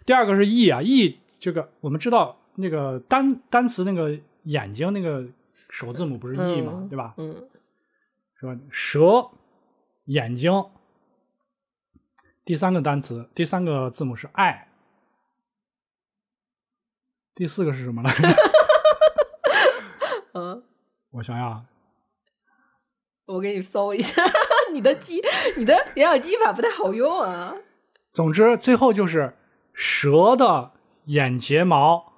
[0.07, 5.25] 第二个是 e 啊，e 这个我们知道那个单单词那个眼睛那个
[5.71, 7.15] 首字母不是 e 嘛，嗯对吧？
[7.17, 7.49] 嗯
[8.39, 8.57] 是吧？
[8.71, 9.31] 蛇
[10.05, 10.53] 眼睛，
[12.45, 14.69] 第三个单词第三个字母是 i，
[17.35, 18.29] 第四个是什么来着？
[20.35, 20.63] 嗯，
[21.13, 21.65] 我想想，
[23.25, 24.23] 我给你搜一下，
[24.75, 25.23] 你的机
[25.57, 27.55] 你的联想记法不太好用啊。
[28.13, 29.35] 总之最后就是
[29.73, 30.73] 蛇的
[31.07, 32.13] 眼睫毛。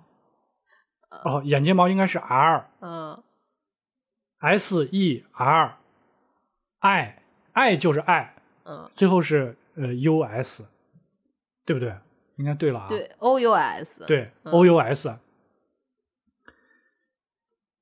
[1.25, 3.23] 哦，眼睫毛应该是 r 嗯
[4.41, 5.79] s e r
[6.81, 7.19] i
[7.53, 8.35] i 就是 i，
[8.65, 10.67] 嗯，最后是呃 u s，
[11.65, 11.95] 对不对？
[12.37, 12.87] 应该对了啊。
[12.89, 14.05] 对，O U S。
[14.07, 15.15] 对嗯 o u s。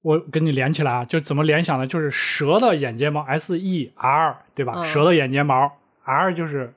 [0.04, 1.86] 我跟你连起来啊，就怎么联想呢？
[1.86, 4.74] 就是蛇的眼睫毛 s e r，对吧？
[4.76, 5.72] 嗯蛇的眼睫毛
[6.04, 6.74] r 就是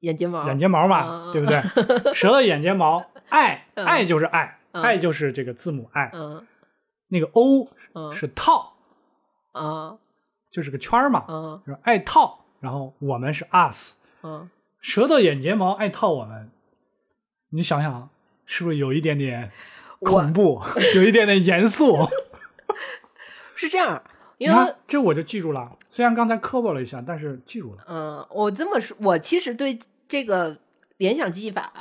[0.00, 0.44] 眼睫毛。
[0.46, 1.60] 眼睫毛嘛，嗯对不对？
[2.12, 2.98] 蛇的眼睫毛
[3.28, 6.44] i 嗯 i 就是 i 嗯 i 就是这个字母 i，嗯
[7.08, 8.72] 那个 o 嗯是套，
[9.54, 9.96] 嗯
[10.50, 12.40] 就是个圈儿嘛，嗯就是爱套。
[12.58, 13.94] 然后我们是 us，
[14.24, 16.50] 嗯，蛇的眼睫毛爱套我们，
[17.50, 18.08] 你想想
[18.44, 19.52] 是不是有一点点
[20.00, 20.60] 恐怖，
[20.96, 21.96] 有一点点严肃？
[23.56, 24.00] 是这样，
[24.38, 27.82] 因为这我就记住了，虽然刚才磕巴了一下，但是记住了。
[27.88, 30.56] 嗯，我这么说，我其实对这个
[30.98, 31.72] 联想记忆法，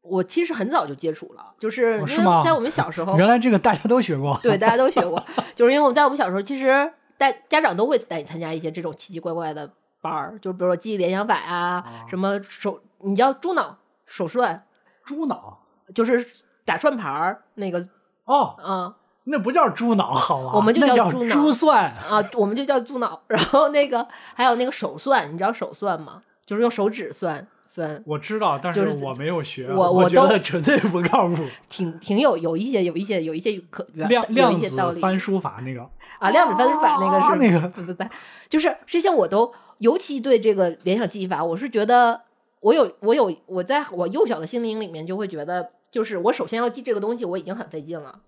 [0.00, 5.22] 我其实很早就接触了，就是因为在我们小时候， 原来这个大家都学过，对，大家都学过，
[5.54, 9.70] 就是因为我们在我们小时候，其实带家长都会带你参加一些这种奇奇怪怪的
[10.00, 13.76] 班儿，就比如说记忆联想法啊，啊什么手，你叫猪脑
[14.06, 14.66] 手算，
[15.04, 15.60] 猪脑
[15.94, 16.24] 就是
[16.64, 17.88] 打转盘儿那个，
[18.24, 20.52] 哦，嗯那不叫猪脑好吗？
[20.54, 21.84] 我们就那叫叫猪脑猪算。
[22.08, 23.20] 啊，我们就叫猪脑。
[23.28, 26.22] 然后那个还有那个手算，你知道手算吗？
[26.44, 31.42] 就是用手指算算，我知道，但就是是我没有学，我我觉得纯粹不靠谱。
[31.70, 35.88] 挺挺有有一些有一些有一些可原量有量子一些道理翻书法那个，
[36.18, 38.04] 啊，量子翻书法那个是、哦那个不不不，
[38.50, 42.20] 就是这些我都尤其对这个联想记忆法，我是觉得
[42.60, 48.18] 我有我有我在我幼小的心灵里面就会觉得，就是我首先要记这个东西，我已经很费劲了。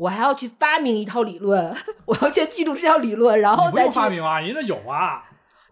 [0.00, 3.94] 我还要去发明一套理论，我要先记住这套理论，然后再去。
[3.94, 5.22] 发明啊，人家有啊。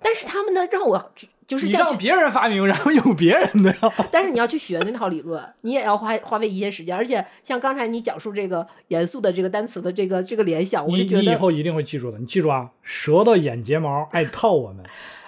[0.02, 1.12] 但是他们呢，让我
[1.46, 3.90] 就是你让别人发明，然后用别人的呀。
[4.12, 12.18] 但是你要去学那套理论，你也要花花费一些时间，而且像刚才你讲述这个严肃的这个单词的这个这个联想，我你就觉得，你以后一定会记住的。
[12.18, 14.84] 你记住啊，蛇的眼睫毛爱套我们，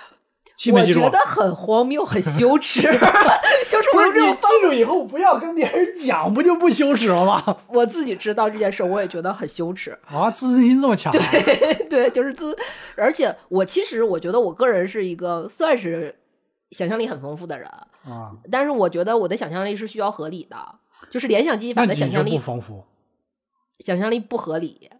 [0.60, 1.00] 记没记住？
[1.00, 7.42] 我觉得很荒谬，很羞耻， 就是你我这种记住以后不要跟别人讲，不就不羞耻了吗？
[7.68, 9.98] 我自己知道这件事，我也觉得很羞耻。
[10.06, 11.74] 啊，自尊心这么强、对？
[11.88, 12.54] 对，就是自，
[12.94, 16.14] 而且我其实我觉得我个人是一个算是
[16.72, 17.66] 想象力很丰富的人，
[18.04, 20.56] 啊，但是我觉得我的想象力是需要合理的，
[21.10, 22.84] 就是联想记忆法的想象力不，丰富。
[23.78, 24.90] 想象力不合理。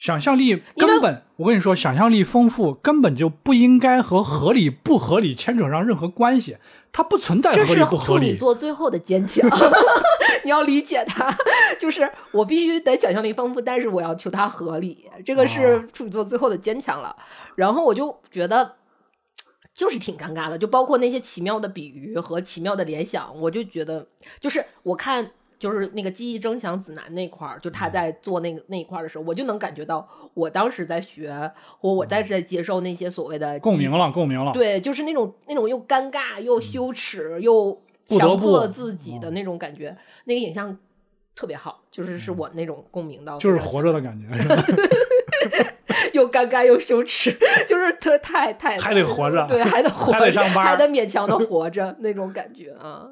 [0.00, 6.56] 想象力根本，我跟你说，想象力丰富根本就不应该和合理不合理牵扯上任何关系，
[6.90, 8.20] 它不存在这是合理不合理。
[8.20, 9.48] 处女座最后的坚强，
[10.42, 11.30] 你要理解它。
[11.78, 17.14] 就是我必须得想象力丰富，但是我要求它合理，这个是哦处女座最后的坚强了。
[17.54, 18.76] 然后我就觉得。
[19.72, 24.06] 就是挺尴尬的，就包括那些奇妙的比喻和奇妙的联想，我就觉得，
[24.38, 25.30] 就是我看
[25.60, 27.92] 就是那个记忆争强指南那块儿，就他嗯。
[27.92, 34.52] 在做那个那一块儿的时候，我就能感觉到我当时在学，或我在在接受那些所谓的共鸣了，共鸣了。
[34.52, 39.34] 对，就是那种那种又尴尬又羞耻又强迫自己的嗯。
[39.34, 40.76] 那种感觉，那个影像
[41.36, 44.56] 特别好，就是是我那种共鸣到，就是活着的感觉，是吧？
[46.12, 47.30] 又尴尬又羞耻，
[47.68, 53.08] 就是他太太还得活着对，还得 活着，还得上班还得勉强的活着那种感觉啊，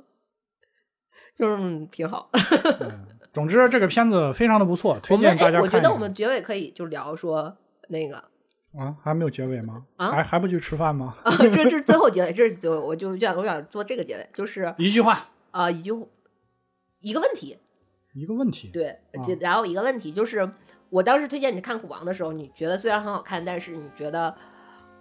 [1.39, 2.29] 就是嗯挺好。
[2.81, 5.61] 嗯总之，这个片子非常的不错，推荐大家看。
[5.61, 7.57] 我觉得我们结尾可以就聊说
[7.89, 8.17] 那个
[8.77, 9.85] 啊，还没有结尾吗？
[9.97, 11.15] 啊还还不去吃饭吗？
[11.23, 15.93] 啊，这这是最后结尾，这是最后，我就想我想做这个结尾，就是一句话，啊、一句
[17.01, 17.59] 一个问题，
[18.15, 18.71] 一个问题。
[18.73, 20.51] 对，啊然后一个问题就是，
[20.89, 24.35] 我当时推荐你看《虎王》的时候，你觉得虽然很好看，但是你觉得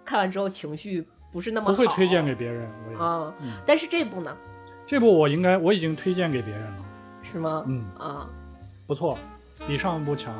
[0.04, 2.68] 看完之后情绪不是那么好，不会推荐给别人。
[2.98, 4.36] 啊、嗯但是这部呢，
[4.88, 6.76] 这部我应该我已经推荐给别人了。
[7.30, 7.62] 是吗？
[7.66, 8.26] 嗯，啊，
[8.86, 9.18] 不错，
[9.66, 10.34] 比上一部强。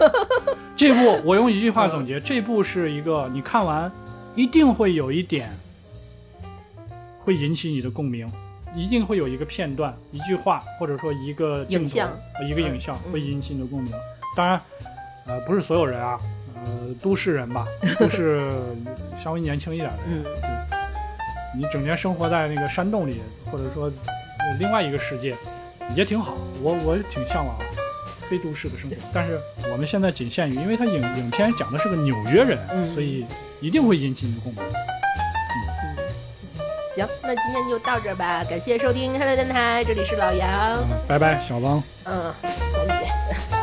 [0.74, 3.92] 这部我用一句话总结，这部是一个你看完
[4.34, 5.50] 一定会有一点
[7.20, 8.26] 会引起你的共鸣，
[8.74, 12.08] 一定会有一个片段、一句话，或者说一个影像
[12.38, 13.92] 呃一个影像嗯会引起你的共鸣。
[14.34, 14.58] 当然，
[15.26, 16.18] 呃，不是所有人啊，
[16.54, 17.66] 呃，都市人吧，
[17.98, 18.50] 都是
[19.22, 20.75] 稍微年轻一点的人，嗯
[21.54, 23.20] 你整天生活在那个山洞里，
[23.50, 23.92] 或者说、呃
[24.60, 25.34] 另外一个世界，
[25.96, 27.58] 也挺好，我我挺向往
[28.30, 28.96] 非都市的生活。
[29.12, 29.40] 但是
[29.72, 33.26] 我们现在仅限于，因为它影影片讲的是个纽约人，嗯所以
[33.60, 34.62] 一定会引起你的共鸣。
[34.62, 35.96] 嗯
[36.94, 41.82] 行，那今天就到这儿吧，感谢收听《黑色电台》，这里是老杨，嗯，拜拜，小汪。
[42.04, 42.32] 嗯，
[42.72, 43.55] 红姐。